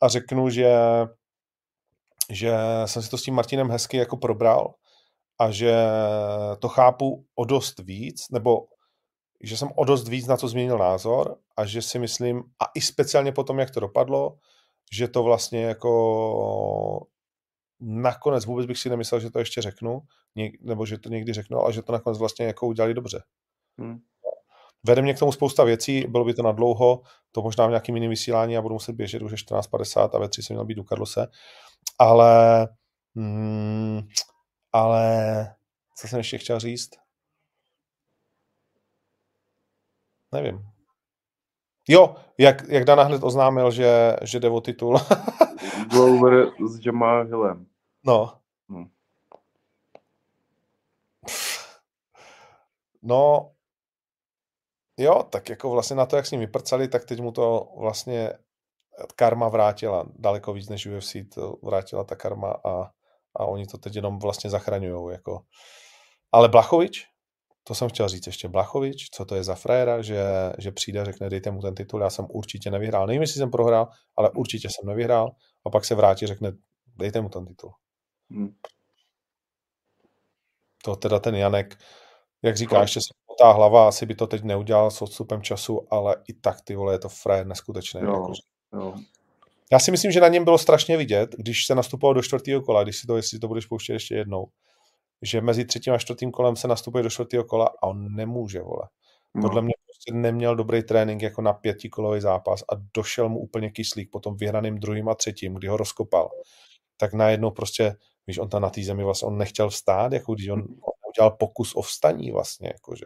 a 0.00 0.08
řeknu, 0.08 0.50
že 0.50 0.76
že 2.30 2.52
jsem 2.84 3.02
si 3.02 3.10
to 3.10 3.18
s 3.18 3.22
tím 3.22 3.34
Martinem 3.34 3.70
hezky 3.70 3.96
jako 3.96 4.16
probral 4.16 4.74
a 5.38 5.50
že 5.50 5.74
to 6.58 6.68
chápu 6.68 7.26
o 7.34 7.44
dost 7.44 7.78
víc, 7.78 8.30
nebo 8.30 8.66
že 9.42 9.56
jsem 9.56 9.68
o 9.76 9.84
dost 9.84 10.08
víc 10.08 10.26
na 10.26 10.36
to 10.36 10.48
změnil 10.48 10.78
názor 10.78 11.36
a 11.56 11.66
že 11.66 11.82
si 11.82 11.98
myslím, 11.98 12.38
a 12.38 12.64
i 12.74 12.80
speciálně 12.80 13.32
po 13.32 13.44
tom, 13.44 13.58
jak 13.58 13.70
to 13.70 13.80
dopadlo, 13.80 14.36
že 14.92 15.08
to 15.08 15.22
vlastně 15.22 15.64
jako 15.64 17.06
nakonec 17.80 18.44
vůbec 18.44 18.66
bych 18.66 18.78
si 18.78 18.90
nemyslel, 18.90 19.20
že 19.20 19.30
to 19.30 19.38
ještě 19.38 19.62
řeknu, 19.62 20.00
nebo 20.60 20.86
že 20.86 20.98
to 20.98 21.08
někdy 21.08 21.32
řeknu, 21.32 21.58
ale 21.58 21.72
že 21.72 21.82
to 21.82 21.92
nakonec 21.92 22.18
vlastně 22.18 22.46
jako 22.46 22.66
udělali 22.66 22.94
dobře. 22.94 23.22
Hmm. 23.78 23.98
Vede 24.86 25.02
mě 25.02 25.14
k 25.14 25.18
tomu 25.18 25.32
spousta 25.32 25.64
věcí, 25.64 26.04
bylo 26.08 26.24
by 26.24 26.34
to 26.34 26.42
na 26.42 26.52
dlouho, 26.52 27.02
to 27.32 27.42
možná 27.42 27.66
v 27.66 27.70
nějakým 27.70 27.94
jiném 27.94 28.10
vysílání 28.10 28.56
a 28.56 28.62
budu 28.62 28.74
muset 28.74 28.92
běžet 28.92 29.22
už 29.22 29.30
je 29.30 29.36
14.50 29.36 30.10
a 30.12 30.18
ve 30.18 30.28
3 30.28 30.42
jsem 30.42 30.56
měl 30.56 30.64
být 30.64 30.78
u 30.78 30.84
Karlose, 30.84 31.26
ale 31.98 32.68
mm, 33.14 34.00
ale 34.76 35.54
co 35.96 36.08
jsem 36.08 36.18
ještě 36.18 36.38
chtěl 36.38 36.60
říct? 36.60 36.90
Nevím. 40.32 40.68
Jo, 41.88 42.16
jak, 42.38 42.68
jak 42.68 42.84
Dana 42.84 43.02
hned 43.02 43.24
oznámil, 43.24 43.70
že, 43.70 44.16
že 44.22 44.40
jde 44.40 44.48
o 44.48 44.60
titul. 44.60 44.98
Glover 45.90 46.46
s 46.68 46.86
Jamal 46.86 47.24
Hillem. 47.24 47.66
No. 48.06 48.38
Hmm. 48.68 48.90
No, 53.02 53.52
jo, 54.96 55.22
tak 55.22 55.48
jako 55.48 55.70
vlastně 55.70 55.96
na 55.96 56.06
to, 56.06 56.16
jak 56.16 56.26
s 56.26 56.30
ním 56.30 56.40
vyprcali, 56.40 56.88
tak 56.88 57.04
teď 57.04 57.20
mu 57.20 57.32
to 57.32 57.72
vlastně 57.78 58.32
karma 59.16 59.48
vrátila 59.48 60.04
daleko 60.18 60.52
víc 60.52 60.68
než 60.68 60.86
UFC, 60.86 61.16
to 61.34 61.56
vrátila 61.62 62.04
ta 62.04 62.16
karma 62.16 62.56
a, 62.64 62.90
a 63.36 63.46
oni 63.46 63.66
to 63.66 63.78
teď 63.78 63.96
jenom 63.96 64.18
vlastně 64.18 64.50
zachraňují. 64.50 65.12
Jako. 65.12 65.40
Ale 66.32 66.48
Blachovič, 66.48 67.04
to 67.64 67.74
jsem 67.74 67.88
chtěl 67.88 68.08
říct 68.08 68.26
ještě 68.26 68.48
Blachovič, 68.48 69.08
co 69.10 69.24
to 69.24 69.34
je 69.34 69.44
za 69.44 69.54
frajera, 69.54 70.02
že, 70.02 70.24
že 70.58 70.72
přijde 70.72 71.00
a 71.00 71.04
řekne, 71.04 71.30
dejte 71.30 71.50
mu 71.50 71.60
ten 71.60 71.74
titul, 71.74 72.00
já 72.00 72.10
jsem 72.10 72.26
určitě 72.30 72.70
nevyhrál. 72.70 73.06
Nevím, 73.06 73.22
jestli 73.22 73.38
jsem 73.38 73.50
prohrál, 73.50 73.88
ale 74.16 74.30
určitě 74.30 74.68
jsem 74.68 74.88
nevyhrál. 74.88 75.30
A 75.66 75.70
pak 75.70 75.84
se 75.84 75.94
vrátí, 75.94 76.26
řekne, 76.26 76.52
Dejte 76.96 77.20
mu 77.20 77.28
ten 77.28 77.46
titul. 77.46 77.72
Hmm. 78.30 78.54
To 80.84 80.96
teda 80.96 81.18
ten 81.18 81.34
Janek, 81.34 81.78
jak 82.42 82.56
říká, 82.56 82.80
ještě 82.80 83.00
se 83.00 83.14
potá 83.26 83.52
hlava, 83.52 83.88
asi 83.88 84.06
by 84.06 84.14
to 84.14 84.26
teď 84.26 84.42
neudělal 84.42 84.90
s 84.90 85.02
odstupem 85.02 85.42
času, 85.42 85.86
ale 85.90 86.16
i 86.28 86.32
tak, 86.32 86.60
ty 86.60 86.74
vole, 86.74 86.94
je 86.94 86.98
to 86.98 87.08
frajer 87.08 87.46
neskutečný. 87.46 88.00
Jo, 88.00 88.12
Jako, 88.12 88.32
jo. 88.74 88.94
Já 89.72 89.78
si 89.78 89.90
myslím, 89.90 90.12
že 90.12 90.20
na 90.20 90.28
něm 90.28 90.44
bylo 90.44 90.58
strašně 90.58 90.96
vidět, 90.96 91.34
když 91.38 91.66
se 91.66 91.74
nastupoval 91.74 92.14
do 92.14 92.22
čtvrtého 92.22 92.62
kola, 92.62 92.82
když 92.82 92.96
si 92.96 93.06
to, 93.06 93.16
jestli 93.16 93.38
to 93.38 93.48
budeš 93.48 93.66
pouštět 93.66 93.92
ještě 93.92 94.14
jednou, 94.14 94.46
že 95.22 95.40
mezi 95.40 95.64
třetím 95.64 95.92
a 95.92 95.98
čtvrtým 95.98 96.30
kolem 96.30 96.56
se 96.56 96.68
nastupuje 96.68 97.02
do 97.02 97.10
čtvrtého 97.10 97.44
kola 97.44 97.66
a 97.82 97.86
on 97.86 98.14
nemůže, 98.14 98.60
vole. 98.60 98.88
Podle 99.32 99.60
No. 99.60 99.64
mě 99.64 99.74
prostě 99.86 100.12
neměl 100.12 100.56
dobrý 100.56 100.82
trénink 100.82 101.22
jako 101.22 101.42
na 101.42 101.52
pětikolový 101.52 102.20
zápas 102.20 102.62
a 102.62 102.76
došel 102.94 103.28
mu 103.28 103.38
úplně 103.38 103.70
kyslík 103.70 104.10
po 104.10 104.20
tom 104.20 104.36
vyhraným 104.36 104.78
druhým 104.78 105.08
a 105.08 105.14
třetím, 105.14 105.54
kdy 105.54 105.68
ho 105.68 105.76
rozkopal. 105.76 106.30
Tak 106.96 107.12
najednou 107.12 107.50
prostě, 107.50 107.96
víš, 108.26 108.38
on 108.38 108.48
tam 108.48 108.62
na 108.62 108.70
té 108.70 108.82
zemi 108.82 109.04
vlastně, 109.04 109.26
on 109.26 109.38
nechtěl 109.38 109.68
vstát, 109.68 110.12
jako 110.12 110.34
když 110.34 110.48
on, 110.48 110.60
on 110.60 110.92
udělal 111.08 111.30
pokus 111.30 111.74
o 111.74 111.82
vstaní 111.82 112.30
vlastně, 112.30 112.68
jako, 112.72 112.94
že. 112.94 113.04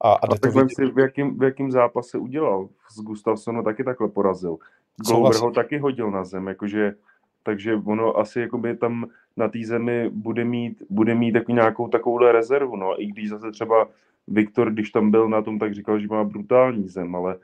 A, 0.00 0.12
a 0.12 0.14
A 0.14 0.26
to 0.26 0.34
tak 0.38 0.54
vem 0.54 0.66
vidět, 0.66 0.74
si, 0.76 0.92
v 0.94 0.98
jakým, 0.98 1.38
v 1.38 1.42
jakým 1.42 1.70
zápase 1.70 2.18
udělal. 2.18 2.68
S 2.92 3.00
Gustafsonem 3.00 3.64
taky 3.64 3.84
takhle 3.84 4.08
porazil. 4.08 4.56
Glover 4.96 5.34
ho 5.34 5.50
taky 5.50 5.78
hodil 5.78 6.10
na 6.10 6.24
zem, 6.24 6.46
jakože, 6.46 6.94
takže 7.42 7.74
ono 7.74 8.18
asi 8.18 8.40
jakoby 8.40 8.76
tam 8.76 9.06
na 9.36 9.48
té 9.48 9.58
zemi 9.64 10.10
bude 10.10 10.44
mít, 10.44 10.82
bude 10.90 11.14
mít 11.14 11.34
jako 11.34 11.52
nějakou 11.52 11.88
takovouhle 11.88 12.32
rezervu, 12.32 12.76
no, 12.76 13.02
i 13.02 13.06
když 13.06 13.28
zase 13.28 13.50
třeba 13.50 13.88
Viktor, 14.28 14.72
když 14.72 14.90
tam 14.90 15.10
byl 15.10 15.28
na 15.28 15.42
tom, 15.42 15.58
tak 15.58 15.74
říkal, 15.74 15.98
že 15.98 16.08
má 16.08 16.24
brutální 16.24 16.88
zem, 16.88 17.16
ale 17.16 17.38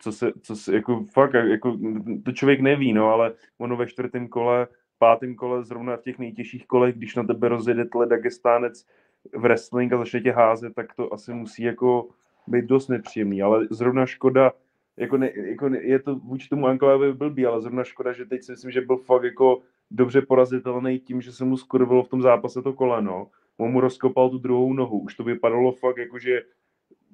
co 0.00 0.12
se, 0.12 0.32
co 0.42 0.56
se 0.56 0.74
jako 0.74 1.04
fakt, 1.12 1.34
jako, 1.34 1.78
to 2.24 2.32
člověk 2.32 2.60
neví, 2.60 2.92
no, 2.92 3.08
ale 3.08 3.32
ono 3.58 3.76
ve 3.76 3.86
čtvrtém 3.86 4.28
kole, 4.28 4.66
pátém 4.98 5.34
kole, 5.34 5.64
zrovna 5.64 5.96
v 5.96 6.02
těch 6.02 6.18
nejtěžších 6.18 6.66
kolech, 6.66 6.94
když 6.94 7.14
na 7.14 7.24
tebe 7.24 7.48
rozjede 7.48 7.84
tle 7.84 8.06
Dagestánec 8.06 8.86
v 9.32 9.40
wrestling 9.40 9.92
a 9.92 9.98
začne 9.98 10.20
tě 10.20 10.32
házet, 10.32 10.74
tak 10.74 10.94
to 10.94 11.14
asi 11.14 11.34
musí 11.34 11.62
jako 11.62 12.08
být 12.46 12.64
dost 12.64 12.88
nepříjemný, 12.88 13.42
ale 13.42 13.66
zrovna 13.70 14.06
škoda, 14.06 14.52
jako, 14.96 15.16
ne, 15.16 15.32
jako 15.36 15.68
ne, 15.68 15.78
je 15.82 15.98
to 15.98 16.14
vůči 16.14 16.48
tomu 16.48 16.66
Anklávi 16.66 17.12
blbý, 17.12 17.46
ale 17.46 17.62
zrovna 17.62 17.84
škoda, 17.84 18.12
že 18.12 18.24
teď 18.24 18.42
si 18.42 18.52
myslím, 18.52 18.70
že 18.70 18.80
byl 18.80 18.96
fakt 18.96 19.22
jako 19.24 19.60
dobře 19.90 20.22
porazitelný 20.22 20.98
tím, 20.98 21.20
že 21.20 21.32
se 21.32 21.44
mu 21.44 21.56
skurvilo 21.56 22.02
v 22.02 22.08
tom 22.08 22.22
zápase 22.22 22.62
to 22.62 22.72
koleno, 22.72 23.26
on 23.58 23.70
mu 23.70 23.80
rozkopal 23.80 24.30
tu 24.30 24.38
druhou 24.38 24.72
nohu, 24.72 24.98
už 24.98 25.14
to 25.14 25.24
vypadalo 25.24 25.72
fakt 25.72 25.96
jako, 25.96 26.18
že 26.18 26.40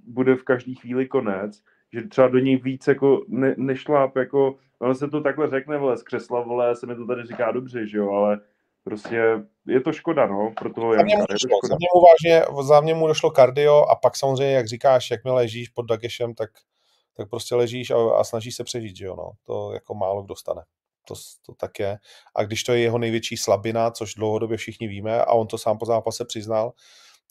bude 0.07 0.37
v 0.37 0.43
každé 0.43 0.75
chvíli 0.75 1.07
konec, 1.07 1.63
že 1.93 2.09
třeba 2.09 2.29
do 2.29 2.39
něj 2.39 2.57
víc 2.57 2.87
jako 2.87 3.25
ne, 3.29 3.55
nešláp, 3.59 4.17
jako, 4.17 4.57
ono 4.79 4.95
se 4.95 5.09
to 5.09 5.21
takhle 5.21 5.51
řekne, 5.51 5.79
vole, 5.79 5.97
z 5.97 6.03
křesla, 6.03 6.41
vole, 6.41 6.77
se 6.77 6.87
mi 6.87 6.97
to 6.97 7.07
tady 7.07 7.25
říká 7.25 7.53
dobře, 7.53 7.87
že 7.87 7.99
jo, 7.99 8.11
ale 8.11 8.41
prostě 8.85 9.23
je 9.67 9.81
to 9.81 9.93
škoda, 9.93 10.27
no, 10.27 10.53
pro 10.59 10.73
toho 10.73 10.95
Janka, 10.95 11.11
je 11.11 11.17
to 11.17 11.33
došlo, 11.33 11.49
za 11.63 11.67
škoda. 11.67 11.77
mě 11.79 11.89
mu 11.95 12.01
vážně, 12.01 12.67
za 12.69 12.81
mě 12.81 12.95
mu 12.95 13.07
došlo 13.07 13.31
kardio 13.31 13.85
a 13.85 13.95
pak 13.97 14.17
samozřejmě, 14.17 14.55
jak 14.55 14.67
říkáš, 14.67 15.11
jakmile 15.11 15.37
ležíš 15.37 15.69
pod 15.69 15.83
Dagešem, 15.83 16.35
tak, 16.35 16.51
tak 17.19 17.31
prostě 17.31 17.55
ležíš 17.55 17.90
a, 17.90 17.97
a 17.97 18.24
snažíš 18.24 18.57
se 18.57 18.65
přežít, 18.65 18.97
že 18.97 19.05
jo, 19.07 19.16
no. 19.16 19.31
To 19.45 19.73
jako 19.73 19.95
málo 19.95 20.23
kdo 20.23 20.36
stane. 20.36 20.62
To, 21.09 21.15
to 21.47 21.55
tak 21.55 21.78
je. 21.78 21.99
A 22.36 22.45
když 22.45 22.65
to 22.65 22.73
je 22.73 22.81
jeho 22.81 22.99
největší 22.99 23.36
slabina, 23.36 23.90
což 23.90 24.15
dlouhodobě 24.15 24.57
všichni 24.57 24.89
víme, 24.89 25.24
a 25.24 25.32
on 25.32 25.47
to 25.47 25.59
sám 25.59 25.78
po 25.78 25.86
zápase 25.86 26.24
přiznal, 26.24 26.73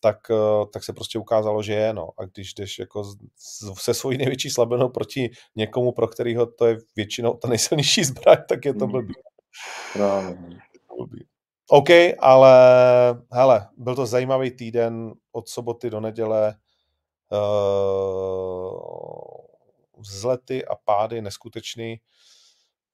tak, 0.01 0.18
eh, 0.31 0.65
tak 0.73 0.84
se 0.84 0.93
prostě 0.93 1.19
ukázalo, 1.19 1.64
že 1.64 1.73
je, 1.73 1.93
no. 1.93 2.09
A 2.18 2.26
když 2.26 2.53
jdeš 2.53 2.80
jako 2.80 3.03
se 3.80 3.93
svojí 3.93 4.18
největší 4.18 4.49
slabinou 4.49 4.89
proti 4.89 5.30
někomu, 5.55 5.91
pro 5.91 6.07
kterého 6.07 6.45
to 6.45 6.65
je 6.65 6.77
většinou 6.95 7.34
ta 7.34 7.47
nejsilnější 7.47 8.03
zbraň, 8.03 8.38
tak 8.49 8.65
je 8.65 8.73
to 8.73 8.85
Mhm. 8.88 8.91
blbý. 8.91 9.14
Právě. 9.93 10.38
blbý. 10.97 11.26
OK, 11.69 11.89
ale 12.19 12.51
hele, 13.31 13.68
byl 13.77 13.95
to 13.95 14.05
zajímavý 14.05 14.51
týden 14.51 15.14
od 15.31 15.47
soboty 15.49 15.89
do 15.89 15.99
neděle. 15.99 16.55
Uh, 17.31 19.36
vzlety 19.98 20.65
a 20.65 20.76
pády 20.76 21.22
neskutečný. 21.22 21.99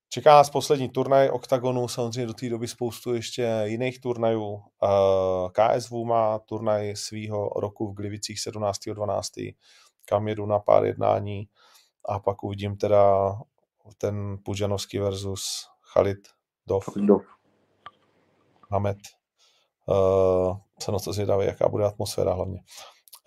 Čeká 0.10 0.36
nás 0.36 0.50
poslední 0.50 0.90
turnaj 0.90 1.30
OKTAGONu, 1.30 1.88
samozřejmě 1.88 2.26
do 2.26 2.34
té 2.34 2.50
doby 2.50 2.68
spoustu 2.68 3.14
ještě 3.14 3.62
jiných 3.64 4.00
turnajů. 4.00 4.44
Uh, 4.44 4.62
KSV 5.52 5.92
má 5.92 6.40
turnaj 6.40 6.96
svýho 6.96 7.50
roku 7.50 7.92
v 7.92 7.96
Glivicích 7.96 8.38
17.12., 8.38 9.56
kam 10.06 10.28
jedu 10.28 10.46
na 10.46 10.60
pár 10.60 10.86
jednání 10.86 11.48
a 12.06 12.20
pak 12.20 12.44
uvidím 12.44 12.78
teda 12.78 13.32
ten 13.98 14.38
Pužanovský 14.46 15.00
versus 15.00 15.68
Khalid 15.94 16.28
Dov. 16.68 16.90
Do. 16.96 17.18
Hamed. 18.72 18.98
Uh, 19.86 20.58
jsem 20.80 20.94
na 20.94 21.00
to 21.00 21.14
zvědavý, 21.14 21.46
jaká 21.46 21.68
bude 21.70 21.86
atmosféra 21.86 22.34
hlavně. 22.34 22.60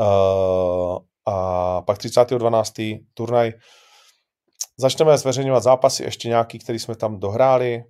Uh, 0.00 0.98
a 1.26 1.82
pak 1.82 1.98
30.12. 1.98 3.06
turnaj. 3.14 3.52
Začneme 4.78 5.18
zveřejňovat 5.18 5.62
zápasy, 5.62 6.02
ještě 6.04 6.28
nějaký, 6.28 6.58
který 6.58 6.78
jsme 6.78 6.96
tam 6.96 7.20
dohráli. 7.20 7.84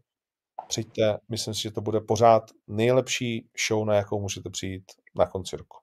Přijďte, 0.68 1.18
myslím 1.28 1.54
si, 1.54 1.62
že 1.62 1.70
to 1.70 1.80
bude 1.80 2.00
pořád 2.00 2.42
nejlepší 2.66 3.48
show, 3.68 3.84
na 3.84 3.94
jakou 3.94 4.20
můžete 4.20 4.50
přijít 4.50 4.84
na 5.18 5.26
konci 5.26 5.56
roku. 5.56 5.76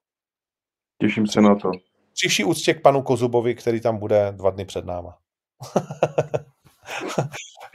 Těším 1.02 1.28
se 1.28 1.42
na 1.42 1.56
to. 1.56 1.72
Při 2.14 2.28
vší 2.28 2.44
úctě 2.44 2.74
k 2.74 2.82
panu 2.82 3.02
Kozubovi, 3.02 3.56
který 3.56 3.82
tam 3.82 3.98
bude 3.98 4.32
dva 4.32 4.50
dny 4.50 4.66
před 4.66 4.86
náma. 4.86 5.18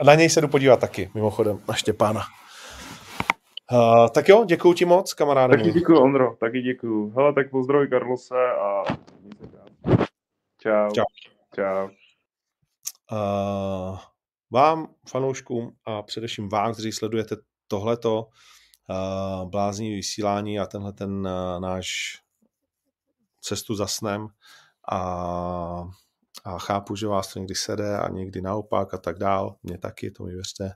Na 0.05 0.15
něj 0.15 0.29
se 0.29 0.41
jdu 0.41 0.47
podívat 0.47 0.79
taky, 0.79 1.09
mimochodem, 1.13 1.59
na 1.67 1.73
Štěpána. 1.73 2.21
Uh, 3.71 4.07
tak 4.07 4.29
jo, 4.29 4.45
děkuji 4.45 4.73
ti 4.73 4.85
moc, 4.85 5.13
kamaráde. 5.13 5.57
Taky 5.57 5.63
můj. 5.63 5.79
děkuju, 5.79 5.99
Ondro, 5.99 6.35
taky 6.39 6.61
děkuju. 6.61 7.09
Hele, 7.09 7.33
tak 7.33 7.49
pozdravuj 7.51 7.87
Karlose 7.87 8.35
a. 8.35 8.83
Čau. 10.61 10.91
Čau. 10.91 11.03
Čau. 11.55 11.89
Uh, 13.11 13.99
vám, 14.51 14.95
fanouškům 15.09 15.75
a 15.85 16.01
především 16.01 16.49
vám, 16.49 16.73
kteří 16.73 16.91
sledujete 16.91 17.35
tohleto 17.67 18.23
uh, 18.23 19.49
blázní 19.49 19.95
vysílání 19.95 20.59
a 20.59 20.65
tenhle 20.65 20.93
ten 20.93 21.11
uh, 21.11 21.59
náš 21.59 22.17
cestu 23.41 23.75
za 23.75 23.87
snem 23.87 24.27
a, 24.91 24.97
a 26.43 26.59
chápu, 26.59 26.95
že 26.95 27.07
vás 27.07 27.33
to 27.33 27.39
někdy 27.39 27.55
sede 27.55 27.97
a 27.97 28.09
někdy 28.09 28.41
naopak 28.41 28.93
a 28.93 28.97
tak 28.97 29.17
dál. 29.17 29.55
Mě 29.63 29.77
taky, 29.77 30.11
to 30.11 30.23
mi 30.23 30.33
věřte. 30.33 30.71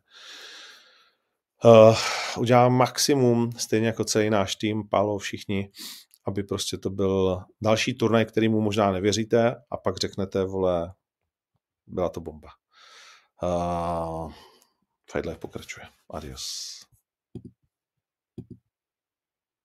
Uh, 1.65 1.97
udělám 2.38 2.73
maximum, 2.73 3.51
stejně 3.51 3.88
jako 3.88 4.03
celý 4.03 4.30
náš 4.30 4.55
tým, 4.55 4.89
Pálo, 4.89 5.18
všichni, 5.18 5.72
aby 6.26 6.44
prostě 6.44 6.78
to 6.78 6.90
byl 6.90 7.44
další 7.62 7.94
turnaj, 7.94 8.26
kterýmu 8.26 8.62
možná 8.62 8.91
nevěříte 8.91 9.56
a 9.72 9.78
pak 9.78 9.98
řeknete, 9.98 10.44
vole, 10.45 10.94
byla 11.88 12.10
to 12.10 12.22
bomba. 12.22 12.50
Uh, 13.44 14.34
Life 15.16 15.40
pokračuje. 15.40 15.86
Adios. 16.10 16.82